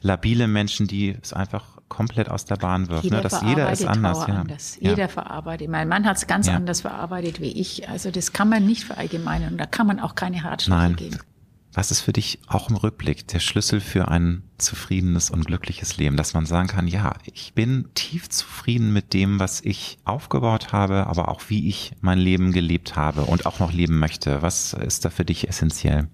labile 0.00 0.48
Menschen, 0.48 0.88
die 0.88 1.16
es 1.22 1.32
einfach 1.32 1.76
komplett 1.88 2.28
aus 2.28 2.44
der 2.44 2.56
Bahn 2.56 2.88
wirft. 2.88 3.04
Jeder 3.04 3.18
ne? 3.18 3.22
Dass 3.22 3.42
jeder 3.42 3.70
ist 3.70 3.86
anders. 3.86 4.26
Ja. 4.26 4.34
anders. 4.34 4.78
Jeder 4.80 4.96
ja. 4.96 5.08
verarbeitet. 5.08 5.68
Mein 5.68 5.88
Mann 5.88 6.04
hat 6.04 6.16
es 6.16 6.26
ganz 6.26 6.48
ja. 6.48 6.54
anders 6.54 6.80
verarbeitet 6.80 7.40
wie 7.40 7.52
ich. 7.52 7.88
Also 7.88 8.10
das 8.10 8.32
kann 8.32 8.48
man 8.48 8.66
nicht 8.66 8.84
verallgemeinern 8.84 9.52
und 9.52 9.58
da 9.58 9.66
kann 9.66 9.86
man 9.86 10.00
auch 10.00 10.14
keine 10.14 10.42
Ratschläge 10.42 10.94
geben. 10.94 11.18
Was 11.76 11.90
ist 11.90 12.00
für 12.00 12.14
dich 12.14 12.38
auch 12.46 12.70
im 12.70 12.76
Rückblick 12.76 13.28
der 13.28 13.38
Schlüssel 13.38 13.82
für 13.82 14.08
ein 14.08 14.42
zufriedenes 14.56 15.28
und 15.28 15.44
glückliches 15.44 15.98
Leben, 15.98 16.16
dass 16.16 16.32
man 16.32 16.46
sagen 16.46 16.68
kann, 16.68 16.88
ja, 16.88 17.12
ich 17.34 17.52
bin 17.52 17.90
tief 17.92 18.30
zufrieden 18.30 18.94
mit 18.94 19.12
dem, 19.12 19.38
was 19.38 19.60
ich 19.60 19.98
aufgebaut 20.06 20.72
habe, 20.72 21.06
aber 21.06 21.28
auch 21.28 21.42
wie 21.48 21.68
ich 21.68 21.92
mein 22.00 22.18
Leben 22.18 22.52
gelebt 22.52 22.96
habe 22.96 23.26
und 23.26 23.44
auch 23.44 23.58
noch 23.58 23.74
leben 23.74 23.98
möchte. 23.98 24.40
Was 24.40 24.72
ist 24.72 25.04
da 25.04 25.10
für 25.10 25.26
dich 25.26 25.48
essentiell? 25.50 26.08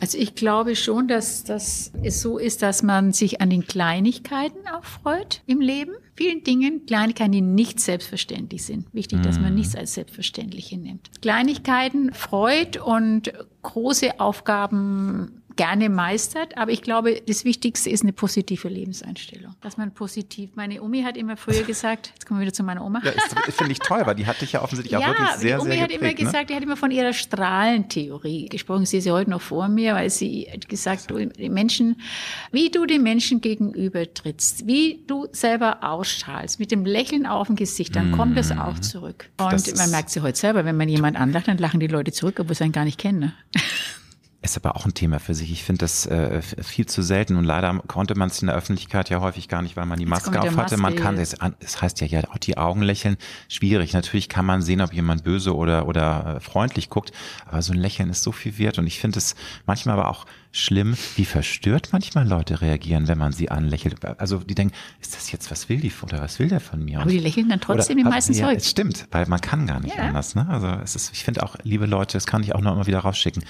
Also 0.00 0.16
ich 0.16 0.34
glaube 0.34 0.76
schon, 0.76 1.08
dass 1.08 1.44
das 1.44 1.92
so 2.08 2.38
ist, 2.38 2.62
dass 2.62 2.82
man 2.82 3.12
sich 3.12 3.42
an 3.42 3.50
den 3.50 3.66
Kleinigkeiten 3.66 4.66
auch 4.66 4.84
freut 4.84 5.42
im 5.46 5.60
Leben. 5.60 5.92
Vielen 6.14 6.44
Dingen, 6.44 6.84
Kleinigkeiten, 6.86 7.32
die 7.32 7.40
nicht 7.40 7.80
selbstverständlich 7.80 8.64
sind. 8.64 8.86
Wichtig, 8.92 9.22
dass 9.22 9.40
man 9.40 9.50
mhm. 9.50 9.58
nichts 9.58 9.74
als 9.74 9.94
selbstverständlich 9.94 10.66
hinnimmt. 10.66 11.10
Kleinigkeiten 11.22 12.12
freut 12.12 12.76
und 12.76 13.32
große 13.62 14.20
Aufgaben 14.20 15.41
gerne 15.56 15.88
meistert. 15.88 16.56
Aber 16.56 16.70
ich 16.70 16.82
glaube, 16.82 17.20
das 17.26 17.44
Wichtigste 17.44 17.90
ist 17.90 18.02
eine 18.02 18.12
positive 18.12 18.68
Lebenseinstellung. 18.68 19.54
Dass 19.60 19.76
man 19.76 19.92
positiv, 19.92 20.50
meine 20.54 20.82
Omi 20.82 21.02
hat 21.02 21.16
immer 21.16 21.36
früher 21.36 21.62
gesagt, 21.62 22.10
jetzt 22.14 22.26
kommen 22.26 22.40
wir 22.40 22.46
wieder 22.46 22.54
zu 22.54 22.62
meiner 22.62 22.84
Oma. 22.84 23.00
Ja, 23.04 23.12
das 23.12 23.54
finde 23.54 23.72
ich 23.72 23.78
toll, 23.78 24.02
weil 24.04 24.14
die 24.14 24.26
hat 24.26 24.40
dich 24.40 24.52
ja 24.52 24.62
offensichtlich 24.62 24.96
auch 24.96 25.06
wirklich 25.06 25.30
sehr, 25.36 25.60
Omi 25.60 25.70
sehr 25.70 25.78
Omi 25.78 25.82
hat 25.82 25.92
immer 25.92 26.08
ne? 26.08 26.14
gesagt, 26.14 26.50
die 26.50 26.54
hat 26.54 26.62
immer 26.62 26.76
von 26.76 26.90
ihrer 26.90 27.12
Strahlentheorie 27.12 28.48
gesprochen. 28.48 28.86
Sie 28.86 28.98
ist 28.98 29.04
ja 29.04 29.12
heute 29.12 29.30
noch 29.30 29.42
vor 29.42 29.68
mir, 29.68 29.94
weil 29.94 30.10
sie 30.10 30.48
hat 30.52 30.68
gesagt, 30.68 31.10
du, 31.10 31.26
die 31.26 31.48
Menschen, 31.48 32.00
wie 32.50 32.70
du 32.70 32.86
den 32.86 33.02
Menschen 33.02 33.40
gegenüber 33.40 34.12
trittst, 34.12 34.66
wie 34.66 35.04
du 35.06 35.26
selber 35.32 35.82
ausstrahlst, 35.82 36.58
mit 36.58 36.70
dem 36.70 36.84
Lächeln 36.84 37.26
auf 37.26 37.46
dem 37.46 37.56
Gesicht, 37.56 37.96
dann 37.96 38.12
kommt 38.12 38.36
das 38.36 38.52
auch 38.52 38.74
mhm. 38.74 38.82
zurück. 38.82 39.30
Und 39.38 39.52
das 39.52 39.76
man 39.76 39.90
merkt 39.90 40.10
sie 40.10 40.20
heute 40.20 40.38
selber, 40.38 40.64
wenn 40.64 40.76
man 40.76 40.88
jemand 40.88 41.16
anlacht, 41.16 41.48
dann 41.48 41.58
lachen 41.58 41.80
die 41.80 41.86
Leute 41.86 42.12
zurück, 42.12 42.38
obwohl 42.40 42.54
sie 42.54 42.64
einen 42.64 42.72
gar 42.72 42.84
nicht 42.84 42.98
kennen. 42.98 43.20
Ne? 43.20 43.32
Ist 44.42 44.56
aber 44.56 44.74
auch 44.74 44.86
ein 44.86 44.94
Thema 44.94 45.20
für 45.20 45.34
sich. 45.34 45.52
Ich 45.52 45.62
finde 45.62 45.78
das 45.80 46.04
äh, 46.06 46.42
viel 46.42 46.86
zu 46.86 47.00
selten 47.00 47.36
und 47.36 47.44
leider 47.44 47.80
konnte 47.86 48.16
man 48.16 48.28
es 48.28 48.42
in 48.42 48.48
der 48.48 48.56
Öffentlichkeit 48.56 49.08
ja 49.08 49.20
häufig 49.20 49.48
gar 49.48 49.62
nicht, 49.62 49.76
weil 49.76 49.86
man 49.86 50.00
die 50.00 50.06
Maske 50.06 50.40
auf 50.40 50.56
hatte. 50.56 50.76
Man 50.78 50.96
kann 50.96 51.16
es, 51.16 51.36
es 51.60 51.80
heißt 51.80 52.00
ja 52.00 52.08
ja 52.08 52.22
auch 52.28 52.38
die 52.38 52.58
Augen 52.58 52.82
lächeln, 52.82 53.16
schwierig. 53.48 53.92
Natürlich 53.92 54.28
kann 54.28 54.44
man 54.44 54.60
sehen, 54.60 54.80
ob 54.80 54.92
jemand 54.92 55.22
böse 55.22 55.54
oder 55.54 55.86
oder 55.86 56.36
äh, 56.36 56.40
freundlich 56.40 56.90
guckt, 56.90 57.12
aber 57.46 57.62
so 57.62 57.72
ein 57.72 57.78
Lächeln 57.78 58.10
ist 58.10 58.24
so 58.24 58.32
viel 58.32 58.58
wert 58.58 58.78
und 58.78 58.86
ich 58.88 58.98
finde 58.98 59.18
es 59.18 59.36
manchmal 59.64 59.96
aber 59.96 60.10
auch 60.10 60.26
schlimm, 60.52 60.96
wie 61.16 61.24
verstört 61.24 61.88
manchmal 61.92 62.28
Leute 62.28 62.60
reagieren, 62.60 63.08
wenn 63.08 63.18
man 63.18 63.32
sie 63.32 63.50
anlächelt. 63.50 64.04
Also 64.04 64.38
die 64.38 64.54
denken, 64.54 64.74
ist 65.00 65.16
das 65.16 65.32
jetzt, 65.32 65.50
was 65.50 65.68
will 65.68 65.80
die 65.80 65.92
oder 66.02 66.20
was 66.20 66.38
will 66.38 66.48
der 66.48 66.60
von 66.60 66.84
mir? 66.84 67.00
Aber 67.00 67.10
die 67.10 67.18
lächeln 67.18 67.48
dann 67.48 67.60
trotzdem 67.60 67.96
oder, 67.96 68.04
die 68.04 68.10
meisten 68.10 68.34
ja, 68.34 68.52
Es 68.52 68.68
stimmt, 68.68 69.08
weil 69.10 69.26
man 69.26 69.40
kann 69.40 69.66
gar 69.66 69.80
nicht 69.80 69.96
ja. 69.96 70.04
anders. 70.04 70.34
Ne? 70.34 70.46
Also 70.48 70.68
es 70.68 70.94
ist, 70.94 71.12
ich 71.12 71.24
finde 71.24 71.42
auch, 71.42 71.56
liebe 71.62 71.86
Leute, 71.86 72.18
das 72.18 72.26
kann 72.26 72.42
ich 72.42 72.54
auch 72.54 72.60
noch 72.60 72.74
immer 72.74 72.86
wieder 72.86 73.00
rausschicken 73.00 73.42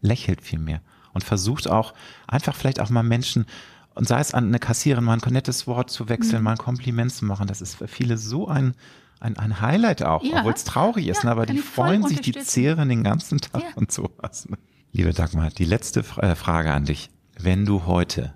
lächelt 0.00 0.40
viel 0.42 0.58
mehr 0.58 0.80
und 1.12 1.24
versucht 1.24 1.68
auch 1.68 1.94
einfach 2.26 2.54
vielleicht 2.54 2.80
auch 2.80 2.90
mal 2.90 3.02
Menschen 3.02 3.46
und 3.94 4.08
sei 4.08 4.20
es 4.20 4.34
an 4.34 4.46
eine 4.46 4.58
Kassiererin 4.58 5.04
mal 5.04 5.18
ein 5.20 5.32
nettes 5.32 5.66
Wort 5.66 5.90
zu 5.90 6.08
wechseln, 6.08 6.38
mhm. 6.38 6.44
mal 6.44 6.50
ein 6.52 6.58
Kompliment 6.58 7.12
zu 7.12 7.24
machen. 7.24 7.46
Das 7.48 7.60
ist 7.60 7.74
für 7.74 7.88
viele 7.88 8.18
so 8.18 8.48
ein, 8.48 8.74
ein, 9.18 9.36
ein 9.36 9.60
Highlight 9.60 10.02
auch, 10.02 10.22
ja. 10.22 10.38
obwohl 10.38 10.52
es 10.52 10.64
traurig 10.64 11.08
ist, 11.08 11.24
ja, 11.24 11.26
ne? 11.26 11.30
aber 11.32 11.46
die 11.46 11.58
freuen 11.58 12.06
sich, 12.06 12.20
die 12.20 12.32
zehren 12.32 12.88
den 12.88 13.02
ganzen 13.02 13.40
Tag 13.40 13.62
ja. 13.62 13.68
und 13.74 13.90
sowas. 13.92 14.48
Ne? 14.48 14.56
Liebe 14.92 15.12
Dagmar, 15.12 15.50
die 15.50 15.64
letzte 15.64 16.00
äh, 16.16 16.34
Frage 16.34 16.72
an 16.72 16.84
dich. 16.84 17.10
Wenn 17.38 17.64
du 17.64 17.86
heute 17.86 18.34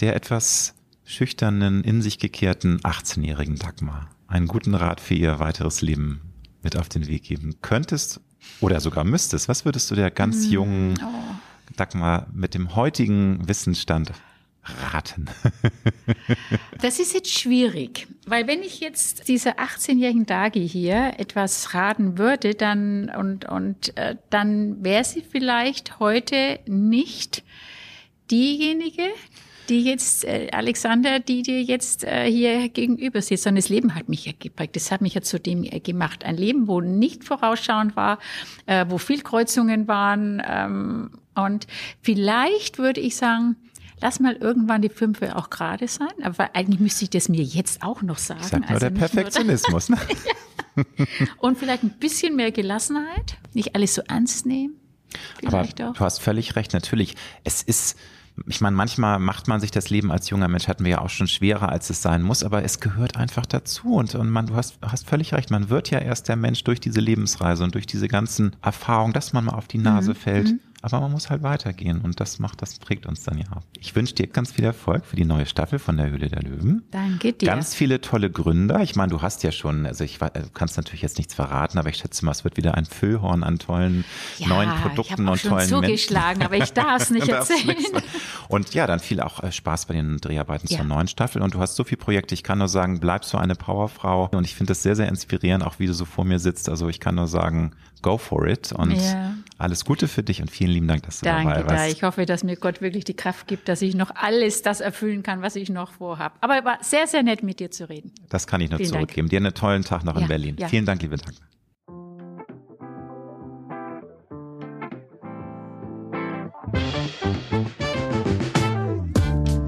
der 0.00 0.16
etwas 0.16 0.74
schüchternen, 1.04 1.84
in 1.84 2.00
sich 2.00 2.18
gekehrten 2.18 2.80
18-jährigen 2.80 3.56
Dagmar 3.56 4.08
einen 4.26 4.46
guten 4.46 4.74
Rat 4.74 4.98
für 4.98 5.12
ihr 5.12 5.40
weiteres 5.40 5.82
Leben 5.82 6.22
mit 6.62 6.74
auf 6.74 6.88
den 6.88 7.06
Weg 7.06 7.24
geben 7.24 7.56
könntest 7.60 8.22
oder 8.60 8.80
sogar 8.80 9.04
müsstest, 9.04 9.48
was 9.48 9.66
würdest 9.66 9.90
du 9.90 9.94
der 9.94 10.10
ganz 10.10 10.46
mm, 10.46 10.50
jungen 10.50 11.00
oh. 11.04 11.74
Dagmar 11.76 12.28
mit 12.32 12.54
dem 12.54 12.74
heutigen 12.74 13.46
Wissensstand 13.46 14.12
raten? 14.64 15.26
das 16.82 16.98
ist 16.98 17.14
jetzt 17.14 17.38
schwierig, 17.38 18.08
weil 18.26 18.46
wenn 18.46 18.62
ich 18.62 18.80
jetzt 18.80 19.28
dieser 19.28 19.58
18-jährigen 19.58 20.26
Dagi 20.26 20.68
hier 20.68 21.14
etwas 21.18 21.74
raten 21.74 22.18
würde, 22.18 22.54
dann 22.54 23.10
und 23.10 23.46
und 23.46 23.96
äh, 23.96 24.16
dann 24.30 24.82
wäre 24.84 25.04
sie 25.04 25.22
vielleicht 25.22 25.98
heute 25.98 26.60
nicht 26.66 27.42
diejenige, 28.30 29.08
die 29.70 29.84
jetzt, 29.84 30.24
äh, 30.24 30.48
Alexander, 30.52 31.20
die 31.20 31.42
dir 31.42 31.62
jetzt 31.62 32.04
äh, 32.04 32.30
hier 32.30 32.68
gegenüber 32.68 33.22
sitzt. 33.22 33.46
Und 33.46 33.54
das 33.54 33.68
Leben 33.68 33.94
hat 33.94 34.08
mich 34.08 34.26
ja 34.26 34.32
geprägt. 34.36 34.74
Das 34.74 34.90
hat 34.90 35.00
mich 35.00 35.14
ja 35.14 35.22
zu 35.22 35.38
dem 35.38 35.62
äh, 35.62 35.78
gemacht. 35.78 36.24
Ein 36.24 36.36
Leben, 36.36 36.66
wo 36.66 36.80
nicht 36.80 37.24
vorausschauend 37.24 37.94
war, 37.94 38.18
äh, 38.66 38.84
wo 38.88 38.98
viel 38.98 39.22
Kreuzungen 39.22 39.86
waren. 39.86 40.42
Ähm, 40.44 41.10
und 41.36 41.68
vielleicht 42.02 42.78
würde 42.78 43.00
ich 43.00 43.16
sagen, 43.16 43.56
lass 44.00 44.20
mal 44.20 44.34
irgendwann 44.36 44.82
die 44.82 44.88
Fünfe 44.88 45.36
auch 45.36 45.50
gerade 45.50 45.88
sein. 45.88 46.08
Aber 46.22 46.54
eigentlich 46.54 46.80
müsste 46.80 47.04
ich 47.04 47.10
das 47.10 47.28
mir 47.28 47.42
jetzt 47.42 47.82
auch 47.82 48.02
noch 48.02 48.18
sagen. 48.18 48.42
Sag 48.42 48.60
nur 48.60 48.70
also 48.70 48.80
der 48.80 48.90
Perfektionismus. 48.90 49.88
Nur, 49.88 49.98
ne? 49.98 50.86
Und 51.38 51.58
vielleicht 51.58 51.82
ein 51.82 51.90
bisschen 51.98 52.36
mehr 52.36 52.52
Gelassenheit, 52.52 53.36
nicht 53.54 53.74
alles 53.74 53.94
so 53.94 54.02
ernst 54.08 54.46
nehmen. 54.46 54.74
Vielleicht 55.38 55.80
Aber 55.80 55.90
auch. 55.90 55.94
du 55.94 56.00
hast 56.00 56.20
völlig 56.20 56.56
recht. 56.56 56.72
Natürlich, 56.72 57.16
es 57.44 57.62
ist 57.62 57.96
ich 58.46 58.60
meine, 58.60 58.76
manchmal 58.76 59.18
macht 59.18 59.48
man 59.48 59.60
sich 59.60 59.70
das 59.70 59.90
Leben 59.90 60.10
als 60.10 60.30
junger 60.30 60.48
Mensch, 60.48 60.68
hatten 60.68 60.84
wir 60.84 60.92
ja 60.92 61.00
auch 61.00 61.10
schon 61.10 61.26
schwerer, 61.26 61.68
als 61.68 61.90
es 61.90 62.00
sein 62.00 62.22
muss, 62.22 62.42
aber 62.42 62.64
es 62.64 62.80
gehört 62.80 63.16
einfach 63.16 63.44
dazu. 63.44 63.94
Und, 63.94 64.14
und 64.14 64.30
man, 64.30 64.46
du 64.46 64.54
hast, 64.54 64.78
hast 64.82 65.06
völlig 65.06 65.34
recht, 65.34 65.50
man 65.50 65.68
wird 65.68 65.90
ja 65.90 65.98
erst 65.98 66.28
der 66.28 66.36
Mensch 66.36 66.64
durch 66.64 66.80
diese 66.80 67.00
Lebensreise 67.00 67.64
und 67.64 67.74
durch 67.74 67.86
diese 67.86 68.08
ganzen 68.08 68.56
Erfahrungen, 68.62 69.12
dass 69.12 69.32
man 69.32 69.44
mal 69.44 69.54
auf 69.54 69.68
die 69.68 69.78
Nase 69.78 70.12
mhm. 70.12 70.16
fällt. 70.16 70.48
Mhm. 70.48 70.60
Aber 70.82 71.00
man 71.00 71.12
muss 71.12 71.28
halt 71.28 71.42
weitergehen 71.42 72.00
und 72.00 72.20
das 72.20 72.38
macht, 72.38 72.62
das 72.62 72.78
prägt 72.78 73.04
uns 73.04 73.22
dann 73.22 73.38
ja. 73.38 73.62
Ich 73.78 73.94
wünsche 73.94 74.14
dir 74.14 74.26
ganz 74.26 74.52
viel 74.52 74.64
Erfolg 74.64 75.04
für 75.04 75.16
die 75.16 75.26
neue 75.26 75.44
Staffel 75.44 75.78
von 75.78 75.96
der 75.98 76.08
Höhle 76.08 76.28
der 76.28 76.42
Löwen. 76.42 76.84
Danke 76.90 77.34
dir. 77.34 77.46
Ganz 77.46 77.74
viele 77.74 78.00
tolle 78.00 78.30
Gründer. 78.30 78.80
Ich 78.80 78.96
meine, 78.96 79.10
du 79.10 79.20
hast 79.20 79.42
ja 79.42 79.52
schon, 79.52 79.84
also 79.84 80.04
ich 80.04 80.18
du 80.18 80.50
kannst 80.54 80.78
natürlich 80.78 81.02
jetzt 81.02 81.18
nichts 81.18 81.34
verraten, 81.34 81.78
aber 81.78 81.90
ich 81.90 81.96
schätze 81.96 82.24
mal, 82.24 82.32
es 82.32 82.44
wird 82.44 82.56
wieder 82.56 82.76
ein 82.76 82.86
Füllhorn 82.86 83.42
an 83.42 83.58
tollen 83.58 84.04
ja, 84.38 84.48
neuen 84.48 84.70
Produkten 84.80 85.28
und 85.28 85.42
tollen 85.42 85.70
Menschen. 85.70 85.82
zugeschlagen, 85.82 86.42
aber 86.42 86.56
ich 86.56 86.72
darf 86.72 87.02
es 87.02 87.10
nicht 87.10 87.28
erzählen. 87.28 87.76
und 88.48 88.72
ja, 88.72 88.86
dann 88.86 89.00
viel 89.00 89.20
auch 89.20 89.42
äh, 89.42 89.52
Spaß 89.52 89.86
bei 89.86 89.94
den 89.94 90.16
Dreharbeiten 90.16 90.66
ja. 90.68 90.78
zur 90.78 90.86
neuen 90.86 91.08
Staffel 91.08 91.42
und 91.42 91.54
du 91.54 91.60
hast 91.60 91.76
so 91.76 91.84
viele 91.84 91.98
Projekte. 91.98 92.34
Ich 92.34 92.42
kann 92.42 92.58
nur 92.58 92.68
sagen, 92.68 93.00
bleib 93.00 93.24
so 93.26 93.36
eine 93.36 93.54
Powerfrau 93.54 94.30
und 94.32 94.44
ich 94.44 94.54
finde 94.54 94.70
das 94.70 94.82
sehr, 94.82 94.96
sehr 94.96 95.08
inspirierend, 95.08 95.64
auch 95.64 95.78
wie 95.78 95.86
du 95.86 95.92
so 95.92 96.06
vor 96.06 96.24
mir 96.24 96.38
sitzt. 96.38 96.70
Also 96.70 96.88
ich 96.88 97.00
kann 97.00 97.16
nur 97.16 97.28
sagen, 97.28 97.72
go 98.02 98.16
for 98.16 98.46
it 98.46 98.72
und 98.72 98.92
ja. 98.92 99.34
Alles 99.60 99.84
Gute 99.84 100.08
für 100.08 100.22
dich 100.22 100.40
und 100.40 100.50
vielen 100.50 100.70
lieben 100.70 100.88
Dank, 100.88 101.02
dass 101.04 101.20
du 101.20 101.24
Danke, 101.24 101.54
dabei 101.54 101.66
warst. 101.66 101.84
Da. 101.84 101.86
Ich 101.86 102.02
hoffe, 102.02 102.26
dass 102.26 102.44
mir 102.44 102.56
Gott 102.56 102.80
wirklich 102.80 103.04
die 103.04 103.14
Kraft 103.14 103.46
gibt, 103.46 103.68
dass 103.68 103.82
ich 103.82 103.94
noch 103.94 104.10
alles 104.14 104.62
das 104.62 104.80
erfüllen 104.80 105.22
kann, 105.22 105.42
was 105.42 105.56
ich 105.56 105.68
noch 105.68 105.92
vorhabe. 105.92 106.34
Aber 106.40 106.58
es 106.58 106.64
war 106.64 106.78
sehr, 106.80 107.06
sehr 107.06 107.22
nett, 107.22 107.42
mit 107.42 107.60
dir 107.60 107.70
zu 107.70 107.88
reden. 107.88 108.12
Das 108.28 108.46
kann 108.46 108.60
ich 108.60 108.70
nur 108.70 108.78
vielen 108.78 108.90
zurückgeben. 108.90 109.28
Dank. 109.28 109.30
Dir 109.30 109.36
einen 109.48 109.54
tollen 109.54 109.84
Tag 109.84 110.04
noch 110.04 110.16
ja, 110.16 110.22
in 110.22 110.28
Berlin. 110.28 110.56
Ja. 110.58 110.68
Vielen 110.68 110.86
Dank, 110.86 111.02
liebe 111.02 111.16
Dank. 111.16 111.36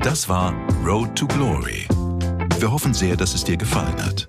Das 0.02 0.28
war 0.28 0.52
Road 0.84 1.16
to 1.16 1.26
Glory. 1.26 1.86
Wir 2.58 2.70
hoffen 2.70 2.94
sehr, 2.94 3.16
dass 3.16 3.34
es 3.34 3.44
dir 3.44 3.56
gefallen 3.56 4.04
hat. 4.04 4.28